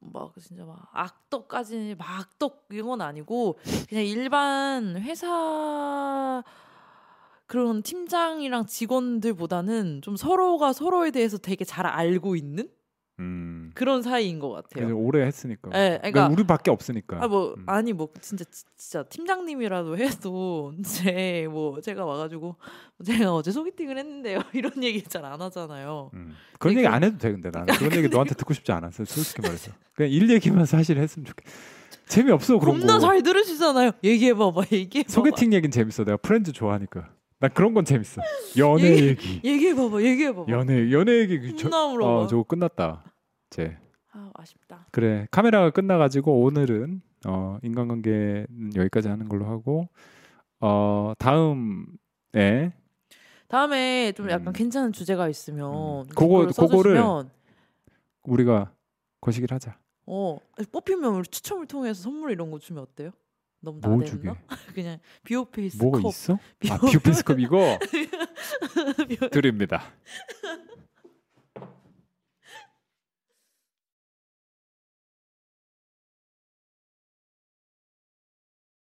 막막 0.00 0.34
진짜 0.40 0.64
막 0.64 0.88
악덕까지 0.92 1.96
막 1.98 2.20
악덕 2.20 2.66
이런 2.70 2.86
건 2.88 3.00
아니고 3.02 3.58
그냥 3.88 4.04
일반 4.04 4.96
회사 4.96 6.42
그런 7.46 7.82
팀장이랑 7.82 8.66
직원들보다는 8.66 10.00
좀 10.02 10.16
서로가 10.16 10.72
서로에 10.72 11.10
대해서 11.10 11.36
되게 11.36 11.64
잘 11.64 11.86
알고 11.86 12.36
있는 12.36 12.70
음. 13.20 13.70
그런 13.74 14.02
사이인 14.02 14.38
것 14.40 14.50
같아요. 14.50 14.96
오래 14.98 15.24
했으니까. 15.24 15.70
예, 15.74 15.98
그러니까- 16.02 16.28
우리밖에 16.28 16.70
없으니까. 16.70 17.22
아 17.22 17.28
뭐 17.28 17.54
음. 17.56 17.62
아니 17.66 17.92
뭐 17.92 18.08
진짜 18.20 18.44
지- 18.44 18.64
진짜 18.76 19.04
팀장님이라도 19.04 19.96
해도 19.98 20.72
이제 20.80 21.46
뭐 21.50 21.80
제가 21.80 22.04
와가지고 22.04 22.56
제가 23.04 23.32
어제 23.34 23.52
소개팅을 23.52 23.98
했는데요 23.98 24.40
이런 24.52 24.72
얘기 24.82 25.00
잘 25.02 25.24
안 25.24 25.40
하잖아요. 25.40 26.10
음. 26.14 26.34
그런 26.58 26.76
얘기 26.76 26.86
그- 26.88 26.92
안 26.92 27.04
해도 27.04 27.16
돼 27.18 27.30
근데 27.32 27.50
나는 27.50 27.72
그런 27.74 27.92
얘기 27.96 28.08
너한테 28.08 28.34
듣고 28.34 28.52
싶지 28.52 28.72
않았어 28.72 29.04
솔직히 29.04 29.42
말해서 29.42 29.70
그냥 29.94 30.10
일 30.10 30.28
얘기만 30.30 30.66
사실 30.66 30.98
했으면 30.98 31.24
좋겠. 31.26 31.44
재미없어 32.06 32.58
그런 32.58 32.78
겁나 32.80 32.94
거. 32.94 33.00
잘 33.00 33.22
들으시잖아요. 33.22 33.92
얘기해봐봐 34.02 34.62
얘기해봐봐. 34.72 35.10
소개팅 35.12 35.52
얘기는 35.54 35.70
재밌어. 35.70 36.04
내가 36.04 36.16
프렌즈 36.18 36.52
좋아하니까. 36.52 37.08
난 37.40 37.50
그런 37.52 37.74
건 37.74 37.84
재밌어. 37.84 38.22
연애 38.56 38.84
얘기- 38.92 39.06
얘기. 39.08 39.40
얘기해 39.44 39.74
봐봐 39.74 40.02
얘기해 40.02 40.32
봐봐. 40.34 40.50
연애 40.52 40.90
연애 40.92 41.12
얘기 41.20 41.38
그 41.40 41.56
저. 41.56 41.68
어 41.68 42.26
저거 42.26 42.42
끝났다. 42.44 43.04
제 43.50 43.76
아 44.12 44.30
아쉽다. 44.34 44.86
그래 44.92 45.26
카메라가 45.30 45.70
끝나가지고 45.70 46.42
오늘은 46.42 47.02
어 47.26 47.58
인간관계는 47.62 48.70
여기까지 48.76 49.08
하는 49.08 49.28
걸로 49.28 49.46
하고 49.46 49.88
어 50.60 51.12
다음에 51.18 52.72
다음에 53.48 54.12
좀 54.12 54.30
약간 54.30 54.48
음. 54.48 54.52
괜찮은 54.52 54.92
주제가 54.92 55.28
있으면 55.28 56.04
음. 56.04 56.06
그거- 56.14 56.46
그거를 56.46 57.02
우리가 58.22 58.72
거시기를 59.20 59.54
하자. 59.54 59.76
어 60.06 60.38
뽑히면 60.70 61.14
우리 61.16 61.24
추첨을 61.26 61.66
통해서 61.66 62.02
선물 62.02 62.30
이런 62.30 62.50
거 62.50 62.58
주면 62.58 62.82
어때요? 62.84 63.10
너무 63.64 63.80
뭐 63.82 64.04
주게? 64.04 64.28
나댔나? 64.28 64.46
그냥 64.74 64.98
비오페이스 65.24 65.76
뭐가 65.78 66.00
컵. 66.00 66.08
있어? 66.10 66.34
아 66.34 66.78
비오- 66.78 66.92
뷰피스컵 66.92 67.40
이거 67.40 67.78
비오- 69.08 69.30
드립니다. 69.30 69.82